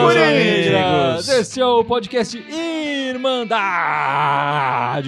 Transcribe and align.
Corinthians! 0.00 1.28
Esse 1.28 1.60
é 1.60 1.66
o 1.66 1.84
podcast 1.84 2.36
Irmandade 2.38 3.54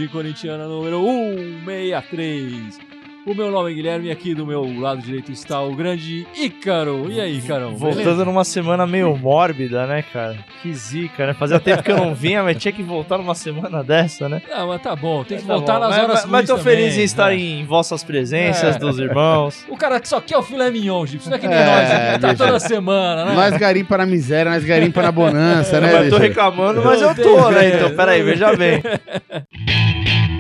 Corintiana 0.08 0.66
número 0.66 1.02
163. 1.02 2.95
O 3.27 3.34
meu 3.34 3.50
nome 3.50 3.72
é 3.72 3.74
Guilherme 3.74 4.06
e 4.06 4.11
aqui 4.12 4.36
do 4.36 4.46
meu 4.46 4.62
lado 4.80 5.02
direito 5.02 5.32
está 5.32 5.61
o 5.61 5.75
grande 5.75 6.25
Ícaro. 6.38 7.11
E 7.11 7.20
aí, 7.20 7.38
Ícaro? 7.38 7.70
Voltando 7.76 8.04
beleza? 8.04 8.25
numa 8.25 8.45
semana 8.45 8.86
meio 8.86 9.16
mórbida, 9.16 9.84
né, 9.84 10.04
cara? 10.12 10.38
Que 10.62 10.72
zica, 10.72 11.26
né? 11.26 11.34
Fazia 11.34 11.58
tempo 11.58 11.82
que 11.82 11.90
eu 11.90 11.96
não 11.96 12.14
vinha, 12.14 12.44
mas 12.44 12.57
tinha 12.57 12.70
que 12.70 12.84
voltar 12.84 13.18
numa 13.18 13.34
semana 13.34 13.82
dessa, 13.82 14.29
né? 14.29 14.40
Ah, 14.52 14.64
mas 14.64 14.80
tá 14.80 14.94
bom, 14.94 15.25
tem 15.25 15.39
que 15.39 15.44
Tá 15.44 15.54
voltar 15.54 15.72
bom. 15.75 15.80
nas 15.80 15.89
mas, 15.90 15.99
horas 16.04 16.22
mas, 16.22 16.30
mas 16.30 16.46
tô 16.46 16.57
feliz 16.58 16.90
também, 16.90 17.00
em 17.00 17.04
estar 17.04 17.29
né? 17.30 17.36
em 17.36 17.64
vossas 17.64 18.04
presenças, 18.04 18.76
É. 18.76 18.79
dos 18.79 18.96
irmãos. 19.00 19.66
O 19.68 19.77
cara 19.77 19.99
que 19.99 20.08
só 20.08 20.21
quer 20.21 20.36
o 20.38 20.43
filé 20.43 20.71
mignon, 20.71 21.04
Gipsy. 21.04 21.29
Não 21.29 21.36
é 21.36 21.40
que 21.40 21.49
nem 21.49 21.58
É, 21.58 21.66
nós, 21.66 21.90
aqui, 21.90 22.21
tá 22.21 22.35
toda 22.46 22.61
semana, 22.61 23.24
né? 23.24 23.35
Nós 23.35 23.57
garimpa 23.57 23.99
na 23.99 24.07
miséria, 24.07 24.52
nós 24.52 24.64
garimpa 24.64 25.02
na 25.02 25.11
bonança, 25.11 25.80
né, 25.80 26.07
eu 26.07 26.11
tô 26.11 26.18
reclamando, 26.18 26.80
mas 26.85 27.02
eu 27.02 27.13
tô, 27.13 27.50
né? 27.50 27.74
Então, 27.74 27.90
peraí, 27.96 28.22
veja 28.22 28.54
bem. 28.57 28.80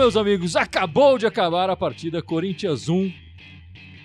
meus 0.00 0.16
amigos, 0.16 0.56
acabou 0.56 1.18
de 1.18 1.26
acabar 1.26 1.68
a 1.68 1.76
partida 1.76 2.22
Corinthians 2.22 2.88
1, 2.88 3.12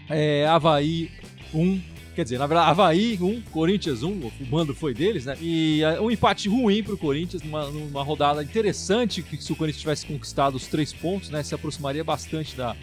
é, 0.10 0.46
Havaí 0.46 1.10
1. 1.54 1.82
Quer 2.14 2.24
dizer, 2.24 2.38
na 2.38 2.48
verdade, 2.48 2.70
Havaí 2.70 3.18
1, 3.20 3.42
Corinthians 3.44 4.04
1, 4.04 4.10
o 4.10 4.32
mando 4.52 4.76
foi 4.76 4.94
deles, 4.94 5.26
né? 5.26 5.38
E 5.40 5.82
é, 5.84 6.00
um 6.02 6.12
empate 6.12 6.50
ruim 6.50 6.84
pro 6.84 6.98
Corinthians, 6.98 7.42
numa, 7.42 7.70
numa 7.72 8.04
rodada 8.04 8.44
interessante, 8.44 9.22
que 9.22 9.42
se 9.42 9.52
o 9.54 9.56
Corinthians 9.56 9.82
tivesse 9.82 10.06
conquistado 10.06 10.56
os 10.56 10.68
três 10.68 10.92
pontos, 10.92 11.30
né? 11.30 11.42
Se 11.44 11.56
aproximaria 11.56 12.04
bastante 12.04 12.56
da, 12.58 12.76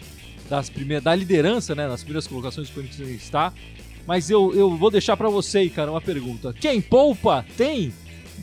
das 0.49 0.71
primeiras, 0.71 1.03
da 1.03 1.13
liderança, 1.13 1.75
né? 1.75 1.87
Nas 1.87 2.01
primeiras 2.01 2.25
colocações 2.27 2.67
que 2.67 2.73
o 2.79 2.81
Corinthians 2.81 3.09
está. 3.09 3.53
Mas 4.07 4.29
eu, 4.31 4.53
eu 4.55 4.75
vou 4.75 4.89
deixar 4.89 5.15
pra 5.15 5.29
você, 5.29 5.59
aí, 5.59 5.69
cara, 5.69 5.91
uma 5.91 6.01
pergunta. 6.01 6.51
Quem 6.59 6.81
poupa 6.81 7.45
tem? 7.55 7.93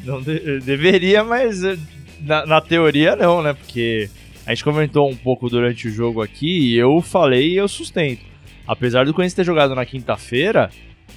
Não 0.04 0.22
de- 0.22 0.60
deveria, 0.60 1.22
mas 1.24 1.62
eh, 1.64 1.76
na, 2.20 2.46
na 2.46 2.60
teoria 2.60 3.14
não, 3.16 3.42
né? 3.42 3.52
Porque 3.52 4.08
a 4.50 4.54
gente 4.54 4.64
comentou 4.64 5.08
um 5.08 5.14
pouco 5.14 5.48
durante 5.48 5.86
o 5.86 5.90
jogo 5.92 6.20
aqui 6.20 6.72
e 6.72 6.76
eu 6.76 7.00
falei 7.00 7.52
e 7.52 7.56
eu 7.56 7.68
sustento. 7.68 8.22
Apesar 8.66 9.04
do 9.04 9.14
Corinthians 9.14 9.34
ter 9.34 9.44
jogado 9.44 9.76
na 9.76 9.86
quinta-feira, 9.86 10.70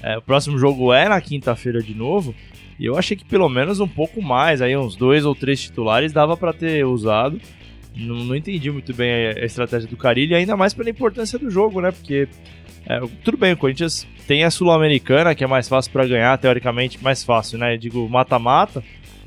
eh, 0.03 0.17
o 0.19 0.21
próximo 0.21 0.55
jogo 0.59 0.93
é 0.93 1.09
na 1.09 1.19
quinta-feira 1.19 1.81
de 1.81 1.95
novo. 1.95 2.35
E 2.79 2.85
eu 2.85 2.95
achei 2.95 3.17
que 3.17 3.25
pelo 3.25 3.49
menos 3.49 3.79
um 3.79 3.87
pouco 3.87 4.21
mais, 4.21 4.61
aí 4.61 4.77
uns 4.77 4.95
dois 4.95 5.25
ou 5.25 5.33
três 5.33 5.59
titulares 5.59 6.13
dava 6.13 6.37
pra 6.37 6.53
ter 6.53 6.85
usado. 6.85 7.41
Não, 7.95 8.17
não 8.17 8.35
entendi 8.35 8.69
muito 8.69 8.93
bem 8.93 9.11
a, 9.11 9.43
estratégia 9.43 9.89
do 9.89 9.97
Carilli, 9.97 10.35
ainda 10.35 10.55
mais 10.55 10.75
pela 10.75 10.91
importância 10.91 11.39
do 11.39 11.49
jogo, 11.49 11.81
né? 11.81 11.89
Porque 11.91 12.27
é, 12.85 13.01
tudo 13.23 13.35
bem, 13.35 13.53
o 13.53 13.57
Corinthians 13.57 14.07
tem 14.27 14.43
a 14.43 14.51
Sul-Americana, 14.51 15.33
que 15.33 15.43
é 15.43 15.47
mais 15.47 15.67
fácil 15.67 15.91
pra 15.91 16.05
ganhar, 16.05 16.37
teoricamente 16.37 17.03
mais 17.03 17.23
fácil, 17.23 17.57
né? 17.57 17.73
Eu 17.73 17.77
digo 17.79 18.07
mata-mata. 18.07 18.83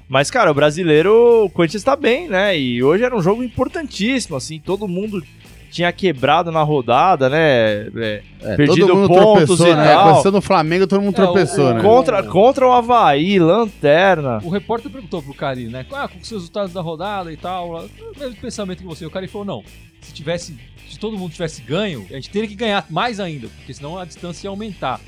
Mas, 0.09 0.31
cara, 0.31 0.51
o 0.51 0.55
brasileiro, 0.55 1.45
o 1.47 1.51
Corinthians 1.51 1.83
tá 1.83 1.97
bem, 1.97 2.29
né? 2.29 2.57
E 2.59 2.83
hoje 2.83 3.03
era 3.05 3.17
um 3.17 3.23
jogo 3.23 3.43
importantíssimo, 3.43 4.37
assim, 4.37 4.61
todo 4.61 4.87
mundo 4.87 5.23
tinha 5.71 5.91
quebrado 5.93 6.53
na 6.53 6.63
rodada, 6.63 7.29
né? 7.29 7.89
É, 7.97 8.23
É, 8.41 8.57
perdido 8.57 8.87
todo 8.87 8.97
mundo 8.97 9.09
pontos 9.09 9.45
tropeçou, 9.59 9.67
e 9.67 9.75
né? 9.75 9.85
tal. 9.93 10.05
Com 10.05 10.11
exceção 10.13 10.33
do 10.33 10.41
Flamengo, 10.41 10.87
todo 10.87 11.03
mundo 11.03 11.21
É, 11.21 11.25
tropeçou, 11.25 11.71
o- 11.71 11.75
né? 11.75 11.83
contra, 11.83 12.23
contra 12.23 12.67
o 12.69 12.73
Havaí, 12.73 13.39
Lanterna. 13.41 14.41
O 14.45 14.49
repórter 14.49 14.91
perguntou 14.91 15.21
pro 15.23 15.35
Cari, 15.35 15.67
né? 15.67 15.85
Ah, 15.93 16.07
com 16.09 16.19
os 16.19 16.31
resultados 16.31 16.73
da 16.73 16.81
rodada 16.81 17.33
e 17.33 17.37
tal. 17.37 17.85
O 18.15 18.19
mesmo 18.19 18.37
pensamento 18.37 18.79
que 18.79 18.87
você. 18.87 19.05
O 19.05 19.11
Cari 19.11 19.27
falou: 19.27 19.45
não, 19.45 19.65
se 20.01 20.13
tivesse. 20.15 20.57
Se 20.89 21.01
todo 21.01 21.19
mundo 21.19 21.33
tivesse 21.33 21.61
ganho, 21.63 22.07
a 22.11 22.15
gente 22.15 22.31
teria 22.31 22.49
que 22.49 22.55
ganhar 22.55 22.87
mais 22.89 23.19
ainda, 23.19 23.49
porque 23.49 23.75
senão 23.75 23.99
a 23.99 24.05
distância 24.05 24.47
ia 24.47 24.51
aumentar. 24.51 25.01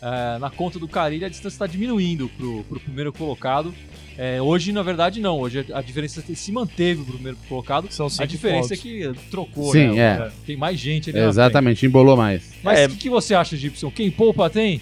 É, 0.00 0.38
na 0.38 0.48
conta 0.50 0.78
do 0.78 0.88
Carilli, 0.88 1.24
a 1.26 1.28
distância 1.28 1.54
está 1.56 1.66
diminuindo 1.66 2.28
pro, 2.38 2.64
pro 2.64 2.80
primeiro 2.80 3.12
colocado. 3.12 3.72
É, 4.18 4.40
hoje, 4.40 4.72
na 4.72 4.82
verdade, 4.82 5.20
não. 5.20 5.38
Hoje 5.40 5.66
a 5.74 5.82
diferença 5.82 6.22
se 6.34 6.52
manteve 6.52 7.02
pro 7.02 7.14
primeiro 7.14 7.36
colocado. 7.48 7.86
São 7.90 8.08
cinco 8.08 8.22
A 8.22 8.26
diferença 8.26 8.68
pontos. 8.70 8.78
é 8.78 8.82
que 8.82 9.12
trocou, 9.30 9.72
Sim, 9.72 9.94
né? 9.94 9.98
é. 9.98 10.30
Tem 10.46 10.56
mais 10.56 10.78
gente 10.78 11.10
ali. 11.10 11.18
Exatamente, 11.18 11.84
embolou 11.84 12.16
mais. 12.16 12.42
Mas 12.62 12.78
o 12.78 12.82
É. 12.82 12.88
que, 12.88 12.96
que 12.96 13.10
você 13.10 13.34
acha, 13.34 13.56
Gibson? 13.56 13.90
Quem 13.90 14.10
poupa 14.10 14.48
tem? 14.48 14.80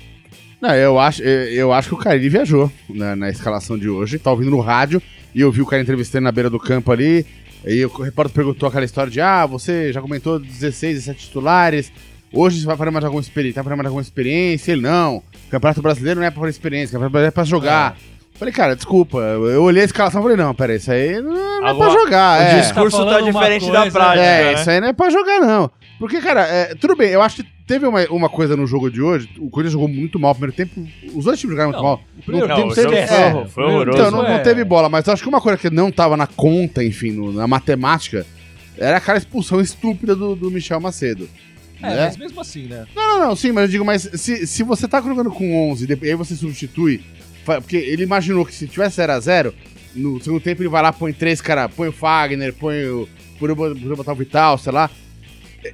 Não, 0.60 0.74
eu 0.74 0.98
acho, 0.98 1.22
eu, 1.22 1.72
acho 1.72 1.88
que 1.88 1.94
o 1.94 1.98
Carilli 1.98 2.28
viajou 2.28 2.70
na, 2.88 3.14
na 3.16 3.28
escalação 3.28 3.76
de 3.76 3.88
hoje. 3.88 4.18
Tá 4.18 4.30
ouvindo 4.30 4.50
no 4.50 4.60
rádio 4.60 5.02
e 5.34 5.40
eu 5.40 5.50
vi 5.52 5.60
o 5.60 5.66
cara 5.66 5.82
entrevistando 5.82 6.24
na 6.24 6.32
beira 6.32 6.48
do 6.48 6.58
campo 6.58 6.90
ali. 6.92 7.26
E 7.66 7.84
o 7.84 7.88
repórter 8.02 8.32
perguntou 8.34 8.68
aquela 8.68 8.84
história 8.84 9.10
de: 9.10 9.20
ah, 9.20 9.44
você 9.46 9.92
já 9.92 10.00
comentou 10.00 10.38
16, 10.38 10.94
17 11.06 11.26
titulares. 11.26 11.92
Hoje 12.32 12.60
você 12.60 12.66
vai 12.66 12.76
fazer 12.76 12.90
mais 12.90 13.04
alguma 13.04 13.20
experiência? 13.20 13.56
Tá 13.60 13.64
fazendo 13.64 13.78
mais 13.78 13.86
alguma 13.86 14.02
experiência? 14.02 14.72
Ele 14.72 14.80
não. 14.82 15.22
Campeonato 15.50 15.82
brasileiro 15.82 16.20
não 16.20 16.26
é 16.26 16.30
pra 16.30 16.40
fazer 16.40 16.50
experiência, 16.50 16.92
Campeonato 16.92 17.12
brasileiro 17.12 17.28
é 17.28 17.34
pra 17.34 17.44
jogar. 17.44 17.98
Falei, 18.34 18.52
cara, 18.52 18.74
desculpa. 18.74 19.18
Eu 19.18 19.62
olhei 19.62 19.82
a 19.82 19.84
escalação 19.84 20.20
e 20.20 20.22
falei, 20.24 20.36
não, 20.36 20.52
pera, 20.54 20.74
isso 20.74 20.90
aí 20.90 21.20
não, 21.20 21.32
não 21.32 21.66
é 21.66 21.70
Agora, 21.70 21.90
pra 21.92 22.00
jogar. 22.02 22.40
o 22.40 22.42
é. 22.42 22.60
discurso 22.60 23.04
Tá 23.04 23.10
tá, 23.14 23.20
diferente 23.20 23.70
da 23.70 23.80
coisa, 23.82 23.90
prática, 23.92 24.24
É, 24.24 24.44
né? 24.44 24.60
isso 24.60 24.70
aí 24.70 24.80
não 24.80 24.88
é 24.88 24.92
pra 24.92 25.10
jogar, 25.10 25.40
não. 25.40 25.70
Porque, 26.00 26.20
cara, 26.20 26.40
é, 26.42 26.74
tudo 26.74 26.96
bem, 26.96 27.10
eu 27.10 27.22
acho 27.22 27.36
que 27.36 27.48
teve 27.64 27.86
uma, 27.86 28.04
uma 28.10 28.28
coisa 28.28 28.56
no 28.56 28.66
jogo 28.66 28.90
de 28.90 29.00
hoje. 29.00 29.28
O 29.38 29.48
Corinthians 29.48 29.72
jogou 29.74 29.86
muito 29.88 30.18
mal 30.18 30.34
no 30.34 30.40
primeiro 30.40 30.56
tempo. 30.56 30.84
Os 31.16 31.24
dois 31.26 31.38
times 31.38 31.52
jogaram 31.56 31.70
muito 31.70 31.80
Não, 31.82 31.88
mal. 31.88 32.00
o 32.18 32.22
primeiro 32.22 32.48
No 32.48 32.54
Não, 32.54 32.60
tempo 32.60 32.72
o 32.72 32.74
teve- 32.74 33.06
foi, 33.06 33.16
é, 33.16 33.26
horror- 33.28 33.48
foi 33.48 33.64
horroroso. 33.64 33.98
Então, 33.98 34.10
não, 34.10 34.22
não 34.22 34.28
é. 34.34 34.38
teve 34.40 34.64
bola, 34.64 34.88
mas 34.88 35.06
eu 35.06 35.12
acho 35.12 35.22
que 35.22 35.28
uma 35.28 35.40
coisa 35.40 35.56
que 35.56 35.70
não 35.70 35.92
tava 35.92 36.16
na 36.16 36.26
conta, 36.26 36.82
enfim, 36.84 37.12
no- 37.12 37.32
na 37.32 37.46
matemática, 37.46 38.26
era 38.76 38.96
aquela 38.96 39.16
expulsão 39.16 39.60
estúpida 39.60 40.16
do, 40.16 40.34
do 40.34 40.50
Michel 40.50 40.80
Macedo. 40.80 41.28
É, 41.80 41.88
né? 41.88 42.04
mas 42.06 42.16
mesmo 42.16 42.40
assim, 42.40 42.64
né? 42.66 42.84
Não, 42.96 43.18
não, 43.20 43.28
não, 43.28 43.36
sim, 43.36 43.52
mas 43.52 43.64
eu 43.64 43.68
digo, 43.68 43.84
mas 43.84 44.02
se, 44.14 44.46
se 44.46 44.62
você 44.64 44.88
tá 44.88 45.00
jogando 45.00 45.30
com 45.30 45.70
11 45.70 45.86
e 46.02 46.08
aí 46.08 46.14
você 46.16 46.34
substitui, 46.34 47.00
porque 47.44 47.76
ele 47.76 48.02
imaginou 48.02 48.44
que 48.44 48.54
se 48.54 48.66
tivesse 48.66 49.00
0x0, 49.00 49.52
no 49.94 50.20
segundo 50.22 50.40
tempo 50.40 50.62
ele 50.62 50.68
vai 50.68 50.82
lá, 50.82 50.92
põe 50.92 51.12
três 51.12 51.40
cara, 51.40 51.68
põe 51.68 51.88
o 51.88 51.92
Fagner, 51.92 52.52
põe 52.54 52.84
o. 52.86 53.08
Podia 53.38 53.54
botar 53.54 54.12
o 54.12 54.16
Vital, 54.16 54.56
sei 54.58 54.72
lá. 54.72 54.90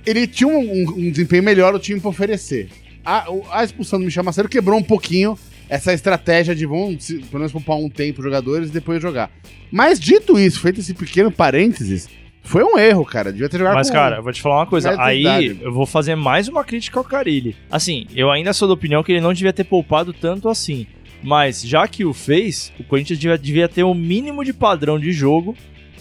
Ele 0.07 0.27
tinha 0.27 0.49
um, 0.49 0.59
um- 0.61 0.95
um 1.07 1.11
desempenho 1.11 1.43
melhor 1.43 1.75
o 1.75 1.79
time 1.79 2.01
pra 2.01 2.11
oferecer. 2.11 2.69
A, 3.05 3.27
a 3.53 3.65
expulsão 3.65 3.99
do 3.99 4.05
Michel 4.05 4.23
Macedo 4.25 4.49
quebrou 4.49 4.79
um 4.79 4.83
pouquinho 4.83 5.39
essa 5.69 5.93
estratégia 5.93 6.55
de 6.55 6.67
vamos, 6.67 7.07
pelo 7.07 7.39
menos, 7.39 7.53
poupar 7.53 7.77
um 7.77 7.89
tempo 7.89 8.19
os 8.21 8.25
jogadores 8.25 8.69
e 8.69 8.73
depois 8.73 9.01
jogar. 9.01 9.31
Mas 9.71 9.99
dito 10.01 10.39
isso, 10.39 10.61
feito 10.61 10.81
esse 10.81 10.93
pequeno 10.95 11.31
parênteses, 11.31 12.09
foi 12.43 12.63
um 12.65 12.79
erro, 12.79 13.05
cara. 13.05 13.33
Devia 13.33 13.49
ter 13.49 13.59
jogado 13.59 13.75
Mas, 13.75 13.91
cara, 13.91 14.17
eu 14.17 14.23
vou 14.23 14.33
te 14.33 14.41
falar 14.43 14.61
uma 14.61 14.67
coisa. 14.67 14.91
Aí 15.01 15.23
eu 15.61 15.73
vou 15.73 15.87
fazer 15.87 16.15
mais 16.15 16.49
uma 16.49 16.65
crítica 16.65 16.99
ao 16.99 17.05
Carilli. 17.05 17.55
Assim, 17.71 18.07
eu 18.15 18.31
ainda 18.31 18.53
sou 18.53 18.67
da 18.69 18.75
opinião 18.75 19.03
que 19.03 19.13
ele 19.13 19.21
não 19.21 19.33
devia 19.33 19.53
ter 19.53 19.65
poupado 19.65 20.13
tanto 20.13 20.49
assim. 20.49 20.87
Mas 21.23 21.63
já 21.63 21.87
que 21.87 22.05
o 22.05 22.13
fez, 22.13 22.73
o 22.79 22.85
Corinthians 22.85 23.19
devia, 23.19 23.37
devia 23.39 23.69
ter 23.69 23.83
o 23.85 23.93
mínimo 23.95 24.45
de 24.45 24.53
padrão 24.53 24.99
de 24.99 25.13
jogo 25.13 25.55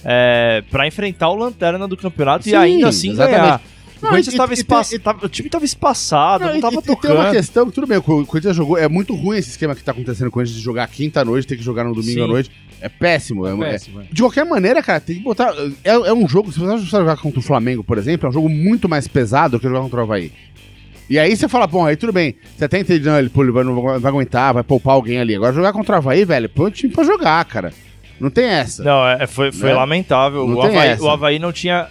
é, 0.05 0.63
para 0.71 0.87
enfrentar 0.87 1.29
o 1.29 1.35
Lanterna 1.35 1.87
do 1.87 1.97
campeonato 1.97 2.47
e 2.47 2.51
Sim, 2.51 2.55
ainda 2.55 2.87
assim 2.89 3.11
exatamente. 3.11 3.41
ganhar. 3.41 3.61
O, 3.99 4.01
Não, 4.01 4.09
Corinthians 4.11 4.33
e- 4.33 4.37
tava 4.37 4.53
e- 4.53 4.55
e 4.55 4.59
espa- 4.59 4.83
tem- 4.85 4.97
tava- 4.99 5.25
o 5.25 5.29
time 5.29 5.49
tava 5.49 5.65
espaçado, 5.65 6.45
não, 6.45 6.55
e- 6.55 6.61
tava 6.61 6.75
e, 6.75 6.77
e 6.77 6.81
tem 6.81 6.93
uma 6.95 7.01
tocando. 7.01 7.31
questão 7.31 7.65
que 7.65 7.73
tudo 7.73 7.85
bem, 7.85 7.97
o 7.97 8.01
Corinthians 8.25 8.55
jogou. 8.55 8.77
É 8.77 8.87
muito 8.87 9.13
ruim 9.13 9.37
esse 9.37 9.49
esquema 9.49 9.75
que 9.75 9.83
tá 9.83 9.91
acontecendo 9.91 10.31
com 10.31 10.39
eles 10.39 10.53
de 10.53 10.61
jogar 10.61 10.87
quinta 10.87 11.19
à 11.19 11.25
noite, 11.25 11.45
ter 11.45 11.57
que 11.57 11.63
jogar 11.63 11.83
no 11.83 11.93
domingo 11.93 12.13
Sim. 12.19 12.23
à 12.23 12.27
noite. 12.27 12.49
É 12.79 12.87
péssimo. 12.87 13.45
é- 13.45 13.51
é- 13.53 13.57
Péssimo, 13.71 13.99
é. 13.99 14.05
de 14.09 14.21
qualquer 14.21 14.45
maneira, 14.45 14.81
cara, 14.81 15.01
tem 15.01 15.17
que 15.17 15.21
botar. 15.21 15.53
É, 15.83 15.89
é 15.91 16.13
um 16.13 16.25
jogo, 16.29 16.49
se 16.49 16.59
você 16.59 16.77
jogar 16.85 17.17
contra 17.17 17.37
o 17.41 17.43
Flamengo, 17.43 17.83
por 17.83 17.97
exemplo, 17.97 18.25
é 18.25 18.29
um 18.29 18.33
jogo 18.33 18.47
muito 18.47 18.87
mais 18.87 19.05
pesado 19.05 19.59
que 19.59 19.67
jogar 19.67 19.81
contra 19.81 19.99
o 19.99 20.03
Havaí. 20.03 20.31
E 21.09 21.17
aí 21.17 21.35
você 21.35 21.47
fala, 21.47 21.65
bom, 21.65 21.85
aí 21.85 21.95
tudo 21.95 22.13
bem. 22.13 22.35
Você 22.55 22.65
até 22.65 22.79
entende, 22.79 23.05
não, 23.05 23.17
ele, 23.17 23.31
não 23.63 23.99
vai 23.99 24.11
aguentar, 24.11 24.53
vai 24.53 24.63
poupar 24.63 24.93
alguém 24.93 25.19
ali. 25.19 25.35
Agora 25.35 25.53
jogar 25.53 25.73
contra 25.73 25.95
o 25.95 25.97
Havaí, 25.97 26.23
velho, 26.23 26.47
põe 26.49 26.67
o 26.67 26.71
time 26.71 26.93
pra 26.93 27.03
jogar, 27.03 27.43
cara. 27.45 27.73
Não 28.19 28.29
tem 28.29 28.45
essa. 28.45 28.83
Não, 28.83 29.07
é, 29.07 29.25
foi, 29.25 29.51
foi 29.51 29.69
Né? 29.69 29.75
lamentável. 29.75 30.45
Não 30.47 30.57
O 30.57 30.61
Havaí, 30.61 30.89
essa. 30.89 31.03
o 31.03 31.09
Havaí 31.09 31.39
não 31.39 31.51
tinha. 31.51 31.87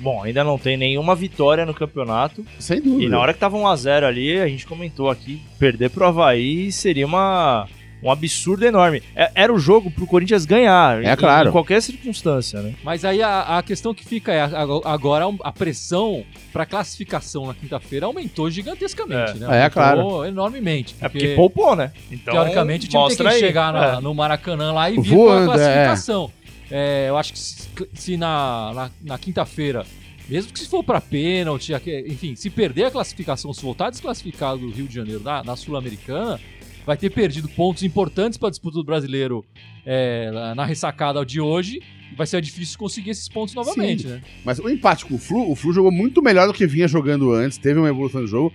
Bom, 0.00 0.22
ainda 0.22 0.42
não 0.42 0.56
tem 0.58 0.76
nenhuma 0.76 1.14
vitória 1.14 1.66
no 1.66 1.74
campeonato. 1.74 2.44
Sem 2.58 2.80
dúvida. 2.80 3.04
E 3.04 3.08
na 3.08 3.18
hora 3.20 3.32
que 3.32 3.38
tava 3.38 3.56
1x0 3.58 4.04
ali, 4.04 4.40
a 4.40 4.48
gente 4.48 4.66
comentou 4.66 5.10
aqui, 5.10 5.40
perder 5.58 5.90
pro 5.90 6.06
Havaí 6.06 6.72
seria 6.72 7.06
uma, 7.06 7.68
um 8.02 8.10
absurdo 8.10 8.64
enorme. 8.64 9.02
É- 9.14 9.30
Era 9.34 9.52
o 9.52 9.58
jogo 9.58 9.90
pro 9.90 10.06
Corinthians 10.06 10.44
ganhar. 10.44 11.02
É 11.04 11.12
em- 11.12 11.16
claro. 11.16 11.48
Em 11.48 11.52
qualquer 11.52 11.80
circunstância, 11.80 12.60
né? 12.60 12.74
Mas 12.82 13.04
aí 13.04 13.22
a, 13.22 13.58
a 13.58 13.62
questão 13.62 13.94
que 13.94 14.04
fica 14.04 14.32
é, 14.32 14.40
a- 14.42 14.48
agora 14.84 15.24
a 15.42 15.52
pressão 15.52 16.24
pra 16.52 16.66
classificação 16.66 17.46
na 17.46 17.54
quinta-feira 17.54 18.06
aumentou 18.06 18.50
gigantescamente, 18.50 19.32
É. 19.32 19.34
né? 19.34 19.46
É, 19.46 19.46
Aumentou 19.62 19.70
claro. 19.70 20.24
enormemente. 20.24 20.94
É 21.00 21.08
porque 21.08 21.34
poupou, 21.34 21.76
né? 21.76 21.92
Então, 22.10 22.34
teoricamente 22.34 22.86
o 22.86 22.88
time 22.88 22.92
tem 22.92 23.00
mostra 23.00 23.28
que 23.30 23.34
aí. 23.36 23.40
chegar 23.40 23.72
na- 23.72 23.98
É. 23.98 24.00
no 24.00 24.14
Maracanã 24.14 24.72
lá 24.72 24.90
e 24.90 25.00
vir 25.00 25.10
Voando, 25.14 25.46
com 25.46 25.52
a 25.52 25.54
classificação. 25.54 26.30
É, 26.70 27.06
eu 27.08 27.16
acho 27.18 27.32
que 27.32 27.38
se, 27.38 27.68
se 27.94 28.16
na, 28.16 28.72
na, 28.74 28.90
na 29.02 29.18
quinta-feira, 29.18 29.84
mesmo 30.28 30.52
que 30.52 30.58
se 30.60 30.68
for 30.68 30.82
pra 30.82 31.00
pênalti, 31.00 31.72
enfim, 32.06 32.34
se 32.34 32.48
perder 32.48 32.84
a 32.86 32.90
classificação, 32.90 33.52
se 33.52 33.60
voltar 33.62 33.90
desclassificado 33.90 34.58
do 34.58 34.70
Rio 34.70 34.86
de 34.88 34.94
Janeiro 34.94 35.20
na, 35.22 35.44
na 35.44 35.54
Sul-Americana, 35.56 36.40
vai 36.86 36.96
ter 36.96 37.10
perdido 37.10 37.48
pontos 37.48 37.82
importantes 37.82 38.38
pra 38.38 38.50
disputa 38.50 38.76
do 38.76 38.84
brasileiro 38.84 39.44
é, 39.86 40.30
na- 40.54 40.64
ressacada 40.64 41.24
de 41.24 41.40
hoje. 41.40 41.80
Vai 42.16 42.26
ser 42.26 42.40
difícil 42.42 42.78
conseguir 42.78 43.10
esses 43.10 43.26
pontos 43.28 43.54
novamente, 43.54 44.02
Sim. 44.02 44.08
né? 44.08 44.22
Mas 44.44 44.58
o 44.58 44.68
empate 44.68 45.06
com 45.06 45.14
o 45.14 45.18
Flu, 45.18 45.50
o 45.50 45.56
Flu 45.56 45.72
jogou 45.72 45.90
muito 45.90 46.20
melhor 46.20 46.46
do 46.46 46.52
que 46.52 46.66
vinha 46.66 46.86
jogando 46.86 47.32
antes, 47.32 47.56
teve 47.56 47.78
uma 47.80 47.88
evolução 47.88 48.20
do 48.20 48.26
jogo. 48.26 48.52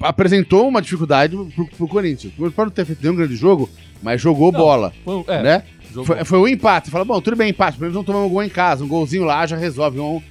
apresentou 0.00 0.68
uma 0.68 0.80
dificuldade 0.80 1.36
pro, 1.54 1.66
pro 1.66 1.88
Corinthians. 1.88 2.32
O 2.32 2.36
Corinthians 2.36 2.54
pode 2.54 2.68
não 2.70 2.74
ter 2.74 2.84
feito 2.84 3.02
nenhum 3.02 3.16
grande 3.16 3.34
jogo, 3.36 3.68
mas 4.02 4.20
jogou 4.20 4.52
Não, 4.52 4.60
bola, 4.60 4.92
Foi, 5.04 5.24
é, 5.26 5.42
né? 5.42 5.64
jogou. 5.90 6.04
Foi, 6.04 6.24
foi 6.24 6.38
um 6.38 6.46
empate. 6.48 6.90
Fala, 6.90 7.04
bom, 7.04 7.20
tudo 7.20 7.36
bem, 7.36 7.50
empate. 7.50 7.72
Pelo 7.76 7.82
menos 7.90 7.94
não 7.96 8.04
tomamos 8.04 8.28
um 8.28 8.32
gol 8.32 8.42
em 8.44 8.48
casa. 8.48 8.84
Um 8.84 8.88
golzinho 8.88 9.24
lá 9.24 9.46
já 9.46 9.56
resolve. 9.56 9.98
Um 9.98 10.22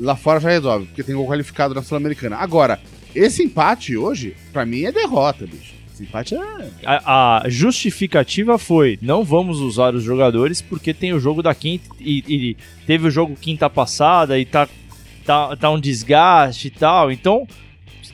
lá 0.00 0.14
fora 0.16 0.38
já 0.40 0.50
resolve, 0.50 0.86
porque 0.86 1.02
tem 1.04 1.14
gol 1.14 1.26
qualificado 1.26 1.72
na 1.74 1.82
Sul-Americana. 1.82 2.36
Agora, 2.36 2.80
esse 3.14 3.42
empate 3.42 3.96
hoje, 3.96 4.36
pra 4.52 4.64
mim, 4.66 4.82
é 4.84 4.92
derrota, 4.92 5.46
bicho. 5.46 5.74
Empate 6.00 6.34
é. 6.34 6.70
A, 6.84 7.42
a 7.44 7.48
justificativa 7.48 8.58
foi: 8.58 8.98
não 9.02 9.24
vamos 9.24 9.60
usar 9.60 9.94
os 9.94 10.02
jogadores 10.02 10.60
porque 10.62 10.92
tem 10.94 11.12
o 11.12 11.20
jogo 11.20 11.42
da 11.42 11.54
quinta 11.54 11.84
e, 12.00 12.24
e 12.28 12.56
teve 12.86 13.08
o 13.08 13.10
jogo 13.10 13.36
quinta 13.36 13.68
passada 13.70 14.38
e 14.38 14.44
tá, 14.44 14.68
tá, 15.24 15.56
tá 15.56 15.70
um 15.70 15.80
desgaste 15.80 16.68
e 16.68 16.70
tal. 16.70 17.10
Então, 17.10 17.46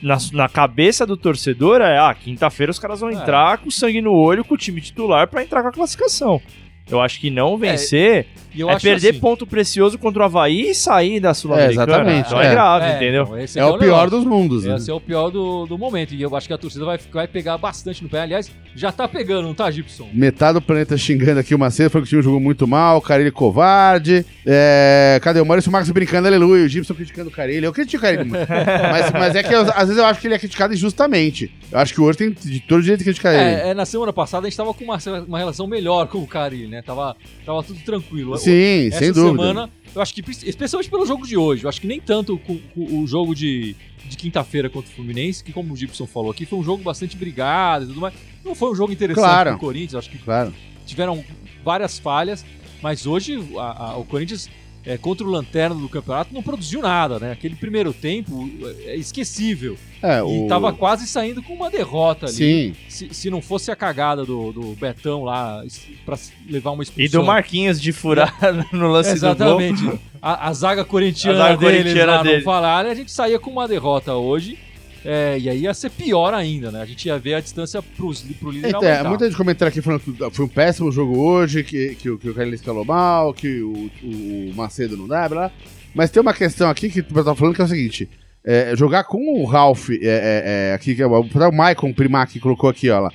na, 0.01 0.17
na 0.33 0.49
cabeça 0.49 1.05
do 1.05 1.15
torcedor 1.17 1.81
é: 1.81 1.97
ah, 1.97 2.13
quinta-feira 2.13 2.71
os 2.71 2.79
caras 2.79 2.99
vão 2.99 3.09
É. 3.09 3.13
entrar 3.13 3.57
com 3.59 3.71
sangue 3.71 4.01
no 4.01 4.13
olho 4.13 4.43
com 4.43 4.55
o 4.55 4.57
time 4.57 4.81
titular 4.81 5.27
pra 5.27 5.43
entrar 5.43 5.61
com 5.61 5.69
a 5.69 5.73
classificação. 5.73 6.41
Eu 6.89 7.01
acho 7.01 7.19
que 7.19 7.29
não 7.29 7.57
vencer 7.57 8.27
eu 8.57 8.69
é 8.69 8.73
acho 8.73 8.83
perder 8.85 9.09
assim, 9.09 9.19
ponto 9.19 9.45
precioso 9.45 9.97
contra 9.99 10.21
o 10.21 10.25
Havaí 10.25 10.69
e 10.69 10.75
sair 10.75 11.19
da 11.19 11.33
Sul-Americana. 11.33 11.83
exatamente, 11.91 12.27
Então 12.27 12.41
é, 12.41 12.45
é. 12.47 12.51
grave, 12.51 12.85
é, 12.85 12.95
entendeu? 12.95 13.23
então, 13.23 13.37
esse 13.39 13.59
É 13.59 13.63
que 13.63 13.67
o 13.69 13.77
pior 13.77 14.05
negócio. 14.05 14.09
dos 14.11 14.25
mundos. 14.25 14.63
né? 14.63 14.75
Esse 14.75 14.89
é 14.89 14.93
o 14.93 14.99
pior 15.01 15.29
do, 15.29 15.65
do 15.65 15.77
momento. 15.77 16.13
E 16.13 16.21
eu 16.21 16.33
acho 16.35 16.47
que 16.47 16.53
a 16.53 16.57
torcida 16.57 16.85
vai, 16.85 16.97
vai 17.11 17.27
pegar 17.27 17.57
bastante 17.57 18.01
no 18.01 18.09
pé. 18.09 18.21
Aliás, 18.21 18.49
já 18.73 18.91
tá 18.91 19.07
pegando, 19.07 19.43
não 19.47 19.53
tá, 19.53 19.69
Gibson? 19.69 20.07
Metade 20.13 20.53
do 20.53 20.61
planeta 20.61 20.97
xingando 20.97 21.39
aqui 21.39 21.53
o 21.53 21.59
Macedo, 21.59 21.89
falou 21.89 22.03
que 22.03 22.07
o 22.07 22.11
time 22.11 22.21
jogou 22.21 22.39
muito 22.39 22.65
mal, 22.67 22.97
o 22.97 23.01
Carilli 23.01 23.31
covarde. 23.31 24.25
É, 24.45 25.19
cadê 25.21 25.41
o 25.41 25.45
Maurício 25.45 25.71
Marcos 25.71 25.91
brincando, 25.91 26.27
aleluia, 26.27 26.65
o 26.65 26.67
Gibson 26.67 26.93
criticando 26.93 27.29
o 27.29 27.33
Carilli. 27.33 27.65
Eu 27.65 27.73
critico 27.73 27.97
o 27.97 28.01
Carilli, 28.01 28.23
muito. 28.29 28.47
mas, 28.49 29.11
mas 29.11 29.35
é 29.35 29.43
que 29.43 29.53
eu- 29.53 29.61
às 29.61 29.87
vezes 29.87 29.97
eu 29.97 30.05
acho 30.05 30.21
que 30.21 30.27
ele 30.27 30.35
é 30.35 30.39
criticado 30.39 30.73
injustamente. 30.73 31.51
Eu 31.71 31.79
acho 31.79 31.93
que 31.93 31.99
o 31.99 32.03
outro 32.05 32.19
tem 32.19 32.31
de 32.31 32.59
todo 32.61 32.81
jeito 32.81 32.99
de 32.99 33.03
criticar 33.05 33.33
ele. 33.33 33.43
É, 33.43 33.69
é, 33.69 33.73
na 33.73 33.85
semana 33.85 34.13
passada 34.13 34.47
a 34.47 34.49
gente 34.49 34.57
tava 34.57 34.73
com 34.73 34.83
uma, 34.85 34.97
uma 35.27 35.39
relação 35.39 35.67
melhor 35.67 36.07
com 36.07 36.19
o 36.19 36.27
Cari, 36.27 36.67
né? 36.67 36.74
Tava, 36.81 37.15
tava 37.45 37.63
tudo 37.63 37.79
tranquilo. 37.81 38.37
Sim, 38.37 38.87
Essa 38.87 38.99
sem 38.99 39.11
dúvida. 39.11 39.29
semana, 39.43 39.69
eu 39.93 40.01
acho 40.01 40.13
que, 40.13 40.21
especialmente 40.47 40.89
pelo 40.89 41.05
jogo 41.05 41.25
de 41.27 41.37
hoje, 41.37 41.63
eu 41.63 41.69
acho 41.69 41.79
que 41.81 41.87
nem 41.87 41.99
tanto 41.99 42.37
com, 42.39 42.57
com 42.57 42.99
o 43.01 43.07
jogo 43.07 43.33
de, 43.35 43.75
de 44.09 44.17
quinta-feira 44.17 44.69
contra 44.69 44.89
o 44.91 44.93
Fluminense, 44.93 45.43
que 45.43 45.51
como 45.53 45.73
o 45.73 45.77
Gibson 45.77 46.05
falou 46.07 46.31
aqui, 46.31 46.45
foi 46.45 46.59
um 46.59 46.63
jogo 46.63 46.83
bastante 46.83 47.15
brigado 47.17 47.85
e 47.85 47.87
tudo 47.87 48.01
mais. 48.01 48.13
Não 48.43 48.53
foi 48.55 48.71
um 48.71 48.75
jogo 48.75 48.91
interessante 48.93 49.23
Claro. 49.23 49.49
pro 49.51 49.59
Corinthians, 49.59 49.95
acho 49.95 50.09
que 50.09 50.17
Claro. 50.17 50.53
tiveram 50.85 51.23
várias 51.63 51.97
falhas, 51.97 52.45
mas 52.81 53.05
hoje 53.07 53.39
a- 53.57 53.91
a- 53.91 53.97
o 53.97 54.05
Corinthians 54.05 54.49
é, 54.85 54.97
contra 54.97 55.25
o 55.25 55.29
Lanterna 55.29 55.75
do 55.75 55.89
campeonato 55.89 56.33
não 56.33 56.43
produziu 56.43 56.81
nada, 56.81 57.19
né? 57.19 57.31
Aquele 57.31 57.55
primeiro 57.55 57.91
tempo 57.93 58.49
é 58.85 58.95
esquecível. 58.95 59.77
É, 60.03 60.19
E 60.19 60.21
o... 60.21 60.47
tava 60.47 60.71
quase 60.71 61.07
saindo 61.07 61.41
com 61.41 61.53
uma 61.53 61.69
derrota 61.71 62.27
ali. 62.27 62.35
Sim. 62.35 62.75
Se, 62.87 63.09
se 63.13 63.29
não 63.29 63.41
fosse 63.41 63.71
a 63.71 63.75
cagada 63.75 64.23
do, 64.23 64.51
do 64.51 64.61
Betão 64.75 65.23
lá 65.23 65.63
pra 66.05 66.17
levar 66.47 66.71
uma 66.71 66.83
E 66.83 66.85
expulsão. 66.85 67.21
do 67.21 67.25
Marquinhos 67.25 67.81
de 67.81 67.91
furar 67.91 68.33
no 68.71 68.87
lance 68.89 69.15
do 69.15 69.19
gol. 69.21 69.61
Exatamente. 69.61 69.99
A, 70.21 70.49
a 70.49 70.53
zaga 70.53 70.85
corintiana 70.85 71.37
A 71.39 71.47
zaga 71.49 71.57
deles 71.57 71.81
corintiana 71.83 72.15
lá 72.17 72.23
dele. 72.23 72.35
não 72.37 72.43
falarem, 72.43 72.91
a 72.91 72.95
gente 72.95 73.11
saía 73.11 73.39
com 73.39 73.49
uma 73.49 73.67
derrota 73.67 74.13
hoje. 74.13 74.57
É, 75.05 75.37
e 75.39 75.49
aí 75.49 75.59
ia 75.61 75.73
ser 75.73 75.91
pior 75.91 76.33
ainda, 76.33 76.71
né? 76.71 76.81
A 76.81 76.85
gente 76.85 77.05
ia 77.05 77.17
ver 77.19 77.35
a 77.35 77.39
distância 77.39 77.81
pros, 77.81 78.21
pro 78.39 78.49
líder 78.51 78.69
Então, 78.69 78.81
é, 78.83 78.91
aumentar. 78.93 79.09
muita 79.09 79.25
gente 79.25 79.37
comentando 79.37 79.67
aqui 79.67 79.81
falando 79.81 80.01
que 80.01 80.29
foi 80.35 80.45
um 80.45 80.49
péssimo 80.49 80.91
jogo 80.91 81.17
hoje, 81.19 81.63
que, 81.63 81.95
que, 81.95 82.09
o- 82.09 82.17
que 82.17 82.29
o 82.29 82.33
Carilli 82.33 82.55
escalou 82.55 82.83
mal, 82.83 83.33
que 83.33 83.61
o, 83.61 83.89
o 84.03 84.51
Macedo 84.55 84.97
não 84.97 85.07
dá, 85.07 85.29
blá. 85.29 85.51
Mas 85.93 86.09
tem 86.09 86.21
uma 86.21 86.33
questão 86.33 86.69
aqui 86.69 86.89
que 86.89 86.99
o 86.99 87.03
pessoal 87.05 87.23
tá 87.25 87.35
falando 87.35 87.55
que 87.55 87.61
é 87.61 87.65
o 87.65 87.67
seguinte: 87.67 88.09
é, 88.43 88.75
jogar 88.75 89.03
com 89.05 89.39
o 89.39 89.45
Ralph, 89.45 89.89
é, 89.91 89.95
é, 90.01 90.43
é, 90.71 90.73
aqui, 90.73 90.93
que 90.95 91.01
é 91.01 91.07
o, 91.07 91.19
o 91.21 91.51
Maicon 91.55 91.93
Primac 91.93 92.33
que 92.33 92.39
colocou 92.39 92.69
aqui, 92.69 92.89
ó 92.89 92.99
lá, 92.99 93.11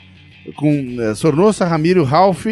com 0.57 0.97
é, 1.01 1.15
Sornosa, 1.15 1.65
Ramiro, 1.67 2.05
Ralph 2.05 2.47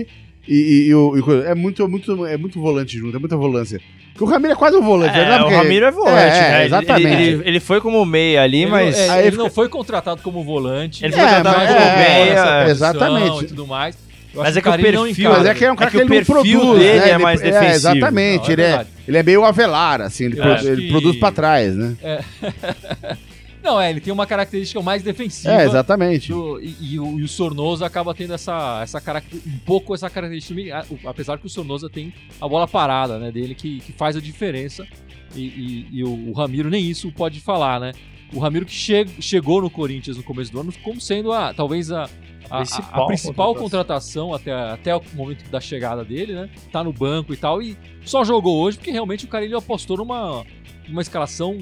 e, 0.47 0.55
e- 0.55 0.87
e 0.89 0.95
o. 0.95 1.17
e 1.17 1.23
coisa. 1.23 1.49
é, 1.49 1.55
muito, 1.55 1.89
muito, 1.89 2.27
é 2.27 2.37
muito 2.37 2.61
volante 2.61 2.99
junto, 2.99 3.17
é 3.17 3.21
muita 3.21 3.37
volância. 3.37 3.81
Porque 4.13 4.25
o 4.25 4.27
Ramiro 4.35 4.53
é 4.53 4.57
quase 4.57 4.77
um 4.77 4.83
volante, 4.83 5.17
É, 5.17 5.25
né? 5.25 5.37
o 5.37 5.41
Porque- 5.43 5.55
Ramiro 5.55 5.87
é 5.87 5.91
volante, 5.93 6.17
é, 6.37 6.41
né? 6.41 6.57
Ele- 6.57 6.65
Exatamente. 6.67 7.07
Ele, 7.07 7.23
ele- 7.23 7.43
ele 7.47 7.61
foi 7.61 7.81
como 7.81 8.05
meia 8.05 8.43
ali, 8.43 8.63
Ele, 8.63 8.71
mas. 8.71 8.97
não- 8.97 9.15
é, 9.15 9.21
ele 9.23 9.31
fica- 9.31 9.43
não 9.45 9.51
foi 9.51 9.69
contratado 9.69 10.23
como 10.23 10.43
volante. 10.43 11.05
Ele 11.05 11.13
foi 11.13 11.23
contratado 11.23 11.57
mas 11.59 11.69
como 11.69 11.81
meia, 11.81 12.33
é, 12.33 12.65
posição 12.65 12.69
exatamente. 12.91 13.45
E 13.45 13.47
tudo 13.49 13.67
mais. 13.67 13.97
Eu 14.35 14.43
Mas 14.43 14.57
é 14.57 14.61
que 14.61 14.69
o 14.69 14.73
perfil-. 14.73 15.31
Mas 15.31 15.47
é 15.47 15.55
que 15.55 15.65
é 15.65 15.73
um 15.73 15.77
cara 15.77 15.89
É 15.89 15.91
que 15.91 15.97
que, 15.97 16.03
o 16.03 16.07
ele 16.07 16.19
não 16.21 16.25
perfil 16.27 16.61
produz, 16.61 16.79
dele 16.81 16.99
né? 17.01 17.11
é 17.11 17.19
mais 17.19 17.41
defensivo. 17.41 17.73
exatamente, 17.75 18.43
Não, 18.43 18.51
é 18.51 18.53
ele, 18.53 18.63
é, 18.63 18.87
ele 19.09 19.17
é 19.19 19.23
meio 19.23 19.45
avelar, 19.45 20.01
assim, 20.03 20.25
ele, 20.27 20.41
acho 20.41 20.69
ele 20.69 20.83
que- 20.83 20.89
produz 20.91 21.17
pra 21.17 21.33
trás, 21.33 21.75
né? 21.75 21.95
Não, 23.63 23.81
é, 23.81 23.91
ele 23.91 24.01
tem 24.01 24.13
uma 24.13 24.27
característica 24.27 24.81
mais 24.83 25.03
defensiva. 25.03 25.53
É, 25.53 25.65
exatamente. 25.65 26.29
do- 26.33 26.61
e, 26.61 26.77
e 26.95 27.01
o, 27.01 27.19
e 27.19 27.23
o 27.23 27.29
Sornosa 27.29 27.85
acaba 27.87 28.15
tendo 28.15 28.33
essa, 28.35 28.81
essa 28.83 29.01
caracter- 29.01 29.41
um 29.47 29.59
pouco 29.59 29.95
essa 29.95 30.09
característica, 30.09 30.87
apesar 31.05 31.39
que 31.39 31.47
o 31.47 31.51
Sornosa 31.51 31.89
tem 31.91 32.13
a 32.41 32.49
bola 32.49 32.67
parada, 32.69 33.19
né, 33.19 33.31
dele 33.33 33.55
que, 33.55 33.81
que 33.81 33.93
faz 33.93 34.17
a 34.17 34.21
diferença. 34.21 34.87
E, 35.35 35.41
e- 35.43 35.89
e 35.93 36.05
o, 36.05 36.31
o 36.31 36.33
Ramiro 36.33 36.71
nem 36.71 36.89
isso 36.89 37.13
pode 37.13 37.41
falar, 37.41 37.79
né? 37.81 37.93
O 38.33 38.39
Ramiro 38.39 38.65
que 38.67 38.73
che- 38.73 39.07
chegou 39.21 39.61
no 39.61 39.69
Corinthians 39.71 40.17
no 40.17 40.23
começo 40.23 40.51
do 40.53 40.61
ano 40.61 40.73
como 40.83 41.01
sendo 41.01 41.33
a, 41.33 41.53
talvez 41.53 41.91
a, 41.91 42.05
a, 42.05 42.05
a- 42.05 42.09
a 42.51 42.57
Principal 42.59 43.07
principal 43.07 43.55
contratação, 43.55 44.33
até, 44.35 44.53
até 44.53 44.97
o 44.97 45.03
momento 45.15 45.49
da 45.51 45.61
chegada 45.61 46.05
dele, 46.05 46.33
né? 46.35 46.49
Tá 46.73 46.83
no 46.85 46.93
banco 46.93 47.33
e 47.35 47.37
tal, 47.37 47.61
e 47.61 47.77
só 48.05 48.25
jogou 48.25 48.59
hoje 48.63 48.79
porque 48.79 48.91
realmente 48.91 49.25
o 49.25 49.29
Carilho 49.29 49.59
apostou 49.59 49.97
numa 49.99 50.45
uma 50.89 51.03
escalação 51.03 51.59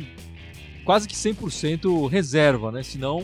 quase 0.87 1.07
que 1.07 1.15
100% 1.15 2.09
reserva, 2.09 2.73
né? 2.73 2.83
Senão 2.83 3.23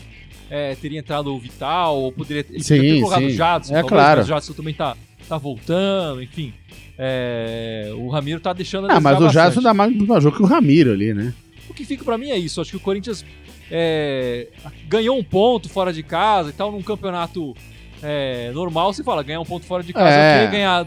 é, 0.50 0.74
teria 0.74 0.98
entrado 0.98 1.34
o 1.34 1.38
Vital, 1.38 1.96
ou 1.98 2.12
poderia 2.12 2.44
ele 2.50 2.62
Sim, 2.62 2.78
ter 2.80 3.00
colocado 3.00 3.24
o. 3.24 3.30
Jadson, 3.30 3.72
É 3.72 3.76
talvez, 3.80 3.88
claro. 3.88 4.18
mas 4.18 4.26
o 4.26 4.28
Jadson 4.28 4.52
também 4.52 4.74
tá, 4.74 4.96
tá 5.26 5.38
voltando, 5.38 6.22
enfim. 6.22 6.52
É, 6.98 7.90
o 7.96 8.08
Ramiro 8.10 8.38
tá 8.40 8.52
deixando 8.52 8.90
a 8.90 8.96
Ah, 8.96 9.00
mas 9.00 9.18
o 9.18 9.30
Jadson 9.30 9.62
dá 9.62 9.72
mais 9.72 9.96
no 9.96 10.20
jogo 10.20 10.36
que 10.36 10.42
o 10.42 10.46
Ramiro 10.46 10.92
ali, 10.92 11.14
né? 11.14 11.32
O 11.70 11.72
que 11.72 11.84
fica 11.86 12.04
pra 12.04 12.18
mim 12.18 12.28
é 12.30 12.36
isso. 12.36 12.60
Acho 12.60 12.72
que 12.72 12.76
o 12.76 12.80
Corinthians 12.80 13.24
é, 13.70 14.48
ganhou 14.88 15.16
um 15.18 15.24
ponto 15.24 15.68
fora 15.68 15.92
de 15.92 16.02
casa 16.02 16.50
e 16.50 16.52
tal, 16.52 16.70
num 16.70 16.82
campeonato 16.82 17.56
é, 18.02 18.50
normal. 18.52 18.92
Você 18.92 19.02
fala, 19.02 19.22
ganhar 19.22 19.40
um 19.40 19.44
ponto 19.46 19.64
fora 19.64 19.82
de 19.82 19.92
casa 19.92 20.10
É. 20.10 20.40
ok, 20.42 20.50
ganhar 20.52 20.86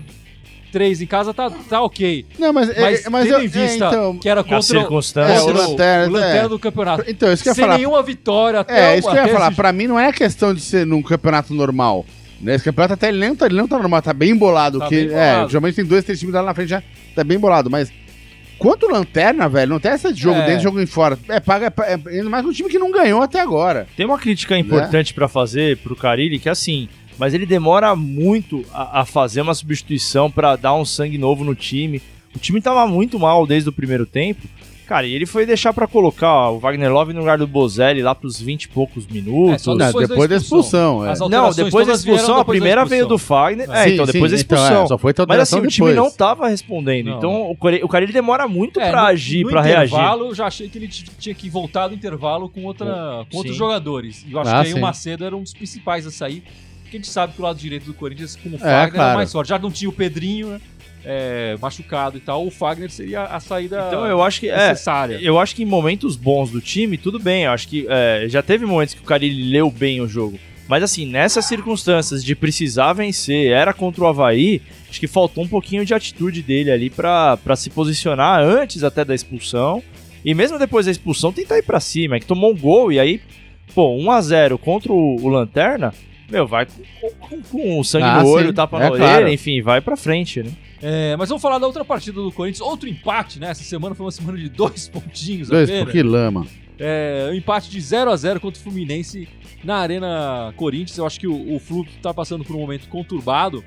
três 0.72 1.02
em 1.02 1.06
casa 1.06 1.34
tá, 1.34 1.50
tá 1.50 1.82
ok. 1.82 2.26
Não, 2.38 2.52
mas, 2.54 2.68
Mas, 2.78 3.06
é, 3.06 3.10
mas 3.10 3.24
tendo 3.26 3.34
eu, 3.36 3.42
em 3.42 3.46
é, 3.46 3.48
vista 3.48 3.86
então, 3.88 4.18
que 4.18 4.28
era 4.30 4.42
A 4.42 4.44
contra, 4.44 4.62
circunstância. 4.62 5.34
É, 5.34 5.40
o 5.42 5.46
contra 5.46 5.68
Lanterna, 5.68 6.08
o 6.08 6.12
Lanterna 6.12 6.46
é. 6.46 6.50
do 6.50 6.60
campeonato. 6.60 7.04
então, 7.08 7.32
isso 7.32 7.44
que 7.44 7.50
eu 7.50 7.52
ia 7.52 7.56
Sem 7.56 7.64
falar. 7.66 7.78
nenhuma 7.78 8.04
vitória 8.04 8.60
até 8.60 8.94
É, 8.94 8.96
o- 8.96 9.00
isso 9.00 9.10
que 9.10 9.18
eu 9.18 9.26
ia 9.26 9.34
falar. 9.34 9.48
esse- 9.48 9.56
Pra 9.56 9.72
mim 9.72 9.88
não 9.88 10.00
é 10.00 10.12
questão 10.12 10.54
de 10.54 10.62
ser 10.62 10.86
num 10.86 11.02
campeonato 11.02 11.54
normal. 11.54 12.06
Né? 12.42 12.56
Esse 12.56 12.66
campeonato 12.66 12.94
até 12.96 13.08
ele 13.08 13.26
não 13.26 13.36
tá, 13.36 13.46
ele 13.46 13.56
não 13.56 13.68
tá 13.68 13.78
normal, 13.80 14.02
tá 14.02 14.14
bem 14.14 14.36
bolado. 14.36 14.80
Tá 14.80 14.90
que, 14.90 15.06
bem 15.06 15.16
É, 15.18 15.46
geralmente 15.48 15.76
tem 15.76 15.86
dois, 15.86 16.04
três 16.04 16.20
times 16.20 16.36
lá 16.36 16.44
na 16.44 16.54
frente 16.54 16.70
já 16.70 16.84
tá 17.16 17.24
bem 17.24 17.40
bolado. 17.40 17.70
Mas 17.70 17.92
quanto 18.60 18.88
lanterna, 18.92 19.48
velho, 19.48 19.70
não 19.72 19.80
tem 19.80 19.92
essa 19.92 20.12
de 20.12 20.22
jogo 20.22 20.40
É. 20.40 20.46
dentro, 20.46 20.64
jogo 20.64 20.82
em 20.82 20.86
fora. 20.86 21.18
É, 21.30 21.40
paga, 21.40 21.74
é, 21.84 21.94
é, 21.94 22.18
ainda 22.18 22.30
mais 22.30 22.46
um 22.46 22.52
time 22.52 22.70
que 22.70 22.78
não 22.78 22.92
ganhou 22.92 23.22
até 23.22 23.40
agora. 23.40 23.88
Tem 23.96 24.06
uma 24.06 24.18
crítica 24.20 24.58
importante 24.58 25.14
pra 25.14 25.28
fazer 25.30 25.78
pro 25.78 25.96
Carilli, 25.96 26.38
que 26.38 26.50
é 26.50 26.52
assim, 26.52 26.90
mas 27.18 27.34
ele 27.34 27.46
demora 27.46 27.96
muito 27.96 28.64
a, 28.74 29.02
a 29.02 29.06
fazer 29.06 29.42
uma 29.42 29.54
substituição 29.54 30.30
pra 30.30 30.56
dar 30.56 30.74
um 30.74 30.86
sangue 30.86 31.18
novo 31.18 31.44
no 31.44 31.56
time. 31.56 32.02
O 32.36 32.40
time 32.40 32.62
tava 32.62 32.86
muito 32.88 33.18
mal 33.20 33.46
desde 33.48 33.70
o 33.70 33.72
primeiro 33.74 34.06
tempo. 34.06 34.42
Cara, 34.86 35.08
e 35.08 35.14
ele 35.16 35.26
foi 35.26 35.48
deixar 35.48 35.74
pra 35.74 35.88
colocar 35.88 36.50
o 36.52 36.60
Wagner 36.60 36.94
Love 36.94 37.12
no 37.12 37.20
lugar 37.22 37.40
do 37.40 37.48
Bozelli 37.48 38.04
lá 38.04 38.14
pros 38.14 38.40
20 38.40 38.66
e 38.66 38.68
poucos 38.68 39.08
minutos. 39.08 39.54
É, 39.56 39.58
só 39.58 39.74
Não, 39.74 39.88
depois 39.88 40.08
depois, 40.08 40.30
da 40.30 40.36
da 40.36 40.42
expulsão. 40.44 41.04
é. 41.08 41.14
Não, 41.28 41.52
depois 41.52 41.88
da 41.88 41.94
expulsão, 41.94 42.36
a 42.36 42.38
depois 42.38 42.38
da 42.38 42.46
primeira 42.46 42.86
veio 42.86 43.08
do 43.08 43.16
expulsão. 43.16 43.36
Fagner. 43.46 43.72
É, 43.72 43.84
Sim, 43.86 43.94
então, 43.96 44.06
sim, 44.06 44.12
depois 44.12 44.32
da 44.32 44.38
então, 44.38 44.58
é, 44.58 44.62
expulsão. 44.62 44.88
só 44.88 44.98
foi 45.00 45.14
Mas 45.28 45.40
assim, 45.40 45.56
o 45.60 45.68
time 45.68 45.90
depois. 45.90 45.96
não 45.96 46.12
tava 46.16 46.48
respondendo. 46.50 47.08
Não. 47.10 47.18
Então 47.18 47.50
o 47.50 47.56
Cari- 47.56 47.84
o 47.84 47.88
Carilli 47.88 48.14
demora 48.14 48.48
muito 48.48 48.80
É, 48.80 48.92
pra 48.92 49.02
no- 49.02 49.08
agir, 49.08 49.44
no 49.44 49.50
pra 49.50 49.62
reagir. 49.64 49.96
intervalo, 49.96 50.26
eu 50.28 50.36
já 50.36 50.46
achei 50.46 50.70
que 50.70 50.78
ele 50.78 50.88
tinha 50.88 51.34
que 51.34 51.50
voltar 51.50 51.88
do 51.88 51.96
intervalo 51.96 52.48
com, 52.48 52.64
outra, 52.66 53.26
com 53.32 53.38
outros 53.38 53.56
Sim. 53.56 53.60
jogadores. 53.60 54.24
E 54.28 54.34
eu 54.34 54.40
acho 54.40 54.52
Ah, 54.52 54.62
que 54.62 54.68
aí 54.68 54.74
sim. 54.74 54.78
o 54.78 54.82
Macedo 54.84 55.26
era 55.26 55.36
um 55.36 55.42
dos 55.42 55.54
principais 55.54 56.06
a 56.06 56.12
sair. 56.12 56.44
Porque 56.86 56.98
a 56.98 57.00
gente 57.00 57.10
sabe 57.10 57.34
que 57.34 57.42
o 57.42 57.44
lado 57.44 57.58
direito 57.60 57.86
do 57.86 57.94
Corinthians, 57.94 58.36
com 58.36 58.50
o 58.50 58.56
É, 58.56 58.58
Fagner, 58.60 58.92
claro. 58.94 59.08
era 59.10 59.16
mais 59.18 59.32
forte. 59.32 59.50
Já 59.50 59.60
não 59.60 59.72
tinha 59.72 59.90
o 59.90 59.94
Pedrinho, 59.94 60.48
né? 60.50 60.62
é, 61.04 61.56
machucado 61.62 62.18
e 62.18 62.20
tal. 62.20 62.46
O 62.48 62.50
Fagner 62.52 62.90
seria 62.90 63.24
a 63.26 63.40
saída 63.40 63.86
Então 63.88 64.06
eu 64.08 64.24
acho 64.24 64.40
que 64.40 64.50
é, 64.50 64.70
necessária. 64.70 65.20
eu 65.22 65.38
acho 65.40 65.56
que 65.56 65.62
em 65.64 65.66
momentos 65.66 66.16
bons 66.16 66.50
do 66.50 66.60
time, 66.62 66.98
tudo 66.98 67.20
bem. 67.20 67.44
Eu 67.44 67.52
acho 67.52 67.68
que 67.68 67.86
é, 67.90 68.26
já 68.28 68.42
teve 68.42 68.66
momentos 68.66 68.96
que 68.96 69.02
o 69.02 69.06
Carilli 69.06 69.50
leu 69.52 69.70
bem 69.70 70.02
o 70.02 70.08
jogo. 70.08 70.40
Mas 70.68 70.82
assim, 70.82 71.06
nessas 71.06 71.46
circunstâncias 71.46 72.24
de 72.24 72.36
precisar 72.36 72.94
vencer, 72.94 73.52
era 73.52 73.72
contra 73.72 74.04
o 74.04 74.08
Havaí, 74.08 74.64
acho 74.90 75.00
que 75.00 75.06
faltou 75.06 75.44
um 75.44 75.48
pouquinho 75.48 75.86
de 75.86 75.94
atitude 75.94 76.42
dele 76.42 76.72
ali 76.72 76.90
pra 76.90 77.38
pra 77.38 77.56
se 77.56 77.70
posicionar 77.70 78.42
antes 78.42 78.84
até 78.84 79.06
da 79.06 79.14
expulsão. 79.14 79.84
E 80.24 80.34
mesmo 80.34 80.58
depois 80.58 80.88
da 80.88 80.92
expulsão, 80.92 81.32
tentar 81.32 81.60
ir 81.60 81.64
pra 81.64 81.80
cima. 81.80 82.16
É 82.16 82.20
que 82.20 82.26
tomou 82.26 82.52
um 82.52 82.58
gol 82.58 82.92
e 82.92 83.00
aí, 83.00 83.22
pô, 83.76 83.96
1x0 83.96 84.58
contra 84.58 84.92
o, 84.92 85.18
o 85.22 85.30
Lanterna, 85.30 85.94
meu, 86.30 86.48
vai 86.48 86.66
com, 86.66 87.10
com- 87.20 87.42
com 87.42 87.80
o 87.80 87.84
sangue 87.84 88.06
Ah, 88.06 88.22
no 88.24 88.30
olho, 88.30 88.48
sim. 88.48 88.54
tapa 88.54 88.78
É 88.78 88.80
na 88.80 88.92
orelha, 88.92 89.08
claro. 89.10 89.30
enfim, 89.30 89.62
vai 89.62 89.82
pra 89.82 89.96
frente, 89.96 90.42
né? 90.44 90.52
É, 90.82 91.16
mas 91.18 91.30
vamos 91.30 91.42
falar 91.42 91.58
da 91.60 91.66
outra 91.68 91.84
partida 91.86 92.22
do 92.22 92.32
Corinthians. 92.32 92.62
Outro 92.68 92.88
empate, 92.90 93.40
né? 93.40 93.50
Essa 93.50 93.64
semana 93.64 93.96
foi 93.96 94.06
uma 94.06 94.12
semana 94.12 94.38
de 94.38 94.50
dois 94.50 94.88
pontinhos 94.90 95.50
Dois, 95.50 95.70
que 95.92 96.04
lama. 96.04 96.46
É, 96.78 97.30
um 97.32 97.34
empate 97.34 97.70
de 97.70 97.80
0 97.80 98.12
a 98.12 98.16
0 98.18 98.40
contra 98.40 98.60
o 98.60 98.64
Fluminense 98.64 99.28
na 99.64 99.78
Arena 99.78 100.54
Corinthians. 100.58 100.98
Eu 100.98 101.06
acho 101.06 101.20
que 101.20 101.28
o, 101.28 101.56
o 101.56 101.60
Flu 101.60 101.86
está 101.96 102.14
passando 102.14 102.44
por 102.44 102.56
um 102.56 102.60
momento 102.60 102.88
conturbado. 102.90 103.64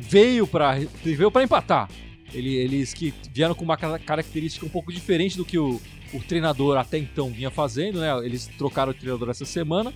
Veio 0.00 0.46
para 0.46 0.78
veio 1.04 1.30
para 1.30 1.42
empatar. 1.42 1.88
Ele, 2.32 2.54
eles 2.54 2.92
que 2.92 3.12
vieram 3.32 3.54
com 3.54 3.64
uma 3.64 3.76
característica 3.76 4.64
um 4.66 4.68
pouco 4.68 4.92
diferente 4.92 5.36
do 5.36 5.44
que 5.44 5.58
o, 5.58 5.80
o 6.12 6.20
treinador 6.20 6.76
até 6.76 6.98
então 6.98 7.30
vinha 7.30 7.50
fazendo, 7.50 8.00
né? 8.00 8.10
Eles 8.24 8.46
trocaram 8.58 8.92
o 8.92 8.94
treinador 8.94 9.30
essa 9.30 9.44
semana 9.44 9.92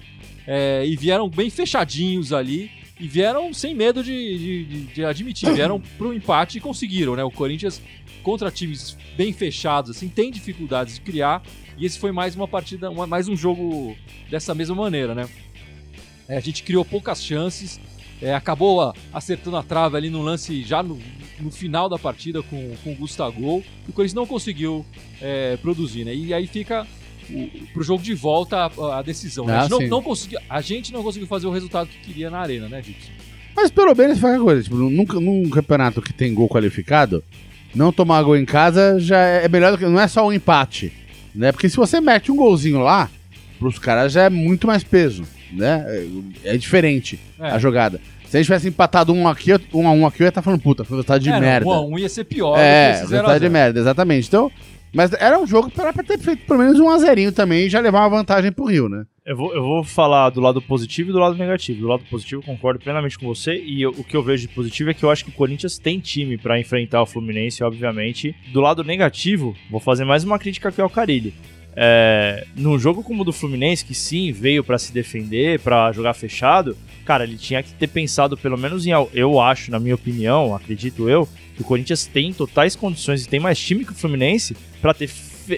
é, 0.46 0.84
e 0.86 0.96
vieram 0.96 1.28
bem 1.28 1.50
fechadinhos 1.50 2.32
ali 2.32 2.70
e 2.98 3.06
vieram 3.06 3.52
sem 3.52 3.74
medo 3.74 4.02
de, 4.02 4.64
de, 4.64 4.84
de 4.86 5.04
admitir, 5.04 5.52
vieram 5.52 5.80
para 5.98 6.06
o 6.06 6.14
empate 6.14 6.58
e 6.58 6.60
conseguiram, 6.60 7.16
né? 7.16 7.24
O 7.24 7.30
Corinthians 7.30 7.82
contra 8.22 8.50
times 8.50 8.96
bem 9.16 9.32
fechados 9.32 9.90
assim 9.90 10.08
tem 10.08 10.30
dificuldades 10.30 10.94
de 10.94 11.00
criar 11.00 11.42
e 11.76 11.84
esse 11.84 11.98
foi 11.98 12.12
mais 12.12 12.36
uma 12.36 12.46
partida, 12.46 12.90
uma, 12.90 13.06
mais 13.06 13.28
um 13.28 13.36
jogo 13.36 13.96
dessa 14.30 14.54
mesma 14.54 14.74
maneira, 14.74 15.14
né? 15.14 15.28
É, 16.28 16.36
a 16.36 16.40
gente 16.40 16.62
criou 16.62 16.84
poucas 16.84 17.22
chances, 17.22 17.80
é, 18.22 18.32
acabou 18.34 18.94
acertando 19.12 19.56
a 19.56 19.62
trave 19.62 19.96
ali 19.96 20.08
no 20.08 20.22
lance 20.22 20.62
já 20.62 20.82
no, 20.82 20.98
no 21.40 21.50
final 21.50 21.88
da 21.88 21.98
partida 21.98 22.42
com, 22.42 22.74
com 22.84 22.92
o 22.92 22.94
Gustavo. 22.94 23.62
E 23.86 23.90
o 23.90 23.92
Corinthians 23.92 24.14
não 24.14 24.26
conseguiu 24.26 24.86
é, 25.20 25.56
produzir, 25.56 26.04
né? 26.04 26.14
E 26.14 26.32
aí 26.32 26.46
fica 26.46 26.86
o, 27.28 27.50
pro 27.74 27.82
jogo 27.82 28.02
de 28.02 28.14
volta 28.14 28.70
a, 28.78 28.98
a 28.98 29.02
decisão. 29.02 29.44
Né? 29.44 29.56
A, 29.56 29.62
gente 29.62 29.74
ah, 29.74 29.78
não, 29.80 29.88
não 29.88 30.02
conseguiu, 30.02 30.38
a 30.48 30.60
gente 30.60 30.92
não 30.92 31.02
conseguiu 31.02 31.26
fazer 31.26 31.48
o 31.48 31.50
resultado 31.50 31.88
que 31.88 31.98
queria 31.98 32.30
na 32.30 32.38
arena, 32.38 32.68
né, 32.68 32.80
Gibson? 32.80 33.10
Mas 33.54 33.70
pelo 33.70 33.94
menos 33.94 34.18
faz 34.18 34.36
a 34.36 34.38
coisa. 34.38 34.62
Tipo, 34.62 34.76
nunca, 34.76 35.20
num 35.20 35.50
campeonato 35.50 36.00
que 36.00 36.12
tem 36.12 36.32
gol 36.32 36.48
qualificado, 36.48 37.24
não 37.74 37.92
tomar 37.92 38.22
gol 38.22 38.36
em 38.36 38.44
casa 38.44 39.00
já 39.00 39.18
é 39.18 39.48
melhor 39.48 39.72
do 39.72 39.78
que. 39.78 39.84
Não 39.84 40.00
é 40.00 40.06
só 40.06 40.26
um 40.26 40.32
empate. 40.32 40.92
Né? 41.34 41.50
Porque 41.50 41.68
se 41.68 41.76
você 41.76 42.00
mete 42.00 42.30
um 42.30 42.36
golzinho 42.36 42.78
lá, 42.78 43.10
pros 43.58 43.78
caras 43.78 44.12
já 44.12 44.22
é 44.22 44.30
muito 44.30 44.66
mais 44.66 44.84
peso. 44.84 45.24
Né? 45.52 45.84
É, 46.44 46.56
diferente 46.56 47.20
é. 47.38 47.48
a 47.48 47.58
jogada. 47.58 48.00
Se 48.26 48.36
a 48.36 48.40
gente 48.40 48.46
tivesse 48.46 48.68
empatado 48.68 49.12
um 49.12 49.28
aqui, 49.28 49.50
um 49.74 49.86
a 49.86 49.92
um 49.92 50.06
aqui, 50.06 50.22
eu 50.22 50.24
ia 50.24 50.28
estar 50.30 50.40
tá 50.40 50.44
falando, 50.44 50.60
puta, 50.60 50.84
foi 50.84 50.96
resultado 50.96 51.20
de 51.20 51.28
é, 51.28 51.38
merda. 51.38 51.66
Não, 51.66 51.72
um 51.72 51.76
a 51.76 51.86
um 51.86 51.98
ia 51.98 52.08
ser 52.08 52.24
pior. 52.24 52.58
É, 52.58 53.00
resultado 53.00 53.40
de 53.40 53.48
merda, 53.48 53.78
exatamente. 53.78 54.26
Então, 54.26 54.50
mas 54.92 55.12
era 55.14 55.38
um 55.38 55.46
jogo 55.46 55.70
para 55.70 55.92
ter 55.92 56.18
feito 56.18 56.44
pelo 56.46 56.58
menos 56.58 56.78
um 56.78 56.90
a 56.90 56.98
zerinho 56.98 57.32
também 57.32 57.66
e 57.66 57.70
já 57.70 57.80
levar 57.80 58.00
uma 58.00 58.10
vantagem 58.10 58.52
pro 58.52 58.66
Rio, 58.66 58.88
né? 58.88 59.04
Eu 59.24 59.36
vou, 59.36 59.54
eu 59.54 59.62
vou 59.62 59.84
falar 59.84 60.30
do 60.30 60.40
lado 60.40 60.60
positivo 60.60 61.10
e 61.10 61.12
do 61.12 61.18
lado 61.18 61.36
negativo. 61.36 61.80
Do 61.80 61.88
lado 61.88 62.02
positivo, 62.10 62.42
eu 62.42 62.44
concordo 62.46 62.80
plenamente 62.80 63.18
com 63.18 63.26
você. 63.26 63.54
E 63.56 63.80
eu, 63.80 63.90
o 63.90 64.02
que 64.02 64.16
eu 64.16 64.22
vejo 64.22 64.48
de 64.48 64.54
positivo 64.54 64.90
é 64.90 64.94
que 64.94 65.04
eu 65.04 65.10
acho 65.10 65.24
que 65.24 65.30
o 65.30 65.34
Corinthians 65.34 65.78
tem 65.78 66.00
time 66.00 66.36
para 66.36 66.58
enfrentar 66.58 67.00
o 67.00 67.06
Fluminense, 67.06 67.62
obviamente. 67.62 68.34
Do 68.52 68.60
lado 68.60 68.82
negativo, 68.82 69.56
vou 69.70 69.78
fazer 69.78 70.04
mais 70.04 70.24
uma 70.24 70.38
crítica 70.38 70.68
aqui 70.68 70.80
ao 70.80 70.90
Carilli. 70.90 71.32
É, 71.74 72.46
num 72.54 72.78
jogo 72.78 73.02
como 73.02 73.22
o 73.22 73.24
do 73.24 73.32
Fluminense, 73.32 73.84
que 73.84 73.94
sim, 73.94 74.30
veio 74.30 74.62
para 74.62 74.78
se 74.78 74.92
defender, 74.92 75.58
para 75.60 75.90
jogar 75.92 76.14
fechado, 76.14 76.76
cara, 77.04 77.24
ele 77.24 77.36
tinha 77.36 77.62
que 77.62 77.72
ter 77.72 77.88
pensado, 77.88 78.36
pelo 78.36 78.58
menos 78.58 78.86
em. 78.86 78.90
Eu 79.12 79.40
acho, 79.40 79.70
na 79.70 79.80
minha 79.80 79.94
opinião, 79.94 80.54
acredito 80.54 81.08
eu, 81.08 81.28
que 81.54 81.62
o 81.62 81.64
Corinthians 81.64 82.06
tem 82.06 82.32
totais 82.32 82.76
condições 82.76 83.24
e 83.24 83.28
tem 83.28 83.40
mais 83.40 83.58
time 83.58 83.84
que 83.84 83.92
o 83.92 83.96
Fluminense 83.96 84.56
para 84.80 84.94
ter 84.94 85.10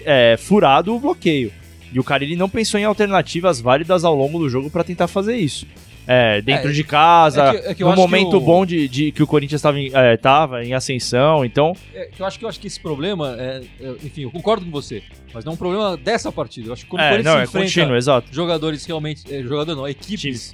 é, 0.05 0.37
furado 0.37 0.95
o 0.95 0.99
bloqueio. 0.99 1.51
E 1.91 1.99
o 1.99 2.03
Carilli 2.03 2.35
não 2.35 2.49
pensou 2.49 2.79
em 2.79 2.83
alternativas 2.83 3.61
válidas 3.61 4.03
ao 4.03 4.15
longo 4.15 4.39
do 4.39 4.49
jogo 4.49 4.69
para 4.69 4.83
tentar 4.83 5.07
fazer 5.07 5.37
isso 5.37 5.65
é, 6.07 6.41
dentro 6.41 6.69
é, 6.69 6.73
de 6.73 6.83
casa, 6.83 7.43
é 7.43 7.51
que, 7.51 7.67
é 7.67 7.73
que 7.75 7.83
no 7.83 7.95
momento 7.95 8.39
bom 8.39 8.65
de, 8.65 8.87
de, 8.87 9.11
que 9.11 9.23
o 9.23 9.27
Corinthians 9.27 9.59
estava 9.59 9.79
em, 9.79 9.91
é, 9.93 10.17
tava 10.17 10.63
em 10.63 10.73
ascensão, 10.73 11.43
então... 11.43 11.75
É, 11.93 12.09
eu 12.17 12.25
acho 12.25 12.39
que 12.39 12.45
eu 12.45 12.49
acho 12.49 12.59
que 12.59 12.67
esse 12.67 12.79
problema, 12.79 13.35
é, 13.39 13.61
enfim, 14.03 14.23
eu 14.23 14.31
concordo 14.31 14.65
com 14.65 14.71
você, 14.71 15.03
mas 15.33 15.43
não 15.43 15.51
é 15.51 15.53
um 15.53 15.57
problema 15.57 15.97
dessa 15.97 16.31
partida. 16.31 16.69
Eu 16.69 16.73
acho 16.73 16.83
que 16.83 16.89
quando 16.89 17.01
o 17.01 17.09
Corinthians 17.09 17.35
não, 17.35 17.43
enfrenta 17.43 17.65
contínuo, 17.65 18.23
jogadores 18.31 18.85
realmente, 18.85 19.43
jogador 19.43 19.75
não, 19.75 19.87
equipes 19.87 20.53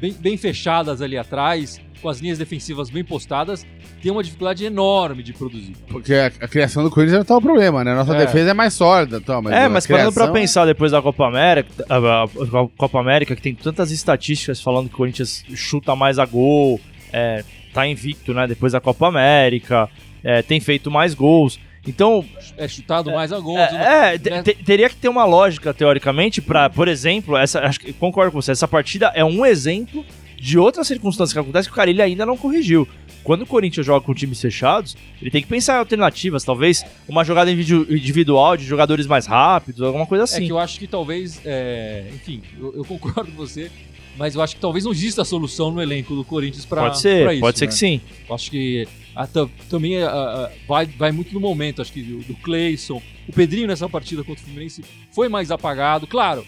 bem, 0.00 0.12
bem 0.12 0.36
fechadas 0.36 1.02
ali 1.02 1.18
atrás, 1.18 1.80
com 2.00 2.08
as 2.08 2.20
linhas 2.20 2.38
defensivas 2.38 2.90
bem 2.90 3.04
postadas, 3.04 3.66
tem 4.02 4.12
uma 4.12 4.22
dificuldade 4.22 4.64
enorme 4.64 5.22
de 5.22 5.32
produzir. 5.32 5.74
Porque 5.88 6.12
a, 6.14 6.26
a 6.26 6.48
criação 6.48 6.82
do 6.82 6.90
Corinthians 6.90 7.22
é 7.22 7.24
tá 7.24 7.36
o 7.36 7.40
problema, 7.40 7.82
né? 7.82 7.94
Nossa 7.94 8.14
é. 8.14 8.26
defesa 8.26 8.50
é 8.50 8.54
mais 8.54 8.74
sólida. 8.74 9.16
Então, 9.16 9.40
mas 9.40 9.54
é, 9.54 9.68
mas 9.68 9.86
criação... 9.86 10.12
parando 10.12 10.32
pra 10.32 10.40
pensar 10.40 10.66
depois 10.66 10.92
da 10.92 11.00
Copa 11.00 11.26
América, 11.26 11.68
a, 11.88 11.96
a, 11.96 12.24
a, 12.24 12.68
Copa 12.76 13.00
América, 13.00 13.34
que 13.34 13.40
tem 13.40 13.54
tantas 13.54 13.90
estatísticas 13.90 14.60
falando 14.60 14.88
que 14.88 14.94
o 14.94 14.98
Corinthians 14.98 15.44
chuta 15.54 15.96
mais 15.96 16.18
a 16.18 16.26
gol, 16.26 16.78
é, 17.10 17.42
tá 17.72 17.86
invicto, 17.86 18.34
né? 18.34 18.46
Depois 18.46 18.72
da 18.72 18.80
Copa 18.80 19.08
América, 19.08 19.88
é, 20.22 20.42
tem 20.42 20.60
feito 20.60 20.90
mais 20.90 21.14
gols. 21.14 21.58
Então. 21.86 22.24
É 22.56 22.66
chutado 22.66 23.10
mais 23.12 23.32
a 23.32 23.38
gols. 23.38 23.58
É, 23.58 24.18
né? 24.18 24.42
teria 24.42 24.88
que 24.88 24.96
ter 24.96 25.08
uma 25.08 25.24
lógica, 25.24 25.74
teoricamente, 25.74 26.40
para, 26.40 26.70
por 26.70 26.88
exemplo, 26.88 27.36
essa, 27.36 27.60
acho 27.60 27.80
que 27.80 27.92
concordo 27.92 28.32
com 28.32 28.40
você, 28.40 28.52
essa 28.52 28.68
partida 28.68 29.12
é 29.14 29.24
um 29.24 29.44
exemplo 29.44 30.04
de 30.36 30.58
outras 30.58 30.86
circunstâncias 30.86 31.32
que 31.32 31.38
acontecem 31.38 31.70
que 31.70 31.72
o 31.72 31.76
Carilli 31.76 32.02
ainda 32.02 32.26
não 32.26 32.36
corrigiu. 32.36 32.86
Quando 33.22 33.42
o 33.42 33.46
Corinthians 33.46 33.86
joga 33.86 34.04
com 34.04 34.12
times 34.12 34.38
fechados, 34.38 34.94
ele 35.20 35.30
tem 35.30 35.40
que 35.40 35.48
pensar 35.48 35.76
em 35.76 35.78
alternativas, 35.78 36.44
talvez 36.44 36.84
uma 37.08 37.24
jogada 37.24 37.50
individual 37.50 38.54
de 38.54 38.64
jogadores 38.64 39.06
mais 39.06 39.26
rápidos, 39.26 39.80
alguma 39.80 40.06
coisa 40.06 40.24
assim. 40.24 40.44
É 40.44 40.46
que 40.46 40.52
eu 40.52 40.58
acho 40.58 40.78
que 40.78 40.86
talvez, 40.86 41.40
é... 41.46 42.04
enfim, 42.12 42.42
eu, 42.60 42.76
eu, 42.76 42.84
concordo 42.84 43.30
com 43.30 43.36
você, 43.38 43.70
mas 44.16 44.34
eu 44.34 44.42
acho 44.42 44.54
que 44.54 44.60
talvez 44.60 44.84
não 44.84 44.92
exista 44.92 45.22
a 45.22 45.24
solução 45.24 45.70
no 45.70 45.80
elenco 45.80 46.14
do 46.14 46.24
Corinthians 46.24 46.64
para 46.64 46.82
Pode 46.82 47.00
ser, 47.00 47.30
isso, 47.32 47.40
pode 47.40 47.58
ser 47.58 47.66
né? 47.66 47.72
que 47.72 47.78
sim. 47.78 48.00
Eu 48.28 48.34
acho 48.34 48.50
que 48.50 48.88
a, 49.14 49.26
também 49.68 50.02
a, 50.02 50.10
a, 50.10 50.50
vai, 50.66 50.86
vai 50.86 51.12
muito 51.12 51.32
no 51.32 51.40
momento, 51.40 51.82
acho 51.82 51.92
que 51.92 52.02
do, 52.02 52.18
do 52.20 52.34
Cleison. 52.36 53.00
O 53.28 53.32
Pedrinho 53.32 53.66
nessa 53.66 53.88
partida 53.88 54.22
contra 54.22 54.42
o 54.42 54.44
Fluminense 54.46 54.84
foi 55.12 55.28
mais 55.28 55.50
apagado, 55.50 56.06
claro 56.06 56.44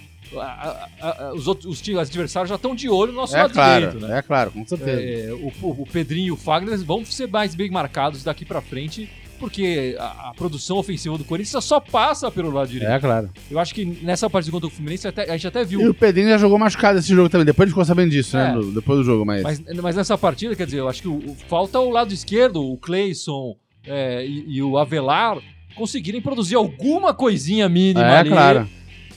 os 1.35 1.47
outros 1.47 1.81
os 1.81 1.99
adversários 1.99 2.49
já 2.49 2.57
estão 2.57 2.75
de 2.75 2.89
olho 2.89 3.13
no 3.13 3.21
nosso 3.21 3.37
é 3.37 3.43
lado 3.43 3.53
claro, 3.53 3.87
direito, 3.87 4.07
né? 4.07 4.19
É 4.19 4.23
claro, 4.23 4.51
com 4.51 4.67
certeza. 4.67 5.01
É, 5.01 5.33
o, 5.33 5.53
o, 5.63 5.87
Pedrinho 5.87 6.27
e 6.27 6.33
o 6.33 6.37
Fagner 6.37 6.79
vão 6.85 7.05
ser 7.05 7.29
mais 7.29 7.55
bem 7.55 7.71
marcados 7.71 8.25
daqui 8.25 8.45
para 8.45 8.61
frente, 8.61 9.09
porque 9.37 9.97
a, 9.99 10.31
a, 10.31 10.35
produção 10.35 10.77
ofensiva 10.79 11.17
do 11.17 11.25
Corinthians 11.25 11.65
só 11.65 11.79
passa 11.79 12.31
pelo 12.31 12.51
lado 12.51 12.69
direito. 12.69 12.91
É 12.91 12.99
claro. 12.99 13.31
Eu 13.51 13.59
acho 13.59 13.75
que 13.75 13.85
nessa 13.85 14.29
partida 14.29 14.53
contra 14.53 14.67
o 14.67 14.71
Fluminense 14.71 15.07
até, 15.07 15.31
a 15.31 15.33
gente 15.33 15.47
até 15.47 15.65
viu. 15.65 15.81
E 15.81 15.89
o 15.89 15.95
Pedrinho 15.95 16.29
já 16.29 16.39
jogou 16.39 16.59
machucado 16.59 16.99
esse 16.99 17.15
jogo 17.15 17.29
também, 17.29 17.45
depois 17.45 17.65
a 17.65 17.67
gente 17.67 17.75
ficou 17.75 17.85
sabendo 17.85 18.11
disso, 18.11 18.37
né, 18.37 18.45
é. 18.45 18.49
né? 18.49 18.55
No, 18.55 18.73
depois 18.73 18.99
do 18.99 19.05
jogo, 19.05 19.25
mas... 19.25 19.43
mas. 19.43 19.63
Mas 19.83 19.97
nessa 19.97 20.19
partida, 20.19 20.57
quer 20.57 20.65
dizer, 20.65 20.81
eu 20.81 20.89
acho 20.89 21.03
que 21.03 21.09
o, 21.09 21.37
falta 21.49 21.79
o 21.79 21.91
lado 21.91 22.13
esquerdo, 22.13 22.65
o 22.65 22.77
Cleison 22.77 23.57
é, 23.87 24.27
e, 24.27 24.57
e, 24.57 24.63
o 24.63 24.79
Avelar 24.79 25.39
conseguirem 25.75 26.21
produzir 26.21 26.57
alguma 26.57 27.15
coisinha 27.15 27.69
mínima 27.69 28.07
é, 28.07 28.19
ali. 28.19 28.31
claro 28.31 28.69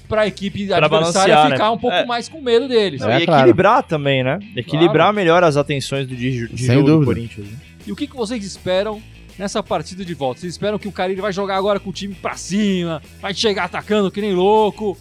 pra 0.09 0.25
equipe 0.25 0.65
pra 0.65 0.77
adversária 0.77 1.51
ficar 1.51 1.65
né? 1.65 1.69
um 1.69 1.77
pouco 1.77 1.95
é. 1.95 2.05
mais 2.05 2.27
com 2.27 2.41
medo 2.41 2.67
deles. 2.67 2.99
Não, 2.99 3.11
é, 3.11 3.21
e 3.21 3.25
claro. 3.25 3.41
equilibrar 3.41 3.83
também, 3.83 4.23
né? 4.23 4.39
Equilibrar 4.55 5.05
claro. 5.05 5.15
melhor 5.15 5.43
as 5.43 5.55
atenções 5.55 6.07
do, 6.07 6.15
de, 6.15 6.47
de 6.47 6.65
jogo 6.65 6.81
dúvida. 6.81 6.99
do 6.99 7.05
Corinthians. 7.05 7.47
Né? 7.47 7.57
E 7.85 7.91
o 7.91 7.95
que, 7.95 8.07
que 8.07 8.15
vocês 8.15 8.43
esperam 8.43 9.01
nessa 9.39 9.63
partida 9.63 10.03
de 10.03 10.13
volta? 10.13 10.41
Vocês 10.41 10.53
esperam 10.53 10.77
que 10.77 10.87
o 10.87 10.91
Carille 10.91 11.21
vai 11.21 11.31
jogar 11.31 11.55
agora 11.55 11.79
com 11.79 11.89
o 11.89 11.93
time 11.93 12.13
pra 12.13 12.35
cima, 12.35 13.01
vai 13.21 13.33
chegar 13.33 13.63
atacando 13.63 14.11
que 14.11 14.19
nem 14.19 14.33
louco, 14.33 14.97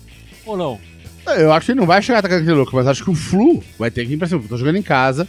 ou 0.46 0.56
não? 0.56 0.80
Eu 1.26 1.52
acho 1.52 1.66
que 1.66 1.72
ele 1.72 1.80
não 1.80 1.86
vai 1.86 2.00
chegar 2.00 2.20
atacando 2.20 2.42
que 2.42 2.46
nem 2.46 2.56
louco, 2.56 2.74
mas 2.74 2.86
acho 2.86 3.02
que 3.02 3.10
o 3.10 3.14
Flu 3.14 3.62
vai 3.78 3.90
ter 3.90 4.06
que 4.06 4.14
ir 4.14 4.16
pra 4.16 4.28
cima. 4.28 4.42
Tô 4.48 4.56
jogando 4.56 4.76
em 4.76 4.82
casa, 4.82 5.26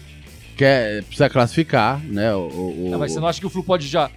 quer, 0.56 1.04
precisa 1.04 1.28
classificar, 1.28 2.00
né? 2.06 2.34
O, 2.36 2.48
o, 2.48 2.88
não, 2.92 3.00
mas 3.00 3.12
você 3.12 3.20
não 3.20 3.28
acha 3.28 3.40
que 3.40 3.48
o 3.48 3.50
Flu 3.50 3.64
pode 3.64 3.88
já 3.88 4.10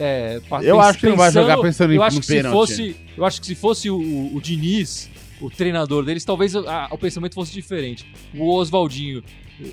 é, 0.00 0.40
eu 0.62 0.80
acho 0.80 0.98
que 0.98 1.06
não 1.06 1.16
vai 1.16 1.30
jogar 1.30 1.56
pensando 1.58 1.92
eu 1.92 2.02
em 2.02 2.04
acho 2.04 2.18
que 2.18 2.26
se 2.26 2.42
fosse 2.42 2.96
Eu 3.16 3.24
acho 3.24 3.40
que 3.40 3.46
se 3.46 3.54
fosse 3.54 3.88
o, 3.88 3.96
o, 3.96 4.36
o 4.36 4.40
Diniz, 4.40 5.08
o 5.40 5.48
treinador 5.48 6.04
deles, 6.04 6.24
talvez 6.24 6.56
a, 6.56 6.88
o 6.90 6.98
pensamento 6.98 7.34
fosse 7.34 7.52
diferente. 7.52 8.04
O 8.34 8.52
Oswaldinho, 8.54 9.22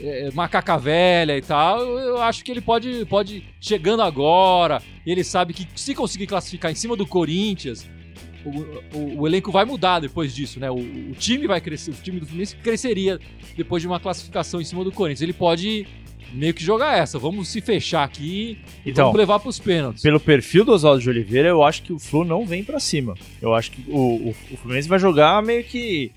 é, 0.02 0.28
é, 0.28 0.32
macaca 0.32 0.78
velha 0.78 1.38
e 1.38 1.42
tal, 1.42 1.82
eu 1.82 2.22
acho 2.22 2.44
que 2.44 2.52
ele 2.52 2.62
pode, 2.62 3.06
pode 3.06 3.44
chegando 3.60 4.02
agora, 4.02 4.82
ele 5.06 5.24
sabe 5.24 5.54
que 5.54 5.68
se 5.76 5.96
conseguir 5.96 6.28
classificar 6.28 6.72
em 6.72 6.76
cima 6.76 6.96
do 6.96 7.06
Corinthians, 7.06 7.90
o, 8.46 8.98
o, 8.98 9.20
o, 9.22 9.28
elenco 9.28 9.52
vai 9.52 9.66
mudar 9.66 10.00
depois 10.00 10.34
disso, 10.34 10.60
né? 10.60 10.70
O, 10.70 10.78
o, 10.78 11.14
time 11.14 11.48
vai 11.48 11.62
crescer, 11.62 11.92
o 11.92 11.94
time 11.94 12.20
do 12.20 12.26
Fluminense 12.26 12.56
cresceria 12.56 13.20
depois 13.56 13.82
de 13.82 13.88
uma 13.88 14.00
classificação 14.00 14.60
em 14.60 14.64
cima 14.64 14.84
do 14.84 14.92
Corinthians. 14.92 15.22
Ele 15.22 15.34
pode 15.34 15.86
meio 16.34 16.54
que 16.54 16.64
jogar 16.64 16.98
essa. 16.98 17.20
Vamos 17.20 17.50
se 17.50 17.62
fechar 17.62 18.04
aqui 18.04 18.58
e 18.86 18.90
então, 18.90 19.06
vamos 19.06 19.20
levar 19.20 19.40
para 19.40 19.50
os 19.50 19.60
pênaltis. 19.60 20.02
Pelo 20.02 20.20
perfil 20.20 20.66
do 20.66 20.72
Oswaldo 20.72 21.02
de 21.02 21.10
Oliveira, 21.10 21.50
eu 21.50 21.64
acho 21.64 21.84
que 21.84 21.94
o 21.94 22.00
Flu 22.00 22.24
não 22.24 22.46
vem 22.46 22.64
para 22.64 22.80
cima. 22.80 23.16
Eu 23.42 23.54
acho 23.54 23.72
que 23.72 23.84
o, 23.88 23.98
o, 23.98 24.36
o 24.52 24.58
Fluminense 24.58 24.88
vai 24.88 25.00
jogar 25.00 25.42
meio 25.44 25.64
que 25.64 26.12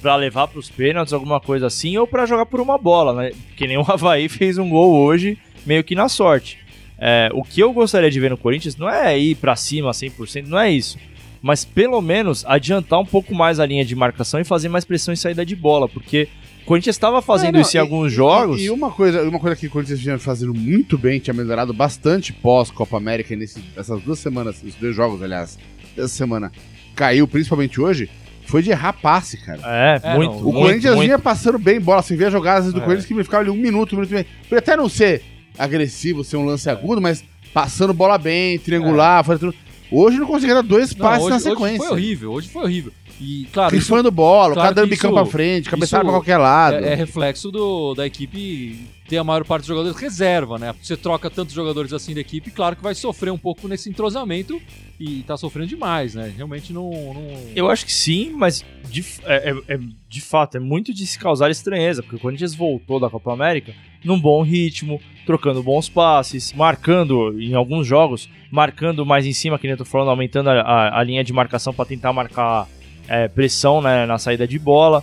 para 0.00 0.16
levar 0.16 0.48
para 0.48 0.58
os 0.58 0.70
pênaltis, 0.70 1.12
alguma 1.12 1.40
coisa 1.40 1.66
assim, 1.66 1.96
ou 1.96 2.06
para 2.06 2.26
jogar 2.26 2.46
por 2.46 2.60
uma 2.60 2.78
bola, 2.78 3.14
né? 3.14 3.32
Que 3.56 3.66
nem 3.66 3.76
o 3.76 3.84
Havaí 3.86 4.28
fez 4.30 4.58
um 4.58 4.68
gol 4.68 4.94
hoje, 4.94 5.38
meio 5.66 5.84
que 5.84 5.94
na 5.94 6.08
sorte. 6.08 6.58
É, 6.98 7.30
o 7.32 7.42
que 7.42 7.60
eu 7.60 7.72
gostaria 7.72 8.10
de 8.10 8.20
ver 8.20 8.30
no 8.30 8.36
Corinthians 8.36 8.76
não 8.76 8.88
é 8.88 9.18
ir 9.18 9.34
para 9.36 9.56
cima 9.56 9.90
100%, 9.90 10.46
não 10.46 10.58
é 10.58 10.70
isso. 10.70 10.98
Mas 11.40 11.64
pelo 11.64 12.02
menos 12.02 12.44
adiantar 12.46 13.00
um 13.00 13.06
pouco 13.06 13.34
mais 13.34 13.58
a 13.58 13.64
linha 13.64 13.84
de 13.84 13.96
marcação 13.96 14.38
e 14.38 14.44
fazer 14.44 14.68
mais 14.68 14.84
pressão 14.84 15.12
em 15.12 15.16
saída 15.16 15.44
de 15.44 15.56
bola, 15.56 15.88
porque 15.88 16.28
o 16.62 16.66
Corinthians 16.66 16.96
estava 16.96 17.22
fazendo 17.22 17.50
é, 17.50 17.52
não, 17.52 17.60
isso 17.62 17.74
em 17.74 17.78
e, 17.78 17.80
alguns 17.80 18.12
jogos. 18.12 18.60
E, 18.60 18.64
e, 18.64 18.70
uma 18.70 18.90
coisa, 18.90 19.26
uma 19.26 19.40
coisa 19.40 19.56
que 19.56 19.66
o 19.66 19.70
Corinthians 19.70 20.00
vinha 20.00 20.18
fazendo 20.18 20.52
muito 20.52 20.98
bem, 20.98 21.18
tinha 21.18 21.32
melhorado 21.32 21.72
bastante 21.72 22.34
pós 22.34 22.70
Copa 22.70 22.98
América 22.98 23.34
nesse, 23.34 23.64
essas 23.74 24.02
duas 24.02 24.18
semanas, 24.18 24.62
esses 24.62 24.74
dois 24.74 24.94
jogos, 24.94 25.22
aliás, 25.22 25.58
essa 25.96 26.08
semana, 26.08 26.52
caiu 26.94 27.26
principalmente 27.26 27.80
hoje, 27.80 28.10
foi 28.50 28.62
de 28.62 28.70
errar 28.70 28.92
passe, 28.92 29.36
cara. 29.38 29.60
É, 29.64 30.00
É, 30.02 30.14
muito, 30.16 30.32
não, 30.32 30.38
O 30.40 30.42
muito, 30.44 30.58
Corinthians 30.60 30.94
muito. 30.94 31.06
vinha 31.06 31.18
passando 31.18 31.58
bem 31.58 31.80
bola, 31.80 32.02
você 32.02 32.16
via 32.16 32.30
jogadas 32.30 32.72
do 32.72 32.78
É. 32.80 32.82
Corinthians 32.82 33.06
que 33.06 33.14
me 33.14 33.24
ficava 33.24 33.42
ali 33.42 33.50
um 33.50 33.56
minuto, 33.56 33.92
um 33.92 33.96
minuto 33.96 34.10
e 34.10 34.14
meio. 34.14 34.26
Podia 34.42 34.58
até 34.58 34.76
não 34.76 34.88
ser 34.88 35.22
agressivo, 35.58 36.24
ser 36.24 36.36
um 36.36 36.44
lance 36.44 36.68
agudo, 36.68 37.00
mas 37.00 37.22
passando 37.52 37.92
bola 37.92 38.16
bem, 38.18 38.58
triangular, 38.58 39.24
fazendo 39.24 39.52
tudo. 39.52 39.54
Hoje 39.92 40.18
não 40.18 40.26
conseguia 40.26 40.54
dar 40.54 40.62
dois 40.62 40.94
Não, 40.94 41.04
passes 41.04 41.22
hoje, 41.24 41.30
na 41.30 41.36
hoje 41.36 41.44
sequência. 41.50 41.78
foi 41.78 41.90
horrível, 41.90 42.32
hoje 42.32 42.48
foi 42.48 42.62
horrível. 42.62 42.92
E, 43.20 43.46
claro, 43.52 43.74
Rifando 43.74 44.10
bola, 44.10 44.52
o 44.52 44.54
claro 44.54 44.60
cara 44.62 44.74
dando 44.76 44.88
bicão 44.90 45.12
pra 45.12 45.26
frente, 45.26 45.68
cabeçada 45.68 46.02
pra 46.04 46.12
qualquer 46.12 46.38
lado. 46.38 46.76
é, 46.76 46.92
é 46.92 46.94
reflexo 46.94 47.50
do, 47.50 47.92
da 47.94 48.06
equipe 48.06 48.86
ter 49.10 49.18
a 49.18 49.24
maior 49.24 49.44
parte 49.44 49.62
dos 49.62 49.68
jogadores 49.68 49.98
reserva, 50.00 50.56
né? 50.56 50.72
Você 50.80 50.96
troca 50.96 51.28
tantos 51.28 51.52
jogadores 51.52 51.92
assim 51.92 52.14
da 52.14 52.20
equipe, 52.20 52.48
claro 52.52 52.76
que 52.76 52.82
vai 52.82 52.94
sofrer 52.94 53.32
um 53.32 53.36
pouco 53.36 53.66
nesse 53.66 53.90
entrosamento 53.90 54.62
e 55.00 55.24
tá 55.24 55.36
sofrendo 55.36 55.66
demais, 55.68 56.14
né? 56.14 56.32
Realmente 56.36 56.72
não. 56.72 56.88
não... 56.90 57.26
Eu 57.56 57.68
acho 57.68 57.84
que 57.84 57.92
sim, 57.92 58.30
mas 58.36 58.64
de, 58.88 59.04
é, 59.24 59.50
é- 59.50 59.74
é- 59.74 59.80
de 60.08 60.20
fato 60.20 60.56
é 60.56 60.60
muito 60.60 60.94
de 60.94 61.04
se 61.08 61.18
causar 61.18 61.50
estranheza, 61.50 62.02
porque 62.04 62.14
o 62.16 62.20
Corinthians 62.20 62.54
voltou 62.54 63.00
da 63.00 63.10
Copa 63.10 63.32
América 63.32 63.74
num 64.04 64.18
bom 64.18 64.42
ritmo, 64.42 65.00
trocando 65.26 65.60
bons 65.60 65.88
passes, 65.88 66.52
marcando 66.52 67.36
em 67.40 67.52
alguns 67.54 67.86
jogos, 67.88 68.28
marcando 68.50 69.04
mais 69.04 69.26
em 69.26 69.32
cima, 69.32 69.58
que 69.58 69.64
nem 69.64 69.72
eu 69.72 69.78
tô 69.78 69.84
falando, 69.84 70.10
aumentando 70.10 70.50
a, 70.50 70.60
a- 70.60 71.00
a 71.00 71.02
linha 71.02 71.24
de 71.24 71.32
marcação 71.32 71.74
para 71.74 71.84
tentar 71.84 72.12
marcar 72.12 72.68
é, 73.08 73.26
pressão 73.26 73.82
né, 73.82 74.06
na 74.06 74.18
saída 74.18 74.46
de 74.46 74.56
bola. 74.58 75.02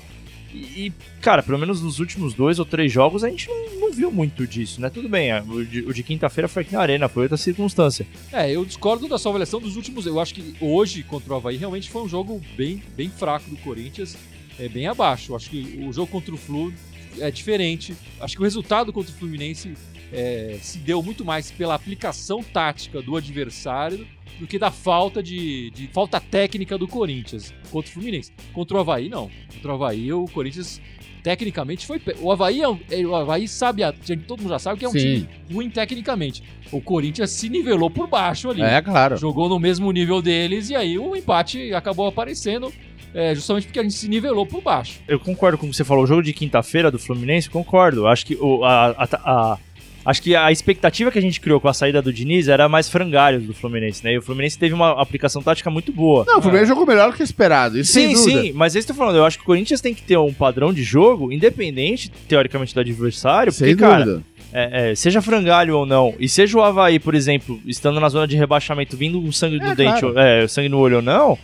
E, 0.58 0.94
cara, 1.22 1.44
pelo 1.44 1.58
menos 1.58 1.82
nos 1.82 2.00
últimos 2.00 2.34
dois 2.34 2.60
ou 2.60 2.66
três 2.66 2.92
jogos 2.92 3.24
a 3.24 3.30
gente 3.30 3.48
não, 3.48 3.80
não 3.80 3.92
viu 3.92 4.12
muito 4.12 4.46
disso, 4.48 4.82
né? 4.82 4.90
Tudo 4.90 5.08
bem, 5.08 5.32
é, 5.32 5.42
o 5.42 5.66
de, 5.66 5.82
de 5.82 6.04
quinta-feira 6.04 6.48
foi 6.48 6.64
aqui 6.64 6.74
na 6.74 6.82
Arena, 6.82 7.08
foi 7.08 7.24
outra 7.24 7.38
circunstância. 7.38 8.08
É, 8.32 8.52
eu 8.52 8.66
discordo 8.66 9.08
da 9.08 9.18
sua 9.18 9.32
avaliação 9.32 9.60
dos 9.60 9.76
últimos. 9.76 10.06
Eu 10.06 10.20
acho 10.20 10.34
que 10.34 10.56
hoje 10.60 11.04
contra 11.04 11.34
o 11.34 11.38
Havaí 11.38 11.58
realmente 11.58 11.90
foi 11.90 12.02
um 12.02 12.10
jogo 12.10 12.42
bem, 12.56 12.82
bem 12.96 13.10
fraco 13.10 13.50
do 13.50 13.58
Corinthians, 13.58 14.18
é 14.60 14.68
bem 14.68 14.88
abaixo. 14.88 15.32
Eu 15.32 15.36
acho 15.36 15.50
que 15.50 15.84
o 15.88 15.94
jogo 15.94 16.12
contra 16.12 16.34
o 16.34 16.38
Flu 16.38 16.74
é 17.20 17.32
diferente. 17.32 17.96
Acho 18.20 18.36
que 18.36 18.42
o 18.42 18.44
resultado 18.44 18.92
contra 18.94 19.12
o 19.12 19.16
Fluminense 19.16 19.74
é, 20.12 20.58
se 20.62 20.78
deu 20.80 21.02
muito 21.04 21.26
mais 21.26 21.52
pela 21.52 21.76
aplicação 21.76 22.42
tática 22.44 23.02
do 23.02 23.16
adversário 23.16 24.08
do 24.40 24.46
que 24.46 24.60
da 24.60 24.70
falta 24.70 25.22
de, 25.24 25.72
de 25.72 25.88
falta 25.88 26.20
técnica 26.22 26.78
do 26.78 26.88
Corinthians 26.88 27.54
contra 27.72 27.90
o 27.90 27.94
Fluminense. 27.94 28.32
Contra 28.54 28.78
o 28.78 28.80
Havaí, 28.80 29.10
não. 29.10 29.30
Contra 29.54 29.72
o 29.72 29.76
Havaí, 29.76 30.14
o 30.14 30.26
Corinthians 30.26 30.80
tecnicamente 31.24 31.86
foi. 31.88 32.00
O 32.22 32.32
Havaí, 32.32 32.62
é 32.62 32.70
um- 32.70 32.80
é- 32.90 33.06
o 33.06 33.16
Havaí 33.16 33.48
sabe, 33.48 33.82
todo 34.28 34.40
mundo 34.42 34.50
já 34.52 34.60
sabe 34.60 34.80
que 34.80 34.86
é 34.86 34.88
um 34.88 34.92
Sim. 34.92 35.00
time 35.00 35.30
ruim 35.52 35.70
tecnicamente. 35.70 36.44
O 36.72 36.80
Corinthians 36.80 37.32
se 37.32 37.50
nivelou 37.50 37.90
por 37.90 38.08
baixo 38.08 38.50
ali. 38.50 38.62
É, 38.62 38.82
claro. 38.82 39.18
Jogou 39.18 39.50
no 39.50 39.60
mesmo 39.60 39.92
nível 39.92 40.22
deles 40.22 40.70
e 40.70 40.76
aí 40.76 40.98
o 41.00 41.16
empate 41.16 41.74
acabou 41.74 42.08
aparecendo 42.08 42.72
é, 43.14 43.34
justamente 43.36 43.66
porque 43.68 43.80
a 43.80 43.84
gente 43.84 43.96
se 43.96 44.08
nivelou 44.08 44.46
por 44.46 44.62
baixo. 44.62 45.00
Eu 45.08 45.20
concordo 45.20 45.58
com 45.58 45.66
o 45.68 45.70
que 45.70 45.76
você 45.76 45.84
falou. 45.84 46.04
O 46.04 46.08
jogo 46.08 46.22
de 46.24 46.34
quinta-feira 46.34 46.92
do 46.92 47.00
Fluminense, 47.00 47.50
concordo. 47.50 48.08
Acho 48.08 48.26
que 48.26 48.36
o, 48.36 48.64
a, 48.64 48.88
a- 48.92 49.08
a- 49.26 49.58
acho 50.06 50.22
que 50.22 50.36
a 50.36 50.52
expectativa 50.52 51.12
que 51.12 51.20
a 51.20 51.22
gente 51.22 51.40
criou 51.42 51.60
com 51.60 51.68
a 51.68 51.74
saída 51.74 52.02
do 52.02 52.14
Diniz 52.14 52.48
era 52.48 52.70
mais 52.70 52.88
frangalhos 52.90 53.44
do 53.44 53.54
Fluminense, 53.54 54.04
né? 54.04 54.14
E 54.14 54.18
o 54.18 54.22
Fluminense 54.22 54.58
teve 54.58 54.74
uma 54.74 55.02
aplicação 55.02 55.42
tática 55.42 55.70
muito 55.70 55.92
boa. 55.92 56.24
Não, 56.26 56.40
o 56.40 56.42
Fluminense 56.42 56.70
jogou 56.70 56.86
melhor 56.86 57.12
do 57.12 57.18
que 57.18 57.24
esperado. 57.24 57.78
Isso 57.78 57.92
sem 57.94 58.16
Sim, 58.16 58.24
sim, 58.44 58.52
mas 58.54 58.76
é 58.76 58.80
isso 58.80 58.86
que 58.88 58.92
eu 58.92 58.96
tô 58.96 59.00
falando. 59.02 59.18
Eu 59.18 59.26
acho 59.26 59.38
que 59.38 59.44
o 59.44 59.46
Corinthians 59.48 59.82
tem 59.82 59.94
que 59.94 60.02
ter 60.04 60.18
um 60.18 60.32
padrão 60.34 60.72
de 60.72 60.84
jogo, 60.84 61.32
independente, 61.32 62.10
teoricamente, 62.28 62.74
do 62.74 62.80
adversário. 62.80 63.52
Sem 63.52 63.70
porque, 63.76 63.82
cara, 63.84 64.06
dúvida. 64.06 64.24
é, 64.54 64.92
é, 64.92 64.96
seja 64.96 65.22
frangalho 65.22 65.76
ou 65.78 65.86
não, 65.86 66.14
e 66.20 66.30
seja 66.30 66.58
o 66.58 66.62
Havaí, 66.64 67.00
por 67.00 67.14
exemplo, 67.16 67.60
estando 67.66 68.00
na 68.00 68.08
zona 68.08 68.28
de 68.28 68.38
rebaixamento, 68.38 68.96
vindo 68.96 69.22
com 69.22 69.32
sangue 69.32 69.58
no 69.58 69.66
É, 69.72 69.76
dente, 69.76 70.00
claro. 70.00 70.18
é, 70.18 70.48
sangue 70.48 70.70
no 70.70 70.78
olho 70.80 70.98
ou 70.98 71.02
não, 71.02 71.38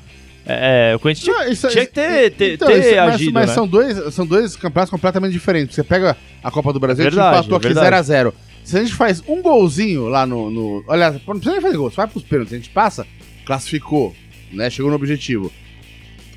é, 0.45 0.91
é, 0.91 0.95
o 0.95 0.99
Corinthians 0.99 1.23
tinha, 1.23 1.45
Não, 1.45 1.51
isso- 1.51 1.67
tinha 1.69 1.85
que 1.85 1.93
ter, 1.93 2.31
ter, 2.31 2.53
Então, 2.55 2.67
ter 2.67 2.79
isso- 2.79 2.95
mas, 2.95 3.13
agido, 3.15 3.33
mas 3.33 3.47
né? 3.49 3.53
são, 3.55 3.67
dois, 3.67 4.13
são 4.13 4.25
dois 4.25 4.55
campeonatos 4.55 4.91
completamente 4.91 5.31
diferentes. 5.31 5.75
Você 5.75 5.83
pega 5.83 6.17
a 6.43 6.51
Copa 6.51 6.71
do 6.73 6.79
Brasil, 6.79 7.03
Verdade, 7.05 7.21
a 7.21 7.41
gente 7.41 7.45
empatou 7.47 7.55
é 7.55 7.57
aqui 7.59 7.73
verdade. 7.73 8.07
0x0. 8.07 8.33
Se 8.63 8.77
a 8.77 8.81
gente 8.81 8.93
faz 8.93 9.21
um 9.27 9.41
golzinho 9.41 10.07
lá 10.07 10.25
no, 10.25 10.49
no. 10.49 10.83
Olha, 10.87 11.11
não 11.11 11.19
precisa 11.35 11.51
nem 11.51 11.61
fazer 11.61 11.75
gol, 11.77 11.89
você 11.89 11.97
vai 11.97 12.07
pros 12.07 12.23
pênaltis, 12.23 12.53
a 12.53 12.57
gente 12.57 12.69
passa, 12.69 13.05
classificou, 13.45 14.15
né? 14.51 14.69
Chegou 14.69 14.89
no 14.89 14.95
objetivo. 14.95 15.51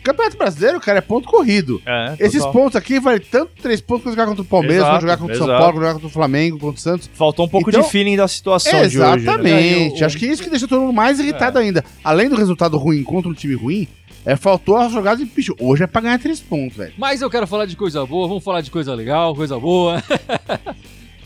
Campeonato 0.07 0.37
Brasileiro, 0.39 0.81
cara, 0.81 0.99
é 0.99 1.01
ponto 1.01 1.29
corrido. 1.29 1.83
É, 1.85 2.15
Esses 2.21 2.39
total. 2.43 2.53
pontos 2.53 2.77
aqui 2.77 2.99
vale 3.01 3.21
tanto 3.21 3.51
três 3.61 3.81
pontos 3.81 4.05
quanto 4.05 4.15
jogar 4.15 4.27
contra 4.27 4.43
o 4.43 4.45
Palmeiras, 4.45 4.79
Exato, 4.79 4.93
quanto 4.95 5.01
jogar 5.03 5.17
contra 5.19 5.35
o 5.35 5.39
São. 5.39 5.47
Paulo, 5.47 5.65
quanto 5.65 5.77
jogar 5.77 5.93
contra 5.95 6.07
o 6.07 6.11
Flamengo, 6.11 6.59
contra 6.59 6.79
o 6.79 6.81
Santos. 6.81 7.11
Faltou 7.15 7.47
um 7.47 7.49
pouco 7.49 7.69
Então- 7.71 7.83
de 7.83 7.89
feeling 7.89 8.17
da 8.17 8.29
situação 8.29 8.73
de 8.73 8.79
hoje. 8.87 8.99
né? 8.99 9.15
Exatamente. 9.17 10.03
O- 10.03 10.07
Acho 10.07 10.17
que 10.19 10.27
isso 10.27 10.43
que 10.43 10.51
deixa 10.51 10.67
todo 10.69 10.81
mundo 10.83 10.93
mais 10.93 11.19
irritado 11.21 11.59
ainda. 11.59 11.85
Além 12.05 12.29
do 12.29 12.37
resultado 12.37 12.77
ruim 12.79 13.03
contra 13.03 13.31
um 13.31 13.35
time 13.35 13.55
ruim, 13.55 13.89
é, 14.25 14.37
faltou 14.37 14.77
a 14.77 14.89
jogada 14.89 15.17
de 15.19 15.25
bicho. 15.25 15.55
Hoje 15.61 15.83
é 15.85 15.87
pra 15.87 16.01
ganhar 16.01 16.19
três 16.19 16.41
pontos, 16.41 16.77
velho. 16.77 16.93
Mas 16.97 17.21
eu 17.23 17.29
quero 17.31 17.47
falar 17.47 17.67
de 17.67 17.77
coisa 17.77 18.05
boa, 18.07 18.29
vamos 18.29 18.43
falar 18.45 18.61
de 18.61 18.71
coisa 18.71 18.95
legal, 18.95 19.35
coisa 19.35 19.59
boa. 19.59 20.03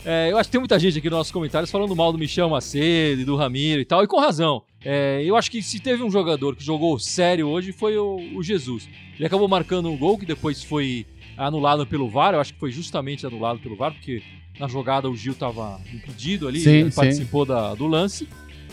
É, 0.03 0.31
eu 0.31 0.37
acho 0.39 0.47
que 0.49 0.53
tem 0.53 0.59
muita 0.59 0.79
gente 0.79 0.97
aqui 0.97 1.07
nos 1.11 1.17
nossos 1.19 1.31
comentários 1.31 1.69
falando 1.69 1.95
mal 1.95 2.11
do 2.11 2.17
Michel 2.17 2.49
Macedo 2.49 3.21
e 3.21 3.23
do 3.23 3.35
Ramiro 3.35 3.79
e 3.79 3.85
tal, 3.85 4.03
e 4.03 4.07
com 4.07 4.19
razão. 4.19 4.63
É, 4.83 5.21
eu 5.23 5.35
acho 5.35 5.51
que 5.51 5.61
se 5.61 5.79
teve 5.79 6.01
um 6.03 6.09
jogador 6.09 6.55
que 6.55 6.63
jogou 6.63 6.97
sério 6.97 7.47
hoje 7.47 7.71
foi 7.71 7.97
o, 7.97 8.17
o 8.35 8.41
Jesus. 8.43 8.89
Ele 9.15 9.25
acabou 9.25 9.47
marcando 9.47 9.89
um 9.91 9.97
gol 9.97 10.17
que 10.17 10.25
depois 10.25 10.63
foi 10.63 11.05
anulado 11.37 11.85
pelo 11.85 12.09
VAR, 12.09 12.33
eu 12.33 12.39
acho 12.39 12.53
que 12.53 12.59
foi 12.59 12.71
justamente 12.71 13.25
anulado 13.25 13.59
pelo 13.59 13.75
VAR, 13.75 13.93
porque 13.93 14.21
na 14.59 14.67
jogada 14.67 15.09
o 15.09 15.15
Gil 15.15 15.33
tava 15.33 15.79
impedido 15.93 16.47
ali, 16.47 16.59
Sim, 16.59 16.69
ele 16.71 16.91
sim. 16.91 16.95
participou 16.95 17.45
da- 17.45 17.73
do 17.75 17.87
lance. 17.87 18.27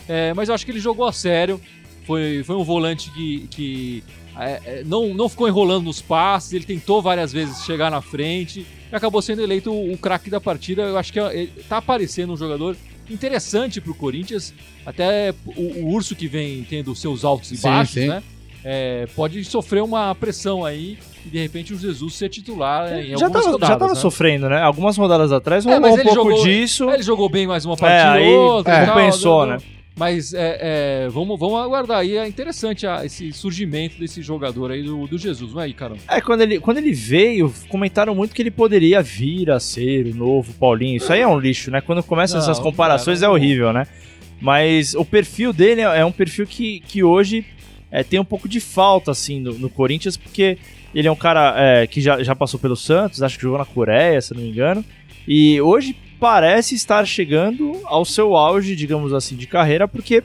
É, 0.07 0.33
mas 0.33 0.49
eu 0.49 0.55
acho 0.55 0.65
que 0.65 0.71
ele 0.71 0.79
jogou 0.79 1.05
a 1.07 1.13
sério. 1.13 1.61
Foi, 2.05 2.43
foi 2.43 2.55
um 2.55 2.63
volante 2.63 3.11
que, 3.11 3.47
que 3.51 4.03
é, 4.35 4.61
é, 4.65 4.83
não, 4.83 5.13
não 5.13 5.29
ficou 5.29 5.47
enrolando 5.47 5.83
nos 5.85 6.01
passes, 6.01 6.53
ele 6.53 6.65
tentou 6.65 7.01
várias 7.03 7.31
vezes 7.31 7.63
chegar 7.65 7.91
na 7.91 8.01
frente 8.01 8.65
e 8.91 8.95
acabou 8.95 9.21
sendo 9.21 9.43
eleito 9.43 9.71
o, 9.71 9.93
o 9.93 9.97
craque 9.97 10.27
da 10.29 10.41
partida. 10.41 10.81
Eu 10.81 10.97
acho 10.97 11.13
que 11.13 11.19
é, 11.19 11.35
ele 11.41 11.51
tá 11.69 11.77
aparecendo 11.77 12.33
um 12.33 12.37
jogador 12.37 12.75
interessante 13.09 13.79
pro 13.81 13.93
Corinthians. 13.93 14.53
Até 14.85 15.33
o, 15.55 15.61
o 15.85 15.93
Urso 15.93 16.15
que 16.15 16.27
vem 16.27 16.65
tendo 16.69 16.95
seus 16.95 17.23
altos 17.25 17.51
e 17.51 17.57
Sim, 17.57 17.63
baixos, 17.67 17.93
sim. 17.93 18.07
né? 18.07 18.23
É, 18.63 19.07
pode 19.15 19.43
sofrer 19.45 19.81
uma 19.81 20.13
pressão 20.13 20.65
aí 20.65 20.97
e 21.25 21.29
de 21.29 21.39
repente 21.41 21.73
o 21.73 21.79
Jesus 21.79 22.15
ser 22.15 22.27
titular 22.27 22.91
em 22.99 23.15
Já 23.17 23.25
algumas 23.25 23.31
tava, 23.31 23.45
rodadas. 23.53 23.67
já 23.69 23.77
tava 23.77 23.93
né? 23.93 23.99
sofrendo, 23.99 24.49
né? 24.49 24.61
Algumas 24.61 24.97
rodadas 24.97 25.31
atrás 25.31 25.65
É, 25.65 25.69
rolou 25.69 25.81
mas 25.81 25.91
um 25.91 25.99
ele 26.01 26.09
pouco 26.09 26.29
jogou- 26.31 26.43
disso. 26.43 26.89
É, 26.89 26.93
Ele 26.95 27.03
jogou 27.03 27.29
bem 27.29 27.47
mais 27.47 27.63
uma 27.65 27.75
É, 27.75 27.77
partida 27.77 28.11
aí 28.13 28.27
outra 28.33 28.83
e 28.83 28.85
tal, 28.85 28.95
compensou, 28.95 29.45
né? 29.45 29.57
Mas 29.99 30.33
é, 30.33 31.03
é, 31.05 31.09
vamos, 31.09 31.37
vamos 31.37 31.59
aguardar 31.59 31.97
aí. 31.99 32.15
É 32.15 32.25
interessante 32.25 32.87
a- 32.87 33.05
esse 33.05 33.33
surgimento 33.33 33.99
desse 33.99 34.21
jogador 34.21 34.71
aí 34.71 34.81
do, 34.81 35.05
do 35.05 35.17
Jesus, 35.17 35.53
não 35.53 35.59
é 35.59 35.65
aí, 35.65 35.73
caramba? 35.73 35.99
É, 36.07 36.21
quando 36.21 36.39
ele, 36.39 36.57
quando 36.57 36.77
ele 36.77 36.93
veio, 36.93 37.53
comentaram 37.67 38.15
muito 38.15 38.33
que 38.33 38.41
ele 38.41 38.49
poderia 38.49 39.01
vir 39.01 39.51
a 39.51 39.59
ser 39.59 40.05
o 40.07 40.15
novo 40.15 40.53
Paulinho. 40.53 40.95
Isso 40.95 41.11
aí 41.11 41.19
é 41.19 41.27
um 41.27 41.37
lixo, 41.37 41.69
né? 41.69 41.81
Quando 41.81 42.01
começam 42.01 42.37
Não, 42.39 42.43
essas 42.45 42.59
comparações 42.59 43.19
cara, 43.19 43.29
é 43.29 43.35
horrível, 43.35 43.73
né? 43.73 43.85
Mas 44.39 44.95
o 44.95 45.03
perfil 45.03 45.51
dele 45.51 45.81
é 45.81 45.99
é 45.99 46.05
um 46.05 46.13
perfil 46.13 46.47
que, 46.47 46.79
que 46.79 47.03
hoje 47.03 47.45
é, 47.91 48.01
tem 48.01 48.21
um 48.21 48.25
pouco 48.25 48.47
de 48.47 48.61
falta, 48.61 49.11
assim, 49.11 49.41
no, 49.41 49.51
no 49.59 49.69
Corinthians, 49.69 50.15
porque 50.15 50.57
ele 50.95 51.09
é 51.09 51.11
um 51.11 51.15
cara 51.15 51.53
é, 51.57 51.85
que 51.87 51.99
já, 51.99 52.23
já 52.23 52.33
passou 52.33 52.57
pelo 52.57 52.75
Santos, 52.77 53.21
acho 53.21 53.35
que 53.35 53.43
jogou 53.43 53.59
na 53.59 53.65
Coreia, 53.65 54.21
se 54.21 54.33
não 54.33 54.41
me 54.41 54.49
engano. 54.49 54.83
E 55.27 55.59
hoje 55.59 55.93
parece 56.19 56.75
estar 56.75 57.05
chegando 57.05 57.79
ao 57.85 58.03
seu 58.05 58.35
auge, 58.35 58.75
digamos 58.75 59.13
assim, 59.13 59.35
de 59.35 59.47
carreira, 59.47 59.87
porque 59.87 60.23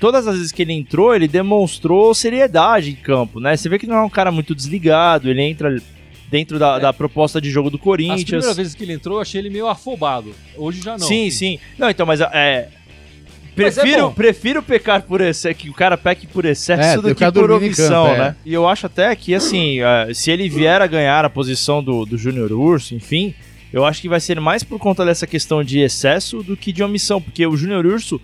todas 0.00 0.26
as 0.26 0.36
vezes 0.36 0.52
que 0.52 0.62
ele 0.62 0.72
entrou, 0.72 1.14
ele 1.14 1.26
demonstrou 1.26 2.14
seriedade 2.14 2.90
em 2.90 2.94
campo, 2.94 3.40
né? 3.40 3.56
Você 3.56 3.68
vê 3.68 3.78
que 3.78 3.86
não 3.86 3.96
é 3.96 4.02
um 4.02 4.10
cara 4.10 4.30
muito 4.30 4.54
desligado, 4.54 5.30
ele 5.30 5.42
entra 5.42 5.76
dentro 6.30 6.58
da, 6.58 6.76
É. 6.76 6.80
da 6.80 6.92
proposta 6.92 7.40
de 7.40 7.50
jogo 7.50 7.70
do 7.70 7.76
As 7.76 7.82
Corinthians. 7.82 8.24
primeiras 8.24 8.56
vezes 8.56 8.74
que 8.74 8.82
ele 8.82 8.92
entrou, 8.92 9.18
eu 9.18 9.22
achei 9.22 9.40
ele 9.40 9.50
meio 9.50 9.68
afobado. 9.68 10.34
Hoje 10.56 10.80
já 10.82 10.92
não. 10.92 11.06
sim, 11.06 11.30
sim. 11.30 11.58
Não, 11.78 11.88
então, 11.88 12.04
mas 12.04 12.20
é. 12.20 12.68
Mas 13.56 13.78
é 13.78 13.82
Prefiro, 13.82 14.10
prefiro 14.10 14.62
pecar 14.64 15.02
por 15.02 15.20
excesso, 15.20 15.54
que 15.56 15.70
o 15.70 15.72
cara 15.72 15.96
peque 15.96 16.26
por 16.26 16.44
excesso 16.44 16.98
É, 16.98 17.00
do 17.00 17.14
que 17.14 17.30
por 17.30 17.52
omissão, 17.52 18.06
campo, 18.06 18.16
é. 18.16 18.18
né? 18.18 18.36
E 18.44 18.52
eu 18.52 18.68
acho 18.68 18.86
até 18.86 19.14
que, 19.14 19.32
assim, 19.32 19.78
é, 19.80 20.12
se 20.12 20.28
ele 20.32 20.48
vier 20.48 20.82
a 20.82 20.88
ganhar 20.88 21.24
a 21.24 21.30
posição 21.30 21.80
do, 21.80 22.04
do 22.04 22.18
Júnior 22.18 22.50
Urso, 22.50 22.96
enfim, 22.96 23.32
eu 23.74 23.84
acho 23.84 24.00
que 24.00 24.08
vai 24.08 24.20
ser 24.20 24.40
mais 24.40 24.62
por 24.62 24.78
conta 24.78 25.04
dessa 25.04 25.26
questão 25.26 25.62
de 25.64 25.80
excesso 25.80 26.42
do 26.42 26.56
que 26.56 26.72
de 26.72 26.82
omissão, 26.82 27.20
porque 27.20 27.46
o 27.46 27.56
Júnior 27.56 27.84
Urso, 27.84 28.20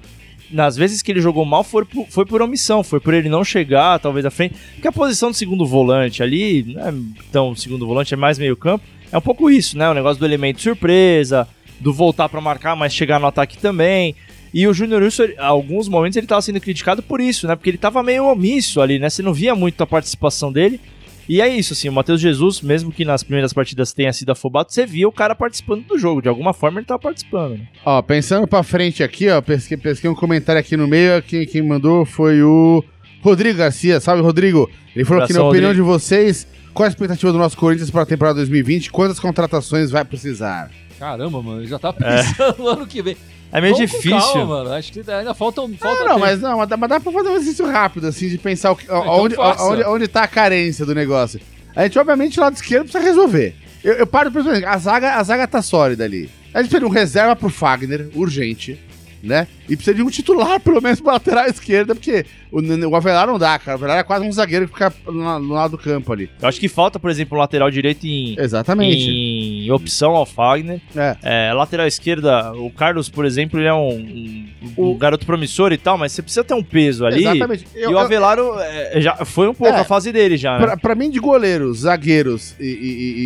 nas 0.51 0.77
vezes 0.77 1.03
que 1.03 1.11
ele 1.13 1.21
jogou 1.21 1.45
mal, 1.45 1.63
foi 1.65 1.85
por, 1.85 2.07
foi 2.09 2.25
por 2.25 2.41
omissão, 2.41 2.83
foi 2.83 3.01
por 3.01 3.13
ele 3.15 3.29
não 3.29 3.45
chegar, 3.45 3.99
talvez, 3.99 4.25
à 4.25 4.31
frente. 4.31 4.55
Porque 4.75 4.89
a 4.89 4.93
posição 4.93 5.31
do 5.31 5.37
segundo 5.37 5.67
volante 5.67 6.23
ali, 6.23 6.63
não 6.75 6.89
é 6.89 6.95
tão 7.33 7.55
segundo 7.55 7.87
volante, 7.87 8.15
é 8.15 8.17
mais 8.17 8.39
meio 8.39 8.57
campo, 8.57 8.85
é 9.13 9.19
um 9.19 9.21
pouco 9.21 9.51
isso, 9.51 9.77
né? 9.77 9.89
O 9.91 9.95
negócio 9.95 10.19
do 10.21 10.25
elemento 10.27 10.61
surpresa, 10.61 11.47
do 11.81 11.93
voltar 11.93 12.29
pra 12.29 12.41
marcar, 12.41 12.77
mas 12.77 12.93
chegar 12.95 13.19
no 13.19 13.27
ataque 13.27 13.59
também. 13.59 14.15
E 14.53 14.67
o 14.67 14.75
Júnior 14.75 15.03
Urso, 15.03 15.23
ele- 15.23 15.37
alguns 15.39 15.89
momentos, 15.89 16.17
ele 16.17 16.27
tava 16.27 16.43
sendo 16.43 16.61
criticado 16.61 17.03
por 17.03 17.21
isso, 17.21 17.47
né? 17.47 17.55
Porque 17.55 17.71
ele 17.71 17.79
tava 17.79 18.03
meio 18.03 18.27
omisso 18.27 18.81
ali, 18.81 18.99
né? 18.99 19.09
Você 19.09 19.23
não 19.23 19.33
via 19.33 19.55
muito 19.55 19.81
a 19.83 19.87
participação 19.87 20.53
dele. 20.53 20.81
E 21.29 21.41
é 21.41 21.49
isso, 21.49 21.73
assim, 21.73 21.89
o 21.89 21.93
Matheus 21.93 22.21
Jesus, 22.21 22.61
mesmo 22.61 22.91
que 22.91 23.05
nas 23.05 23.23
primeiras 23.23 23.53
partidas 23.53 23.93
tenha 23.93 24.13
sido 24.13 24.31
afobado, 24.31 24.73
você 24.73 24.85
via 24.85 25.09
o 25.09 25.13
cara 25.13 25.35
participando 25.35 25.85
do 25.87 25.99
jogo. 25.99 26.23
De 26.23 26.29
alguma 26.29 26.53
forma 26.53 26.81
ele 26.81 26.87
tava 26.87 27.01
participando, 27.01 27.59
né? 27.59 27.69
Ó, 27.85 28.03
pensando 28.03 28.47
pra 28.47 28.63
frente 28.63 29.03
aqui, 29.03 29.29
ó, 29.29 29.41
pesquei, 29.41 29.77
pesquei 29.77 30.11
um 30.11 30.15
comentário 30.15 30.61
aqui 30.61 30.77
no 30.77 30.89
meio, 30.89 31.23
quem, 31.23 31.47
quem 31.47 31.63
mandou 31.63 32.05
foi 32.05 32.43
o 32.43 32.83
Rodrigo 33.23 33.59
Garcia, 33.59 34.01
salve 34.01 34.23
Rodrigo. 34.23 34.69
Ele 34.95 35.05
falou 35.05 35.27
que, 35.27 35.33
na 35.33 35.45
opinião 35.45 35.69
Rodrigo. 35.71 35.87
de 35.87 35.91
vocês, 35.93 36.47
qual 36.75 36.87
a 36.87 36.89
expectativa 36.89 37.33
do 37.33 37.39
nosso 37.39 37.57
Corinthians 37.57 37.91
para 37.91 38.03
a 38.03 38.07
temporada 38.07 38.37
2020? 38.37 38.91
Quantas 38.91 39.21
contratações 39.21 39.91
vai 39.91 40.05
precisar? 40.05 40.71
Caramba, 40.99 41.43
mano, 41.43 41.61
ele 41.61 41.69
já 41.69 41.79
tá 41.79 41.93
pensando 41.93 42.59
no 42.59 42.69
ano 42.69 42.87
que 42.87 43.03
vem. 43.03 43.17
É 43.53 43.61
meio 43.61 43.75
Vamos 43.75 43.91
difícil. 43.91 44.19
Calma, 44.19 44.47
mano. 44.47 44.73
Acho 44.73 44.93
que 44.93 45.01
ainda 45.01 45.35
falta, 45.35 45.63
falta 45.79 46.05
Não, 46.05 46.09
não, 46.11 46.19
mas 46.19 46.41
não, 46.41 46.59
mas 46.59 46.69
dá, 46.69 46.77
mas 46.77 46.89
dá 46.89 47.01
pra 47.01 47.13
fazer 47.13 47.29
um 47.29 47.37
exercício 47.37 47.67
rápido, 47.67 48.07
assim, 48.07 48.29
de 48.29 48.39
pensar 48.39 48.71
o 48.71 48.77
que, 48.77 48.91
onde, 48.91 49.35
faça. 49.35 49.65
onde, 49.65 49.83
onde 49.85 50.09
tá 50.09 50.23
a 50.23 50.29
carência 50.29 50.87
do 50.87 50.95
negócio. 50.95 51.41
A 51.75 51.83
gente, 51.83 51.99
obviamente, 51.99 52.39
o 52.39 52.43
lado 52.43 52.55
esquerdo 52.55 52.85
precisa 52.85 53.03
resolver. 53.05 53.55
Eu, 53.83 53.95
eu 53.95 54.07
paro 54.07 54.31
pra 54.31 54.43
pensar, 54.43 54.69
a 54.69 54.79
zaga, 54.79 55.15
a 55.17 55.23
zaga 55.23 55.47
tá 55.47 55.63
sólida 55.63 56.05
ali. 56.05 56.31
A 56.55 56.63
gente 56.63 56.71
precisa 56.71 56.81
de 56.81 56.85
um 56.85 56.89
reserva 56.89 57.35
pro 57.35 57.49
Fagner, 57.49 58.09
urgente, 58.15 58.79
né? 59.23 59.47
E 59.71 59.77
precisa 59.77 59.95
de 59.95 60.03
um 60.03 60.11
titular, 60.11 60.59
pelo 60.61 60.83
menos, 60.83 61.01
pra 61.01 61.13
lateral 61.15 61.47
esquerda, 61.47 61.95
porque 61.95 62.27
o, 62.51 62.61
o 62.61 62.97
Avelar 62.97 63.27
não 63.27 63.39
dá, 63.39 63.59
cara. 63.59 63.77
O 63.77 63.79
Avelar 63.79 63.99
é 63.99 64.03
quase 64.03 64.27
um 64.27 64.33
zagueiro 64.33 64.67
que 64.67 64.73
fica 64.75 64.93
no, 65.07 65.39
no 65.39 65.55
lado 65.55 65.73
do 65.73 65.79
campo 65.79 66.13
ali. 66.13 66.29
Eu 66.43 66.49
acho 66.49 66.59
que 66.61 66.69
falta, 66.69 66.99
por 66.99 67.11
exemplo, 67.11 67.39
um 67.39 67.41
lateral 67.41 67.71
direito 67.71 68.05
em, 68.07 68.35
Exatamente. 68.39 69.09
em 69.09 69.71
opção 69.71 70.11
ao 70.17 70.27
Fagner. 70.27 70.81
É. 70.97 71.17
É, 71.23 71.53
lateral 71.55 71.87
esquerda, 71.87 72.53
o 72.55 72.71
Carlos, 72.71 73.09
por 73.09 73.25
exemplo, 73.25 73.59
ele 73.61 73.69
é 73.69 73.73
um, 73.75 73.89
um- 73.91 74.47
um 74.77 74.91
O- 74.91 74.95
garoto 74.97 75.25
promissor 75.25 75.73
e 75.73 75.79
tal, 75.79 75.97
mas 75.97 76.13
você 76.13 76.21
precisa 76.23 76.43
ter 76.45 76.55
um 76.55 76.63
peso 76.63 77.07
ali. 77.07 77.21
Exatamente. 77.21 77.67
E 77.75 77.81
Eu- 77.81 77.91
o 77.91 77.93
eu- 77.93 77.99
Avelaro 77.99 78.55
é, 78.59 79.01
já 79.01 79.25
foi 79.25 79.49
um 79.49 79.55
pouco 79.55 79.73
É. 79.75 79.81
a 79.81 79.85
fase 79.85 80.11
dele 80.13 80.37
já, 80.37 80.59
né? 80.59 80.65
Pra, 80.67 80.77
pra 80.77 80.95
mim, 80.95 81.11
de 81.11 81.19
goleiros, 81.21 81.81
zagueiros 81.81 82.55
e, 82.59 82.65
e- 82.65 82.69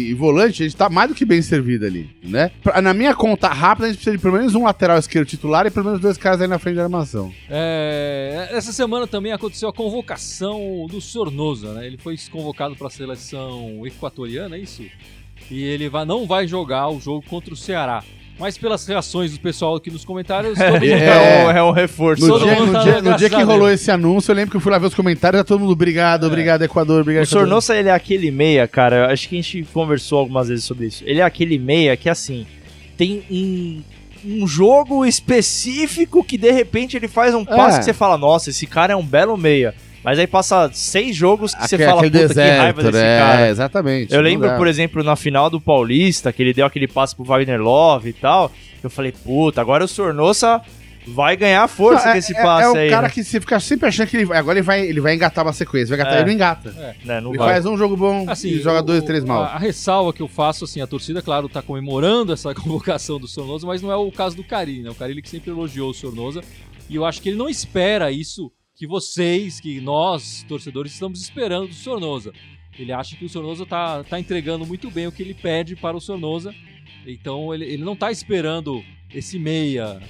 e- 0.09 0.11
e 0.11 0.15
volante, 0.15 0.63
a 0.63 0.67
gente 0.67 0.77
tá 0.77 0.89
mais 0.91 1.09
do 1.09 1.15
que 1.15 1.25
bem 1.25 1.41
servido 1.43 1.87
ali, 1.87 2.09
né? 2.23 2.51
Pra- 2.63 2.81
na 2.83 2.93
minha 2.93 3.15
conta 3.15 3.49
rápida, 3.49 3.87
a 3.87 3.89
gente 3.89 3.97
precisa 3.97 4.17
de 4.17 4.23
pelo 4.23 4.35
menos 4.37 4.55
um 4.55 4.65
lateral 4.65 4.99
esquerdo 4.99 5.27
titular 5.27 5.67
e 5.67 5.71
pelo 5.71 5.87
menos 5.87 6.01
dois 6.01 6.17
caras 6.19 6.34
aí 6.43 6.49
na 6.49 6.59
frente 6.59 6.77
da 6.77 6.83
armação. 6.85 7.33
É, 7.49 8.49
essa 8.53 8.73
semana 8.73 9.07
também 9.07 9.33
aconteceu 9.33 9.69
a 9.69 9.73
convocação 9.73 10.87
do 10.91 11.01
Sornosa, 11.01 11.73
né? 11.75 11.87
Ele 11.87 11.97
foi 11.97 12.17
convocado 12.31 12.75
para 12.77 12.87
a 12.89 12.91
seleção 12.91 13.87
equatoriana, 13.87 14.57
é 14.57 14.61
isso? 14.61 14.83
E 15.51 15.63
ele 15.63 15.89
vai, 15.89 16.05
não 16.05 16.27
vai 16.27 16.47
jogar 16.47 16.89
o 16.89 17.01
jogo 17.01 17.23
contra 17.29 17.53
o 17.53 17.57
Ceará. 17.57 18.03
Mas 18.37 18.59
pelas 18.59 18.85
reações 18.85 19.33
do 19.33 19.39
pessoal 19.39 19.77
aqui 19.77 19.93
nos 19.93 20.05
comentários, 20.05 20.59
todo 20.59 20.73
mundo 20.75 20.85
É, 20.85 21.43
É. 21.43 21.47
um, 21.47 21.51
é 21.53 21.63
um 21.63 21.71
reforço. 21.71 22.27
No 22.27 22.33
Todo 22.33 22.45
dia, 22.45 22.55
mundo 22.57 22.67
no 22.67 22.73
tá 22.73 22.83
dia- 22.83 22.95
no 22.97 23.03
graças 23.03 23.21
dia 23.21 23.31
que 23.31 23.37
a 23.37 23.45
rolou 23.45 23.71
esse 23.71 23.91
anúncio, 23.93 24.33
eu 24.33 24.35
lembro 24.37 24.51
que 24.51 24.57
eu 24.57 24.61
fui 24.61 24.73
lá 24.73 24.79
ver 24.79 24.87
os 24.89 24.95
comentários, 24.95 25.41
tá 25.41 25.45
todo 25.45 25.61
mundo 25.61 25.71
obrigado, 25.73 26.25
obrigado, 26.27 26.63
Equador, 26.63 27.03
obrigado. 27.03 27.23
O 27.23 27.27
Equador. 27.29 27.41
Sornosa, 27.47 27.77
ele 27.77 27.89
é 27.91 27.93
aquele 27.93 28.33
meia, 28.33 28.67
cara. 28.67 29.13
Acho 29.13 29.29
que 29.29 29.37
a 29.39 29.41
gente 29.41 29.63
conversou 29.73 30.19
algumas 30.19 30.49
vezes 30.49 30.65
sobre 30.65 30.87
isso. 30.87 31.05
Ele 31.07 31.21
é 31.21 31.23
aquele 31.23 31.59
meia 31.59 31.97
que, 31.97 32.09
assim, 32.11 32.45
tem 32.97 33.23
um, 33.31 33.83
um 34.25 34.47
jogo 34.47 35.05
específico 35.05 36.25
que, 36.25 36.37
de 36.39 36.51
repente, 36.51 36.97
ele 36.97 37.09
faz 37.09 37.35
um 37.35 37.45
passe 37.45 37.77
É. 37.77 37.79
que 37.81 37.85
você 37.85 37.93
fala, 37.93 38.17
nossa, 38.19 38.51
esse 38.51 38.67
cara 38.67 38.93
é 38.93 38.97
um 38.97 39.05
belo 39.05 39.37
meia. 39.37 39.75
Mas 40.03 40.19
aí 40.19 40.27
passa 40.27 40.71
seis 40.73 41.17
jogos 41.17 41.55
que 41.55 41.67
você 41.67 41.77
Aquele- 41.77 41.89
fala, 41.91 42.01
aquele 42.07 42.29
puta, 42.29 42.35
que 42.35 42.51
raiva 42.51 42.83
desse 42.83 42.99
é, 43.05 43.19
cara. 43.19 43.49
exatamente. 43.49 44.13
Eu 44.15 44.21
lembro, 44.21 44.49
dá. 44.49 44.57
por 44.57 44.67
exemplo, 44.67 45.03
na 45.03 45.17
final 45.17 45.49
do 45.49 45.59
Paulista, 45.61 46.31
que 46.31 46.43
ele 46.43 46.53
deu 46.53 46.67
aquele 46.67 46.87
passe 46.87 47.17
pro 47.17 47.25
Wagner 47.25 47.61
Love 47.61 48.11
e 48.11 48.13
tal. 48.13 48.53
Eu 48.83 48.91
falei, 48.91 49.13
puta, 49.13 49.63
agora 49.63 49.83
o 49.83 49.89
Sornosa 49.89 50.61
vai 51.07 51.37
ganhar 51.37 51.67
força 51.69 52.05
Não, 52.07 52.13
com 52.13 52.17
é, 52.17 52.19
esse 52.19 52.37
é- 52.37 52.43
passe 52.43 52.67
é 52.67 52.71
o 52.71 52.77
aí. 52.77 52.91
cara 52.91 53.09
né? 53.09 53.13
que 53.13 53.23
você 53.25 53.41
fica 53.41 53.61
sempre 53.61 53.89
achando 53.89 54.09
que 54.09 54.17
ele 54.17 54.25
vai. 54.25 54.39
Agora 54.39 54.59
ele 54.59 54.65
vai, 54.65 54.81
ele 54.87 55.01
vai 55.01 55.15
engatar 55.15 55.45
uma 55.45 55.53
sequência. 55.53 55.89
Vai 55.89 55.99
engatar, 55.99 56.15
É. 56.15 56.21
ele 56.21 56.27
não 56.27 56.33
engata. 56.35 56.71
Né, 57.05 57.21
não 57.21 57.31
Ele 57.31 57.39
vai. 57.39 57.53
faz 57.55 57.67
um 57.67 57.77
jogo 57.77 57.97
bom 57.97 58.25
Assim, 58.29 58.49
e 58.49 58.61
joga 58.61 58.81
o- 58.81 58.83
dois, 58.83 59.03
três 59.05 59.25
mal. 59.25 59.43
A, 59.43 59.49
a 59.55 59.59
ressalva 59.59 60.13
que 60.13 60.23
eu 60.23 60.29
faço, 60.29 60.65
assim, 60.65 60.81
a 60.81 60.87
torcida, 60.87 61.21
claro, 61.21 61.49
tá 61.49 61.61
comemorando 61.63 62.33
essa 62.33 62.55
convocação 62.57 63.19
do 63.21 63.29
Sornosa, 63.29 63.67
mas 63.67 63.83
não 63.83 63.91
é 63.93 63.97
o 63.97 64.11
caso 64.11 64.35
do 64.37 64.45
Carilli, 64.45 64.83
né? 64.83 64.91
O 64.91 64.95
Carilli 64.95 65.21
que 65.23 65.29
sempre 65.29 65.51
elogiou 65.51 65.91
o 65.91 65.95
Sornosa. 65.95 66.41
E 66.89 66.97
eu 66.97 67.05
acho 67.05 67.21
que 67.23 67.29
ele 67.31 67.39
não 67.39 67.49
espera 67.49 68.11
isso 68.11 68.51
que 68.77 68.87
vocês, 68.87 69.61
que 69.61 69.81
nós, 69.81 70.45
torcedores, 70.49 70.93
estamos 70.93 71.21
esperando 71.21 71.69
do 71.69 71.75
Sornosa. 71.75 72.33
Ele 72.79 72.93
acha 72.93 73.15
que 73.17 73.25
o 73.25 73.29
Sornosa 73.29 73.65
tá, 73.65 74.03
tá 74.03 74.19
entregando 74.19 74.67
muito 74.67 74.91
bem 74.91 75.07
o 75.07 75.13
que 75.13 75.23
ele 75.23 75.33
pede 75.35 75.77
para 75.77 75.97
o 75.97 76.01
Sornosa. 76.01 76.53
Então 77.07 77.55
ele, 77.55 77.65
ele 77.67 77.85
não 77.85 77.95
tá 77.95 78.11
esperando 78.11 78.83
esse 79.15 79.39
meia 79.39 80.01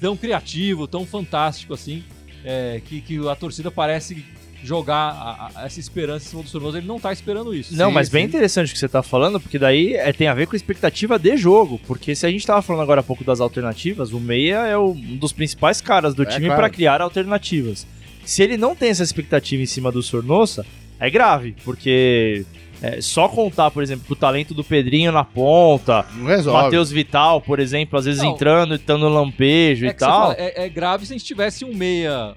tão 0.00 0.16
criativo, 0.16 0.86
tão 0.86 1.04
fantástico 1.06 1.74
assim, 1.74 2.02
é, 2.44 2.80
que, 2.84 3.00
que 3.00 3.28
a 3.28 3.34
torcida 3.34 3.70
parece 3.70 4.24
jogar 4.62 4.94
a- 5.12 5.50
a- 5.60 5.66
essa 5.66 5.78
esperança 5.78 6.26
em 6.26 6.30
cima 6.30 6.42
do 6.42 6.48
Sornosa. 6.48 6.78
Ele 6.78 6.86
não 6.86 6.98
tá 6.98 7.12
esperando 7.12 7.54
isso. 7.54 7.76
Não, 7.76 7.88
Sim, 7.88 7.94
mas 7.94 8.08
bem 8.08 8.22
sim. 8.24 8.28
interessante 8.28 8.70
o 8.70 8.72
que 8.72 8.78
você 8.78 8.88
tá 8.88 9.02
falando, 9.04 9.38
porque 9.38 9.56
daí 9.58 9.94
é, 9.94 10.12
tem 10.12 10.26
a 10.26 10.34
ver 10.34 10.46
com 10.48 10.54
a 10.54 10.56
expectativa 10.56 11.16
de 11.18 11.36
jogo. 11.36 11.80
Porque 11.86 12.12
se 12.14 12.26
a 12.26 12.30
gente 12.30 12.44
tava 12.44 12.60
falando 12.60 12.82
agora 12.82 13.00
há 13.00 13.04
pouco 13.04 13.22
das 13.22 13.38
alternativas, 13.40 14.12
o 14.12 14.18
Meia 14.18 14.66
é 14.66 14.76
o- 14.76 14.90
um 14.90 15.16
dos 15.16 15.32
principais 15.32 15.80
caras 15.80 16.12
do 16.14 16.24
É, 16.24 16.26
time 16.26 16.46
claro. 16.46 16.60
pra 16.60 16.70
criar 16.70 17.00
alternativas. 17.00 17.86
Se 18.24 18.42
ele 18.42 18.56
não 18.56 18.74
tem 18.74 18.90
essa 18.90 19.02
expectativa 19.04 19.62
em 19.62 19.66
cima 19.66 19.92
do 19.92 20.02
Sornosa, 20.02 20.66
é 20.98 21.08
grave, 21.08 21.54
porque 21.64 22.44
é, 22.80 23.00
só 23.00 23.28
contar, 23.28 23.70
por 23.70 23.82
exemplo, 23.82 24.04
com 24.06 24.12
o 24.12 24.16
talento 24.16 24.54
do 24.54 24.62
Pedrinho 24.62 25.10
na 25.10 25.24
ponta, 25.24 26.06
Não 26.14 26.26
resolve. 26.26 26.62
Matheus 26.64 26.90
Vital, 26.90 27.40
por 27.40 27.58
exemplo, 27.58 27.98
às 27.98 28.04
vezes 28.04 28.22
Não. 28.22 28.30
entrando 28.32 28.74
e 28.74 28.78
dando 28.78 29.08
lampejo 29.08 29.86
É 29.86 29.88
e 29.88 29.92
tal. 29.94 30.20
fala, 30.22 30.34
é, 30.38 30.64
é 30.64 30.68
grave 30.68 31.04
se 31.06 31.12
a 31.12 31.16
gente 31.16 31.26
tivesse 31.26 31.64
um 31.64 31.74
meia 31.74 32.34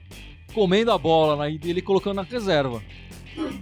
comendo 0.54 0.92
a 0.92 0.98
bola 0.98 1.36
né, 1.46 1.58
e 1.64 1.70
ele 1.70 1.82
colocando 1.82 2.16
na 2.16 2.24
reserva. 2.24 2.82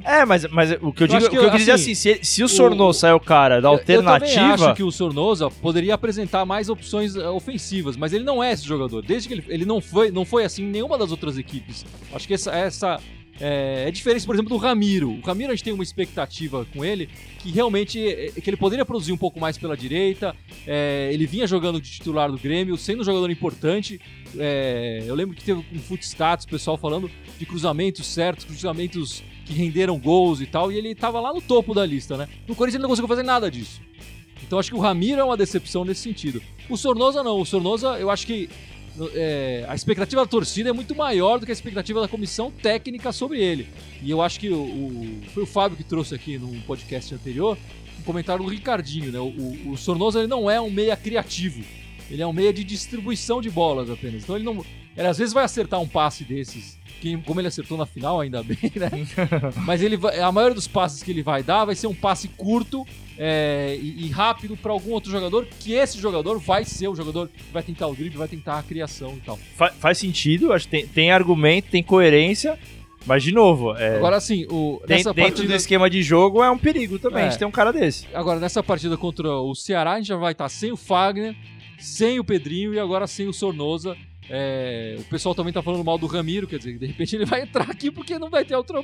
É, 0.04 0.26
mas, 0.26 0.46
mas 0.48 0.72
o 0.82 0.92
que 0.92 1.04
eu, 1.04 1.08
Eu 1.08 1.20
digo, 1.20 1.30
que, 1.30 1.36
eu 1.38 1.50
dizer 1.52 1.72
é 1.72 1.74
assim, 1.76 1.92
assim, 1.92 2.16
se, 2.16 2.20
se 2.24 2.42
o 2.42 2.46
o- 2.48 2.50
Sornosa 2.50 3.08
é 3.10 3.14
o 3.14 3.20
cara 3.20 3.62
da 3.62 3.70
Eu- 3.70 3.74
Eu 3.74 3.80
também 3.80 3.98
alternativa. 4.08 4.54
acho 4.66 4.74
que 4.74 4.82
o 4.82 4.92
Sornosa 4.92 5.48
poderia 5.52 5.94
apresentar 5.94 6.44
mais 6.44 6.70
opções 6.70 7.16
eh, 7.16 7.28
ofensivas, 7.30 7.96
mas 7.96 8.12
ele 8.12 8.24
não 8.24 8.44
é 8.44 8.52
esse 8.52 8.66
jogador. 8.66 9.04
Desde 9.04 9.28
que 9.28 9.34
ele, 9.36 9.44
ele 9.48 9.66
não, 9.66 9.80
foi, 9.80 10.10
não 10.10 10.26
foi 10.26 10.44
assim 10.44 10.64
em 10.64 10.70
nenhuma 10.72 10.98
das 10.98 11.12
outras 11.12 11.38
equipes. 11.38 11.86
Acho 12.12 12.28
que 12.28 12.34
essa, 12.34 12.52
essa 12.52 13.00
é, 13.40 13.86
é 13.88 13.92
diferente, 13.92 14.26
por 14.26 14.36
exemplo, 14.36 14.50
do 14.50 14.58
Ramiro. 14.58 15.12
O 15.12 15.22
Ramiro 15.22 15.52
a 15.52 15.56
gente 15.56 15.64
tem 15.64 15.74
uma 15.74 15.84
expectativa 15.84 16.66
com 16.74 16.84
ele 16.84 17.10
que 17.40 17.52
realmente 17.52 18.06
é, 18.06 18.32
que 18.32 18.50
ele 18.50 18.58
poderia 18.58 18.86
produzir 18.86 19.12
um 19.12 19.18
pouco 19.18 19.40
mais 19.40 19.58
pela 19.58 19.76
direita. 19.78 20.36
é, 20.68 21.10
ele 21.12 21.26
vinha 21.26 21.48
jogando 21.48 21.80
de 21.80 21.90
titular 21.90 22.32
do 22.32 22.38
Grêmio, 22.38 22.78
sendo 22.78 23.02
um 23.02 23.06
jogador 23.06 23.30
importante. 23.32 24.00
É, 24.38 25.04
eu 25.08 25.16
lembro 25.16 25.36
que 25.36 25.44
teve 25.44 25.66
um 25.74 25.80
Footstats, 25.80 26.46
o 26.46 26.50
pessoal 26.50 26.78
falando 26.78 27.10
de 27.38 27.46
cruzamentos 27.46 28.06
certos, 28.06 28.46
cruzamentos 28.46 29.24
que 29.46 29.54
renderam 29.54 29.98
gols 29.98 30.42
e 30.42 30.46
tal, 30.46 30.72
e 30.72 30.78
ele 30.78 30.94
tava 30.94 31.20
lá 31.20 31.34
no 31.34 31.42
topo 31.42 31.74
da 31.74 31.86
lista, 31.86 32.16
né? 32.18 32.28
No 32.48 32.56
Corinthians 32.56 32.76
ele 32.76 32.84
não 32.84 32.90
conseguiu 32.90 33.08
fazer 33.08 33.24
nada 33.24 33.50
disso. 33.50 33.82
Então 34.44 34.60
acho 34.60 34.70
que 34.70 34.76
o 34.76 34.80
Ramiro 34.80 35.22
é 35.22 35.24
uma 35.24 35.38
decepção 35.38 35.84
nesse 35.86 36.02
sentido. 36.02 36.42
O 36.70 36.78
Sornosa 36.78 37.24
não. 37.24 37.40
O 37.40 37.46
Sornosa, 37.46 38.00
eu 38.00 38.10
acho 38.10 38.26
que 38.26 38.50
é, 39.14 39.66
a 39.68 39.76
expectativa 39.76 40.22
da 40.22 40.28
torcida 40.28 40.70
é 40.70 40.74
muito 40.74 40.96
maior 40.96 41.40
do 41.40 41.46
que 41.46 41.52
a 41.52 41.54
expectativa 41.54 42.02
da 42.02 42.08
comissão 42.08 42.52
técnica 42.52 43.12
sobre 43.12 43.40
ele. 43.42 43.68
E 44.02 44.10
eu 44.10 44.22
acho 44.22 44.40
que 44.40 44.50
o, 44.50 44.60
o- 44.62 45.22
foi 45.34 45.44
o 45.44 45.46
Fábio 45.46 45.78
que 45.78 45.84
trouxe 45.84 46.16
aqui 46.16 46.38
num 46.38 46.60
podcast 46.62 47.14
anterior 47.14 47.58
um 48.00 48.04
comentário 48.04 48.44
do 48.44 48.50
Ricardinho, 48.50 49.12
né? 49.12 49.20
O, 49.20 49.26
o, 49.26 49.74
o 49.74 50.18
ele 50.18 50.28
não 50.28 50.50
é 50.50 50.60
um 50.60 50.70
meia 50.70 50.96
criativo. 50.96 51.64
Ele 52.10 52.22
é 52.22 52.26
um 52.28 52.34
meia 52.34 52.52
de 52.52 52.64
distribuição 52.64 53.42
de 53.42 53.50
bolas 53.50 53.90
apenas. 53.90 54.24
Então 54.24 54.36
ele 54.36 54.46
não. 54.46 54.66
Ele 54.98 55.08
às 55.08 55.18
vezes 55.18 55.34
vai 55.34 55.44
acertar 55.44 55.80
um 55.80 55.88
passe 55.88 56.24
desses. 56.24 56.78
Que, 57.00 57.16
como 57.20 57.40
ele 57.40 57.48
acertou 57.48 57.78
na 57.78 57.86
final, 57.86 58.20
ainda 58.20 58.44
bem, 58.44 58.58
né? 58.76 58.90
Mas 59.66 59.82
ele 59.82 59.96
vai- 59.96 60.20
a 60.20 60.30
maioria 60.34 60.54
dos 60.56 60.68
passes 60.68 61.02
que 61.02 61.10
ele 61.10 61.24
vai 61.24 61.42
dar 61.42 61.64
vai 61.64 61.74
ser 61.74 61.88
um 61.88 61.94
passe 61.96 62.28
curto 62.28 62.86
é, 63.18 63.78
e, 63.82 64.06
e 64.08 64.10
rápido 64.10 64.58
para 64.58 64.74
algum 64.74 64.92
outro 64.92 65.10
jogador, 65.10 65.48
que 65.62 65.72
esse 65.72 65.98
jogador 65.98 66.38
vai 66.40 66.66
ser 66.66 66.90
o 66.90 66.96
jogador 66.96 67.30
que 67.30 67.42
vai 67.54 67.64
tentar 67.64 67.88
o 67.88 67.96
drible, 67.96 68.18
vai 68.18 68.28
tentar 68.28 68.60
a 68.60 68.64
criação 68.64 69.14
e 69.16 69.22
tal. 69.22 69.38
Fa- 69.56 69.72
faz 69.80 69.98
sentido, 69.98 70.52
acho 70.52 70.66
que 70.66 70.72
tem, 70.72 70.88
tem 70.88 71.12
argumento, 71.12 71.70
tem 71.70 71.82
coerência, 71.82 72.60
mas 73.06 73.24
de 73.24 73.32
novo, 73.32 73.78
é, 73.78 73.96
Agora 73.96 74.18
assim, 74.18 74.46
o, 74.50 74.82
dentro 74.86 75.14
partida, 75.16 75.48
do 75.48 75.56
esquema 75.56 75.90
de 75.90 76.04
jogo 76.04 76.44
é 76.44 76.52
um 76.52 76.58
perigo 76.58 77.00
também, 77.00 77.24
É. 77.24 77.28
a 77.28 77.30
gente 77.30 77.40
tem 77.40 77.48
um 77.48 77.52
cara 77.52 77.72
desse. 77.72 78.08
agora 78.14 78.42
nessa 78.42 78.62
partida 78.62 78.98
contra 78.98 79.30
o 79.38 79.56
Ceará, 79.56 79.94
a 79.94 79.98
gente 80.00 80.08
já 80.08 80.18
vai 80.18 80.34
estar 80.34 80.50
sem 80.50 80.70
o 80.74 80.78
Fagner, 80.78 81.34
sem 81.78 82.20
o 82.20 82.26
Pedrinho 82.26 82.74
e 82.74 82.80
agora 82.80 83.08
sem 83.08 83.26
o 83.26 83.32
Sornosa. 83.34 83.96
É, 84.30 84.96
o 85.00 85.04
pessoal 85.06 85.34
também 85.34 85.52
tá 85.52 85.62
falando 85.62 85.84
mal 85.84 85.98
do 85.98 86.06
Ramiro, 86.06 86.48
quer 86.48 86.58
dizer, 86.60 86.78
de 86.78 86.86
repente 86.86 87.16
ele 87.16 87.26
vai 87.26 87.42
entrar 87.42 87.70
aqui 87.70 87.90
porque 87.90 88.20
não 88.20 88.30
vai 88.30 88.46
ter 88.46 88.56
outra 88.56 88.84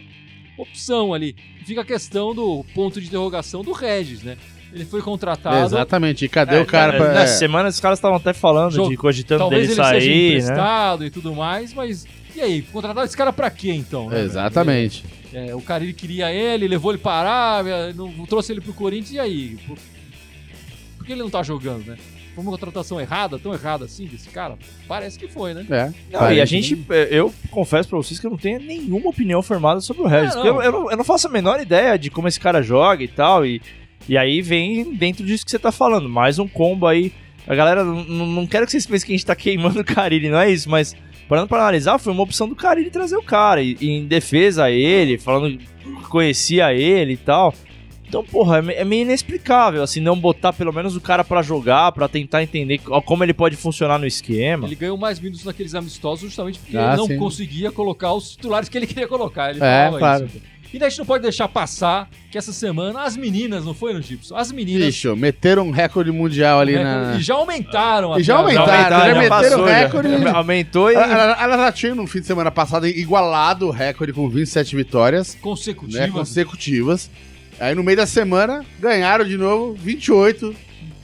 opção 0.58 1.13
ali. 1.13 1.36
Fica 1.65 1.81
a 1.81 1.86
questão 1.86 2.34
do 2.34 2.65
ponto 2.73 2.99
de 2.99 3.08
interrogação 3.08 3.62
do 3.63 3.71
Regis, 3.71 4.23
né? 4.23 4.38
Ele 4.73 4.86
foi 4.86 5.01
contratado. 5.01 5.63
Exatamente. 5.65 6.25
E 6.25 6.29
cadê 6.29 6.58
É, 6.58 6.62
o 6.62 6.65
cara 6.65 6.93
na- 6.93 6.97
pra. 6.97 7.13
Nessa 7.13 7.36
é. 7.36 7.38
semana 7.38 7.69
os 7.69 7.79
caras 7.79 7.99
estavam 7.99 8.17
até 8.17 8.34
falando 8.34 8.73
Jogo- 8.73 8.89
de 8.89 8.97
cogitando 8.97 9.39
Talvez 9.39 9.67
dele 9.69 9.79
ele 9.79 9.88
seja 9.88 9.99
sair, 9.99 10.10
né? 10.10 10.27
emprestado 10.39 11.05
e 11.05 11.10
tudo 11.12 11.34
mais, 11.36 11.73
mas 11.73 12.05
e 12.36 12.41
aí? 12.41 12.62
Contratar 12.63 13.05
esse 13.05 13.15
cara 13.15 13.31
pra 13.31 13.49
quê 13.49 13.71
então? 13.71 14.10
né? 14.10 14.21
Exatamente. 14.21 15.05
É, 15.34 15.53
o 15.55 15.62
Carilli 15.62 15.93
queria 15.93 16.31
ele, 16.34 16.67
levou 16.67 16.91
ele 16.91 16.97
para 16.99 17.12
a 17.29 17.53
Arábia, 17.58 17.93
não, 17.93 18.25
trouxe 18.25 18.51
ele 18.51 18.62
pro 18.62 18.73
Corinthians, 18.73 19.12
e 19.12 19.19
aí? 19.19 19.58
Por, 19.67 19.77
por 20.97 21.05
que 21.05 21.12
ele 21.13 21.21
não 21.21 21.29
tá 21.29 21.43
jogando, 21.43 21.86
né? 21.86 21.97
Foi 22.35 22.43
uma 22.43 22.51
contratação 22.51 22.99
errada, 22.99 23.39
tão 23.39 23.53
errada 23.53 23.85
assim 23.85 24.05
desse 24.05 24.27
cara? 24.27 24.57
Parece 24.89 25.17
que 25.17 25.25
foi, 25.25 25.53
né? 25.53 25.65
É. 25.69 25.93
Não, 26.11 26.33
e 26.33 26.41
a 26.41 26.45
gente, 26.45 26.85
é, 26.89 27.07
eu 27.09 27.33
confesso 27.49 27.87
pra 27.87 27.97
vocês 27.97 28.19
que 28.19 28.27
eu 28.27 28.31
não 28.31 28.37
tenho 28.37 28.59
nenhuma 28.59 29.09
opinião 29.09 29.41
formada 29.41 29.79
sobre 29.79 30.03
o 30.03 30.05
Regis. 30.05 30.35
É, 30.35 30.39
não. 30.39 30.45
eu, 30.45 30.61
eu 30.61 30.71
não, 30.73 30.91
eu 30.91 30.97
não 30.97 31.03
faço 31.05 31.27
a 31.27 31.31
menor 31.31 31.61
ideia 31.61 31.97
de 31.97 32.11
como 32.11 32.27
esse 32.27 32.37
cara 32.37 32.61
joga 32.61 33.01
e 33.01 33.07
tal. 33.07 33.45
E, 33.45 33.61
e 34.09 34.17
aí 34.17 34.41
vem 34.41 34.93
dentro 34.93 35.25
disso 35.25 35.45
que 35.45 35.51
você 35.51 35.57
tá 35.57 35.71
falando. 35.71 36.09
Mais 36.09 36.37
um 36.37 36.45
combo 36.45 36.85
aí. 36.85 37.13
A 37.47 37.55
galera, 37.55 37.85
não, 37.85 38.03
não 38.03 38.45
quero 38.45 38.65
que 38.65 38.73
vocês 38.73 38.85
pensem 38.85 39.07
que 39.07 39.13
a 39.13 39.15
gente 39.15 39.25
tá 39.25 39.35
queimando 39.35 39.79
o 39.81 39.85
Carilli, 39.85 40.29
não 40.29 40.39
é 40.39 40.51
isso, 40.51 40.69
mas 40.69 40.93
parando 41.29 41.47
pra 41.47 41.59
analisar, 41.59 41.97
foi 41.99 42.11
uma 42.11 42.23
opção 42.23 42.49
do 42.49 42.55
cara 42.55 42.81
ele 42.81 42.89
trazer 42.89 43.15
o 43.15 43.23
cara. 43.23 43.61
E, 43.61 43.77
e 43.79 43.89
em 43.91 44.05
defesa 44.05 44.65
a 44.65 44.71
ele, 44.71 45.17
falando 45.17 45.57
que 45.57 45.65
conhecia 46.09 46.73
ele 46.73 47.13
e 47.13 47.17
tal. 47.17 47.53
Então, 48.15 48.23
porra, 48.23 48.63
é 48.71 48.82
é 48.82 48.86
meio 48.86 49.01
inexplicável, 49.01 49.84
assim, 49.84 49.99
não 49.99 50.17
botar 50.17 50.54
pelo 50.54 50.71
menos 50.71 50.95
o 50.95 51.01
cara 51.01 51.23
pra 51.23 51.41
jogar, 51.41 51.91
pra 51.91 52.08
tentar 52.08 52.41
entender 52.43 52.78
co- 52.78 53.01
como 53.01 53.23
ele 53.23 53.34
pode 53.34 53.56
funcionar 53.56 53.97
no 53.99 54.06
esquema. 54.08 54.65
Ele 54.67 54.75
ganhou 54.75 54.97
mais 54.97 55.19
minutos 55.19 55.43
naqueles 55.43 55.75
amistosos 55.75 56.21
justamente 56.21 56.60
porque 56.60 56.78
Ah, 56.78 56.89
ele 56.89 56.97
não 56.97 57.08
sim. 57.08 57.17
conseguia 57.17 57.71
colocar 57.71 58.13
os 58.13 58.32
titulares 58.32 58.69
que 58.69 58.78
ele 58.78 58.88
queria 58.88 59.08
colocar. 59.08 59.49
Ele 59.51 59.60
É, 59.63 59.91
claro. 59.97 60.25
isso. 60.25 60.41
E 60.73 60.80
daí 60.80 60.88
a 60.88 60.89
gente 60.89 60.99
não 60.99 61.06
pode 61.06 61.23
deixar 61.23 61.47
passar 61.47 62.10
que 62.30 62.38
essa 62.38 62.51
semana 62.51 63.04
as 63.04 63.15
meninas, 63.15 63.63
não 63.63 63.73
foi 63.73 63.93
no 63.93 64.01
Gibson? 64.01 64.36
As 64.36 64.51
meninas 64.51 64.86
Bicho, 64.88 65.15
meteram 65.15 65.67
um 65.67 65.71
recorde 65.71 66.12
mundial 66.12 66.60
ali 66.60 66.73
recorde- 66.75 67.12
na. 67.12 67.15
e 67.15 67.21
já 67.21 67.34
aumentaram. 67.36 68.19
E 68.19 68.23
já 68.23 68.39
até- 68.39 68.56
aumentaram, 68.58 68.89
já 69.13 69.13
meteram 69.19 69.30
passou, 69.30 69.65
recorde. 69.65 70.28
Aumentou 70.28 70.91
e... 70.91 70.95
Ela 70.95 71.58
já 71.58 71.71
tinha 71.71 71.95
no 71.95 72.06
fim 72.08 72.19
de 72.19 72.25
semana 72.28 72.51
passado 72.51 72.88
igualado 72.88 73.67
o 73.67 73.71
recorde 73.71 74.12
com 74.12 74.28
27 74.28 74.75
vitórias 74.75 75.38
consecutivas. 75.41 76.08
né, 76.08 76.10
consecutivas. 76.12 77.10
Aí 77.59 77.73
no 77.73 77.83
meio 77.83 77.97
da 77.97 78.05
semana 78.05 78.65
ganharam 78.79 79.25
de 79.25 79.37
novo 79.37 79.73
28, 79.73 80.55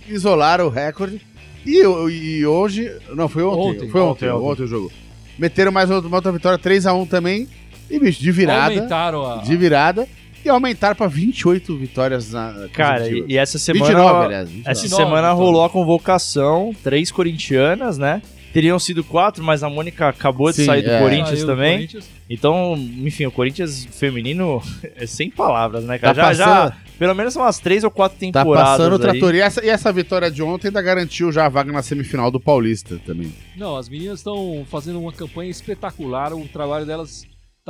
isolaram 0.07 0.67
o 0.67 0.69
recorde. 0.69 1.21
E, 1.65 1.81
e 1.81 2.45
hoje. 2.45 2.91
Não, 3.13 3.29
foi 3.29 3.43
ontem. 3.43 3.59
Ontem, 3.59 3.89
foi 3.89 4.01
ontem, 4.01 4.29
ontem, 4.29 4.29
ontem, 4.29 4.51
ontem. 4.51 4.63
o 4.63 4.67
jogo. 4.67 4.91
Meteram 5.37 5.71
mais 5.71 5.89
uma 5.89 6.15
outra 6.15 6.31
vitória, 6.31 6.57
3x1 6.57 7.07
também. 7.07 7.47
E, 7.89 7.99
bicho, 7.99 8.21
de 8.21 8.31
virada. 8.31 8.73
Aumentaram 8.73 9.25
a. 9.25 9.37
De 9.37 9.55
virada. 9.55 10.07
E 10.43 10.49
aumentaram 10.49 10.95
pra 10.95 11.07
28 11.07 11.77
vitórias 11.77 12.31
na. 12.31 12.67
Cara, 12.73 13.07
e, 13.07 13.25
e 13.27 13.37
essa 13.37 13.59
semana... 13.59 13.85
29, 13.85 14.25
aliás. 14.25 14.49
29. 14.49 14.71
Essa 14.71 14.81
29, 14.81 15.03
semana 15.03 15.27
então. 15.27 15.37
rolou 15.37 15.63
a 15.63 15.69
convocação, 15.69 16.75
três 16.83 17.11
corintianas, 17.11 17.97
né? 17.97 18.21
Teriam 18.53 18.77
sido 18.79 19.03
quatro, 19.03 19.43
mas 19.43 19.63
a 19.63 19.69
Mônica 19.69 20.09
acabou 20.09 20.49
de 20.49 20.57
Sim, 20.57 20.65
sair 20.65 20.81
do 20.81 20.89
é. 20.91 20.99
Corinthians 20.99 21.29
Saiu 21.39 21.45
do 21.45 21.51
também. 21.51 21.75
Corinthians. 21.77 22.09
Então, 22.29 22.75
enfim, 22.77 23.25
o 23.25 23.31
Corinthians 23.31 23.85
feminino 23.85 24.61
é 24.95 25.05
sem 25.05 25.29
palavras, 25.29 25.83
né, 25.85 25.97
cara? 25.97 26.13
Tá 26.15 26.33
já, 26.33 26.45
passando- 26.45 26.69
já, 26.71 26.77
pelo 26.99 27.15
menos 27.15 27.35
umas 27.35 27.59
três 27.59 27.83
ou 27.83 27.89
quatro 27.91 28.17
Tá 28.17 28.19
temporadas 28.41 28.71
passando 28.77 28.93
o 28.93 28.99
trator. 28.99 29.33
E 29.35 29.39
essa, 29.39 29.65
e 29.65 29.69
essa 29.69 29.91
vitória 29.91 30.29
de 30.29 30.43
ontem 30.43 30.67
ainda 30.67 30.81
garantiu 30.81 31.31
já 31.31 31.45
a 31.45 31.49
vaga 31.49 31.71
na 31.71 31.81
semifinal 31.81 32.29
do 32.29 32.39
Paulista 32.39 32.99
também. 33.05 33.33
Não, 33.55 33.75
as 33.77 33.87
meninas 33.89 34.19
estão 34.19 34.65
fazendo 34.69 34.99
uma 34.99 35.11
campanha 35.13 35.49
espetacular. 35.49 36.33
O 36.33 36.45
trabalho 36.47 36.85
delas 36.85 37.25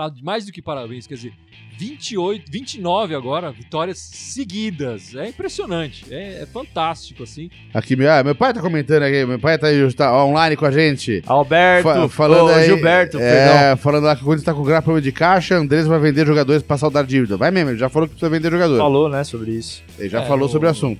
tá 0.09 0.15
mais 0.23 0.45
do 0.45 0.51
que 0.51 0.61
parabéns. 0.61 1.05
Quer 1.05 1.15
dizer, 1.15 1.33
28, 1.77 2.51
29 2.51 3.15
agora, 3.15 3.51
vitórias 3.51 3.97
seguidas. 3.97 5.15
É 5.15 5.27
impressionante. 5.29 6.05
É, 6.11 6.41
é 6.43 6.45
fantástico, 6.45 7.23
assim. 7.23 7.49
Aqui, 7.73 7.95
meu, 7.95 8.11
ah, 8.11 8.23
meu 8.23 8.35
pai 8.35 8.53
tá 8.53 8.61
comentando 8.61 9.03
aqui, 9.03 9.25
meu 9.25 9.39
pai 9.39 9.57
tá, 9.57 9.67
aí, 9.67 9.93
tá 9.93 10.23
online 10.25 10.55
com 10.55 10.65
a 10.65 10.71
gente. 10.71 11.23
Alberto, 11.25 11.83
Fa- 11.89 12.09
falando 12.09 12.49
ô, 12.49 12.53
aí, 12.53 12.65
Gilberto, 12.65 13.17
é, 13.19 13.19
perdão. 13.19 13.77
falando 13.77 14.03
lá 14.05 14.15
que 14.15 14.21
o 14.21 14.25
Corinthians 14.25 14.45
tá 14.45 14.53
com 14.53 14.63
grave 14.63 14.83
problema 14.83 15.01
de 15.03 15.11
caixa, 15.11 15.55
Andrés 15.55 15.87
vai 15.87 15.99
vender 15.99 16.25
jogadores 16.25 16.61
pra 16.63 16.77
saldar 16.77 17.05
dívida. 17.05 17.35
Vai 17.37 17.51
mesmo, 17.51 17.71
ele 17.71 17.77
já 17.79 17.89
falou 17.89 18.07
que 18.07 18.15
precisa 18.15 18.29
vender 18.29 18.51
jogador. 18.51 18.77
Falou, 18.77 19.09
né, 19.09 19.23
sobre 19.23 19.51
isso. 19.51 19.83
Ele 19.97 20.09
já 20.09 20.21
É, 20.21 20.25
falou 20.27 20.47
no- 20.47 20.51
sobre 20.51 20.67
o 20.67 20.71
assunto. 20.71 20.99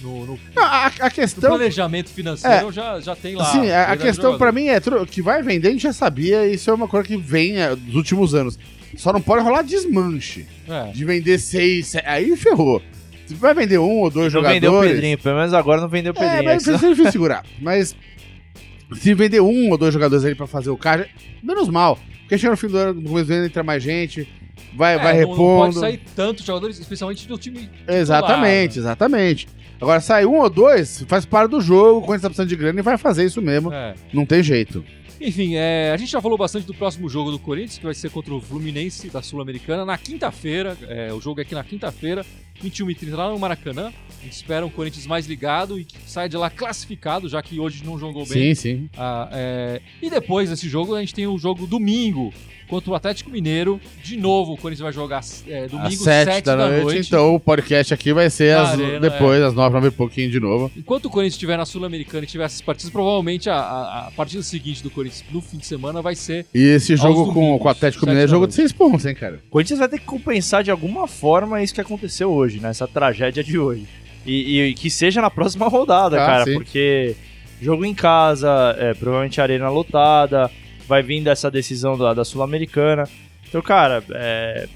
No, 0.00 0.26
no- 0.26 0.38
Não, 0.54 0.62
a, 0.62 0.86
a 0.86 0.90
no 1.04 1.10
questão. 1.10 1.50
planejamento 1.50 2.10
financeiro 2.10 2.70
já, 2.72 3.00
já 3.00 3.14
tem 3.16 3.34
lá. 3.36 3.44
Sim, 3.46 3.70
a, 3.70 3.92
a 3.92 3.96
questão 3.96 4.36
pra 4.36 4.48
jogador. 4.48 4.52
mim 4.52 4.68
é 4.68 5.06
que 5.06 5.22
vai 5.22 5.42
vender, 5.42 5.68
a 5.68 5.70
gente 5.70 5.82
já 5.82 5.92
sabia, 5.92 6.46
isso 6.46 6.68
é 6.70 6.74
uma 6.74 6.88
coisa 6.88 7.06
que 7.06 7.16
vem 7.16 7.56
é, 7.56 7.74
dos 7.74 7.94
últimos 7.94 8.34
anos. 8.34 8.58
Só 8.96 9.12
não 9.12 9.20
pode 9.20 9.42
rolar 9.42 9.62
desmanche. 9.62 10.46
É. 10.68 10.92
De 10.92 11.04
vender 11.04 11.38
seis, 11.38 11.88
se- 11.88 12.02
aí 12.04 12.36
ferrou. 12.36 12.82
Se 13.26 13.34
vai 13.34 13.54
vender 13.54 13.78
um 13.78 14.00
ou 14.00 14.10
dois 14.10 14.32
Não 14.32 14.40
jogadores. 14.42 14.60
vendeu 14.60 14.78
o 14.78 14.82
Pedrinho, 14.82 15.18
pelo 15.18 15.36
menos 15.36 15.54
agora 15.54 15.80
não 15.80 15.88
vendeu 15.88 16.12
o 16.12 16.16
É, 16.16 16.20
Pedrinho. 16.20 16.44
mas 16.44 16.68
é 16.68 16.78
que 16.78 16.84
é 16.84 16.88
difícil 16.90 17.12
segurar. 17.12 17.42
Mas 17.60 17.96
se 18.96 19.14
vender 19.14 19.40
um 19.40 19.70
ou 19.70 19.78
dois 19.78 19.92
jogadores 19.94 20.24
ali 20.24 20.34
pra 20.34 20.46
fazer 20.46 20.70
o 20.70 20.76
caixa, 20.76 21.08
menos 21.42 21.68
mal. 21.68 21.98
Porque 22.20 22.36
chega 22.38 22.50
no 22.50 22.56
fim 22.56 22.68
do 22.68 22.76
ano, 22.76 23.00
no 23.00 23.08
começo 23.08 23.26
do 23.26 23.32
ano 23.34 23.46
entra 23.46 23.62
mais 23.62 23.82
gente, 23.82 24.28
vai, 24.76 24.94
É, 24.94 24.98
vai 24.98 25.12
não- 25.14 25.20
Não 25.22 25.28
repondo. 25.30 25.64
pode 25.64 25.78
sair 25.80 26.00
tantos 26.14 26.44
jogadores, 26.44 26.78
especialmente 26.78 27.26
do 27.26 27.36
time. 27.38 27.68
Exatamente, 27.88 28.74
titular, 28.74 28.92
exatamente. 28.92 29.48
Agora, 29.80 30.00
sai 30.00 30.24
um 30.24 30.38
ou 30.40 30.48
dois, 30.48 31.04
faz 31.06 31.24
parte 31.26 31.50
do 31.50 31.60
jogo, 31.60 32.02
quando 32.06 32.18
você 32.18 32.22
tá 32.22 32.28
precisando 32.28 32.48
de 32.48 32.56
grana, 32.56 32.78
e 32.78 32.82
vai 32.82 32.96
fazer 32.96 33.24
isso 33.24 33.42
mesmo. 33.42 33.72
É. 33.72 33.94
Não 34.12 34.24
tem 34.24 34.42
jeito. 34.42 34.84
Enfim, 35.20 35.54
é, 35.54 35.90
a 35.92 35.96
gente 35.96 36.10
já 36.10 36.20
falou 36.20 36.36
bastante 36.36 36.66
do 36.66 36.74
próximo 36.74 37.08
jogo 37.08 37.30
do 37.30 37.38
Corinthians, 37.38 37.78
que 37.78 37.84
vai 37.84 37.94
ser 37.94 38.10
contra 38.10 38.34
o 38.34 38.40
Fluminense 38.40 39.08
da 39.08 39.22
Sul-Americana, 39.22 39.84
na 39.84 39.96
quinta-feira. 39.96 40.76
é, 40.88 41.12
o 41.12 41.20
jogo 41.20 41.40
é 41.40 41.42
aqui 41.42 41.54
na 41.54 41.64
quinta-feira, 41.64 42.26
21h30, 42.62 43.14
lá 43.14 43.30
no 43.30 43.38
Maracanã. 43.38 43.92
A 44.20 44.24
gente 44.24 44.32
espera 44.36 44.64
um 44.64 44.70
Corinthians 44.70 45.06
mais 45.06 45.26
ligado 45.26 45.78
e 45.78 45.84
que 45.84 45.96
saia 46.06 46.28
de 46.28 46.36
lá 46.36 46.48
classificado, 46.50 47.28
já 47.28 47.42
que 47.42 47.60
hoje 47.60 47.82
não 47.84 47.98
jogou 47.98 48.24
bem. 48.26 48.54
Sim, 48.54 48.54
sim. 48.54 48.88
Ah, 48.96 49.28
é, 49.32 49.80
E 50.00 50.08
depois 50.08 50.48
desse 50.50 50.68
jogo, 50.68 50.94
a 50.94 51.00
gente 51.00 51.14
tem 51.14 51.26
o 51.26 51.36
jogo 51.38 51.66
domingo 51.66 52.32
contra 52.66 52.90
o 52.90 52.94
Atlético 52.94 53.28
Mineiro. 53.30 53.78
De 54.02 54.16
novo, 54.16 54.54
o 54.54 54.56
Corinthians 54.56 54.80
vai 54.84 54.92
jogar 54.92 55.22
é, 55.46 55.68
domingo, 55.68 55.86
Às 55.86 55.98
sete, 55.98 56.44
da, 56.46 56.56
noite, 56.80 57.06
então 57.06 57.34
o 57.34 57.38
podcast 57.38 57.92
aqui 57.92 58.10
vai 58.14 58.30
ser 58.30 58.56
às- 58.56 58.70
arena, 58.70 58.98
depois, 59.00 59.42
às 59.42 59.52
nove, 59.52 59.74
nove 59.74 59.88
e 59.88 59.90
pouquinho 59.90 60.30
de 60.30 60.40
novo. 60.40 60.72
Enquanto 60.74 61.04
o 61.04 61.10
Corinthians 61.10 61.34
estiver 61.34 61.58
na 61.58 61.66
Sul-Americana 61.66 62.24
e 62.24 62.26
tiver 62.26 62.44
essas 62.44 62.62
partidas, 62.62 62.90
provavelmente 62.90 63.50
a, 63.50 63.54
a- 63.56 64.06
a 64.06 64.10
partida 64.12 64.42
seguinte 64.42 64.82
do 64.82 64.90
Corinthians 64.90 65.22
no 65.30 65.42
fim 65.42 65.58
de 65.58 65.66
semana 65.66 66.00
vai 66.00 66.14
ser. 66.16 66.46
E 66.54 66.58
esse 66.62 66.96
jogo 66.96 67.26
com, 67.26 67.34
domingos, 67.34 67.60
com 67.60 67.68
o 67.68 67.70
Atlético 67.70 68.06
Mineiro 68.06 68.22
é 68.24 68.26
da 68.26 68.30
jogo 68.30 68.40
noite. 68.44 68.50
de 68.52 68.56
seis 68.56 68.72
pontos, 68.72 69.04
hein, 69.04 69.14
cara? 69.14 69.42
O 69.46 69.50
Corinthians 69.50 69.78
vai 69.78 69.88
ter 69.88 69.98
que 69.98 70.06
compensar 70.06 70.64
de 70.64 70.70
alguma 70.70 71.06
forma 71.06 71.62
isso 71.62 71.74
que 71.74 71.82
aconteceu 71.82 72.32
hoje, 72.32 72.43
né? 72.60 72.68
Essa 72.70 72.86
tragédia 72.86 73.42
de 73.42 73.58
hoje. 73.58 73.86
E, 74.26 74.60
e 74.60 74.74
que 74.74 74.88
seja 74.90 75.20
na 75.20 75.30
próxima 75.30 75.68
rodada, 75.68 76.22
Ah, 76.22 76.26
cara, 76.26 76.44
sim. 76.44 76.54
porque 76.54 77.14
jogo 77.60 77.84
em 77.84 77.94
casa, 77.94 78.74
é, 78.78 78.94
provavelmente 78.94 79.40
arena 79.40 79.68
lotada, 79.68 80.50
vai 80.88 81.02
vindo 81.02 81.28
essa 81.28 81.50
decisão 81.50 81.96
da, 81.98 82.14
da 82.14 82.24
Sul-Americana. 82.24 83.08
Então, 83.48 83.60
cara, 83.62 84.02
é, 84.12 84.66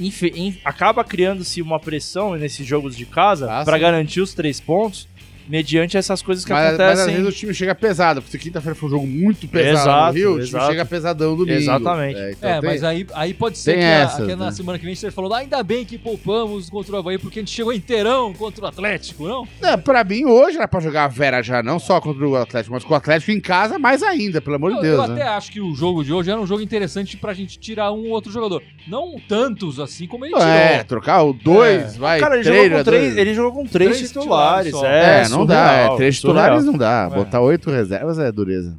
in- 0.00 0.56
acaba 0.64 1.04
criando-se 1.04 1.60
uma 1.62 1.78
pressão 1.78 2.34
nesses 2.36 2.66
jogos 2.66 2.96
de 2.96 3.04
casa 3.06 3.50
Ah, 3.50 3.64
pra 3.64 3.74
sim. 3.76 3.80
garantir 3.82 4.20
os 4.20 4.34
três 4.34 4.60
pontos, 4.60 5.08
mediante 5.48 5.96
essas 5.96 6.20
coisas 6.22 6.44
que 6.44 6.52
Mas, 6.52 6.62
mas 6.64 6.74
às 6.74 6.80
acontecem. 6.80 7.14
vezes 7.16 7.28
o 7.28 7.32
time 7.36 7.54
chega 7.54 7.74
pesado, 7.74 8.20
porque 8.22 8.38
quinta-feira 8.38 8.74
foi 8.74 8.88
um 8.88 8.90
jogo 8.92 9.06
muito 9.06 9.48
pesado 9.48 9.78
Exato, 9.88 10.06
no 10.06 10.12
Rio, 10.12 10.28
o 10.30 10.34
time 10.34 10.48
exato. 10.48 10.66
chega 10.66 10.84
pesadão 10.84 11.36
domingo. 11.36 11.58
Exatamente. 11.58 12.18
É, 12.20 12.30
então 12.32 12.50
É, 12.50 12.60
tem- 12.60 12.70
mas 12.70 12.84
aí, 12.84 13.06
aí 13.14 13.34
pode 13.34 13.58
ser 13.58 13.72
tem 13.72 13.80
que, 13.80 13.86
a- 13.86 13.88
essas, 13.88 14.26
que 14.26 14.36
na 14.36 14.44
né? 14.46 14.50
semana 14.52 14.78
que 14.78 14.84
vem 14.84 14.94
você 14.94 15.10
falou, 15.10 15.32
ainda 15.34 15.62
bem 15.62 15.84
que 15.84 15.96
poupamos 15.96 16.68
contra 16.68 16.94
o 16.94 16.98
Havaí, 16.98 17.18
porque 17.18 17.38
a 17.38 17.42
gente 17.42 17.50
chegou 17.54 17.72
inteirão 17.72 18.32
contra 18.34 18.64
o 18.64 18.68
Atlético, 18.68 19.26
não? 19.26 19.46
É, 19.62 19.76
pra 19.76 20.04
mim, 20.04 20.24
hoje 20.24 20.56
era 20.58 20.68
pra 20.68 20.80
jogar 20.80 21.04
a 21.04 21.08
Vera 21.08 21.42
já, 21.42 21.62
não 21.62 21.78
só 21.78 22.00
contra 22.00 22.26
o 22.26 22.36
Atlético, 22.36 22.74
mas 22.74 22.84
com 22.84 22.92
o 22.92 22.96
Atlético 22.96 23.30
em 23.32 23.40
casa, 23.40 23.78
mais 23.78 24.02
ainda, 24.02 24.40
pelo 24.40 24.56
amor 24.56 24.70
eu, 24.72 24.76
de 24.76 24.82
Deus, 24.82 24.98
eu 25.08 25.14
né? 25.14 25.22
até 25.22 25.30
acho 25.30 25.50
que 25.50 25.60
o 25.60 25.74
jogo 25.74 26.04
de 26.04 26.12
hoje 26.12 26.30
era 26.30 26.40
um 26.40 26.46
jogo 26.46 26.60
interessante 26.62 27.16
pra 27.16 27.32
gente 27.32 27.58
tirar 27.58 27.90
um 27.92 28.04
ou 28.06 28.10
outro 28.10 28.30
jogador. 28.30 28.62
Não 28.86 29.16
tantos 29.28 29.78
assim 29.80 30.06
como 30.06 30.24
ele 30.24 30.34
É, 30.36 30.70
tirou. 30.72 30.84
trocar 30.84 31.22
o 31.22 31.32
dois, 31.32 31.94
É. 31.94 31.98
vai, 31.98 32.20
Cara, 32.20 32.34
ele 32.36 32.44
três, 32.44 32.64
jogou, 32.64 32.78
com 32.78 32.84
três, 32.84 33.04
dois. 33.04 33.16
ele 33.18 33.34
jogou 33.34 33.52
com 33.52 33.66
três, 33.66 33.90
Três 33.96 34.08
titulares. 34.08 34.66
titulares 34.72 34.98
é, 35.04 35.22
É, 35.24 35.28
não 35.28 35.37
dá, 35.46 35.68
surreal, 35.68 35.92
é, 35.92 35.96
três 35.96 36.18
surreal. 36.18 36.36
titulares 36.36 36.64
não 36.64 36.78
dá. 36.78 37.08
É. 37.10 37.14
Botar 37.14 37.40
oito 37.40 37.70
reservas 37.70 38.18
é 38.18 38.30
dureza. 38.30 38.76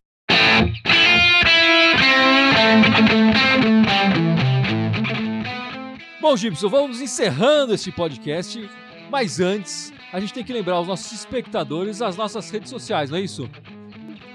Bom, 6.22 6.36
Gibson, 6.36 6.70
vamos 6.70 7.02
encerrando 7.02 7.74
esse 7.74 7.92
podcast, 7.92 8.70
mas 9.10 9.40
antes 9.40 9.92
a 10.12 10.20
gente 10.20 10.34
tem 10.34 10.44
que 10.44 10.54
lembrar 10.54 10.80
os 10.80 10.88
nossos 10.88 11.12
espectadores 11.12 12.02
as 12.02 12.16
nossas 12.18 12.50
redes 12.50 12.70
sociais, 12.70 13.10
não 13.10 13.18
é 13.18 13.22
isso? 13.22 13.50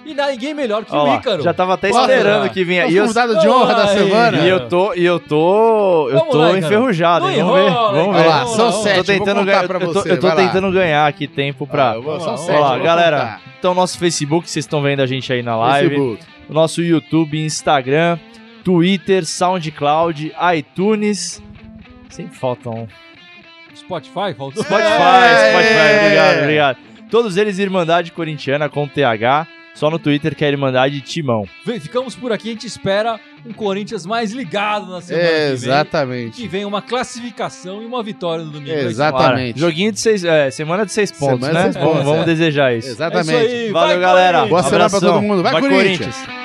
E 0.04 0.12
ninguém 0.14 0.52
melhor 0.52 0.84
que 0.84 0.94
Olha 0.94 1.12
o 1.12 1.16
Ícaro. 1.16 1.42
já 1.42 1.54
tava 1.54 1.74
até 1.74 1.88
esperando 1.88 2.50
que 2.50 2.62
vinha. 2.62 2.82
É 2.84 2.90
E 2.90 2.96
eu, 2.96 3.04
convidado 3.04 3.38
de 3.38 3.48
honra 3.48 3.74
da 3.74 3.88
semana. 3.88 4.38
e 4.38 4.48
eu 4.48 4.68
tô, 4.68 4.92
e 4.94 5.04
eu 5.04 5.18
tô, 5.18 6.08
eu 6.10 6.18
Vamos 6.18 6.32
tô 6.32 6.38
lá, 6.38 6.58
enferrujado. 6.58 7.26
Não? 7.26 7.34
Vamos 7.34 7.54
ver, 7.54 7.66
enrola, 7.68 7.92
vamos 7.92 8.16
ver. 8.16 8.20
Olha 8.22 8.28
lá, 8.28 8.46
são 8.46 8.72
sete, 8.72 8.98
Eu 8.98 9.04
tô 9.04 9.12
eu 9.12 9.16
vou 9.18 9.26
tentando 9.26 9.44
ganhar, 9.46 9.66
pra 9.66 9.78
eu 9.80 9.86
tô, 9.86 9.92
você, 10.00 10.12
eu 10.12 10.20
tô 10.20 10.26
vai 10.28 10.36
lá. 10.36 10.42
tentando 10.46 10.70
ganhar 10.72 11.06
aqui 11.06 11.26
tempo 11.26 11.66
pra. 11.66 11.92
Ah, 11.92 11.94
eu 11.96 12.20
são 12.20 12.36
sete, 12.36 12.60
lá, 12.60 12.76
eu 12.76 12.82
galera. 12.82 13.18
contar. 13.18 13.40
Então, 13.58 13.74
nosso 13.74 13.98
Facebook, 13.98 14.48
vocês 14.50 14.64
estão 14.64 14.82
vendo 14.82 15.00
a 15.00 15.06
gente 15.06 15.32
aí 15.32 15.42
na 15.42 15.56
live. 15.56 15.88
Facebook. 15.88 16.24
O 16.50 16.52
nosso 16.52 16.82
YouTube, 16.82 17.42
Instagram, 17.42 18.18
Twitter, 18.62 19.24
SoundCloud, 19.24 20.34
iTunes. 20.54 21.42
Sempre 22.10 22.36
faltam. 22.36 22.86
Spotify, 23.74 24.34
faltou. 24.36 24.62
Spotify, 24.62 24.92
É! 24.92 25.50
Spotify, 25.50 26.04
obrigado, 26.04 26.38
obrigado. 26.40 26.76
Todos 27.10 27.36
eles 27.36 27.58
Irmandade 27.58 28.12
Corintiana 28.12 28.68
com 28.68 28.86
TH. 28.86 29.46
Só 29.74 29.90
no 29.90 29.98
Twitter 29.98 30.34
quer 30.36 30.54
é 30.54 30.56
mandar 30.56 30.88
de 30.88 31.00
timão. 31.00 31.46
Ficamos 31.80 32.14
por 32.14 32.32
aqui, 32.32 32.48
a 32.48 32.52
gente 32.52 32.66
espera 32.66 33.18
um 33.44 33.52
Corinthians 33.52 34.06
mais 34.06 34.32
ligado 34.32 34.90
na 34.90 35.00
semana 35.00 35.24
é, 35.24 35.30
que 35.30 35.36
vem. 35.40 35.52
Exatamente. 35.52 36.36
Que 36.40 36.48
vem 36.48 36.64
uma 36.64 36.80
classificação 36.80 37.82
e 37.82 37.86
uma 37.86 38.02
vitória 38.02 38.44
no 38.44 38.52
domingo. 38.52 38.72
Exatamente. 38.72 39.58
Joguinho 39.58 39.90
de 39.90 39.98
seis, 39.98 40.24
é, 40.24 40.50
semana 40.50 40.86
de 40.86 40.92
seis 40.92 41.10
pontos, 41.10 41.46
semana 41.46 41.66
né? 41.66 41.72
Seis 41.72 41.84
pontos, 41.84 42.04
vamos, 42.04 42.22
é. 42.22 42.24
desejar 42.24 42.74
isso. 42.74 42.88
Exatamente. 42.88 43.34
É 43.34 43.44
isso 43.44 43.54
aí, 43.66 43.72
Valeu, 43.72 44.00
galera. 44.00 44.46
Boa 44.46 44.62
semana 44.62 44.88
pra 44.88 45.00
todo 45.00 45.20
mundo. 45.20 45.42
Vai, 45.42 45.52
vai 45.52 45.60
Corinthians. 45.62 46.16
Corinthians. 46.16 46.44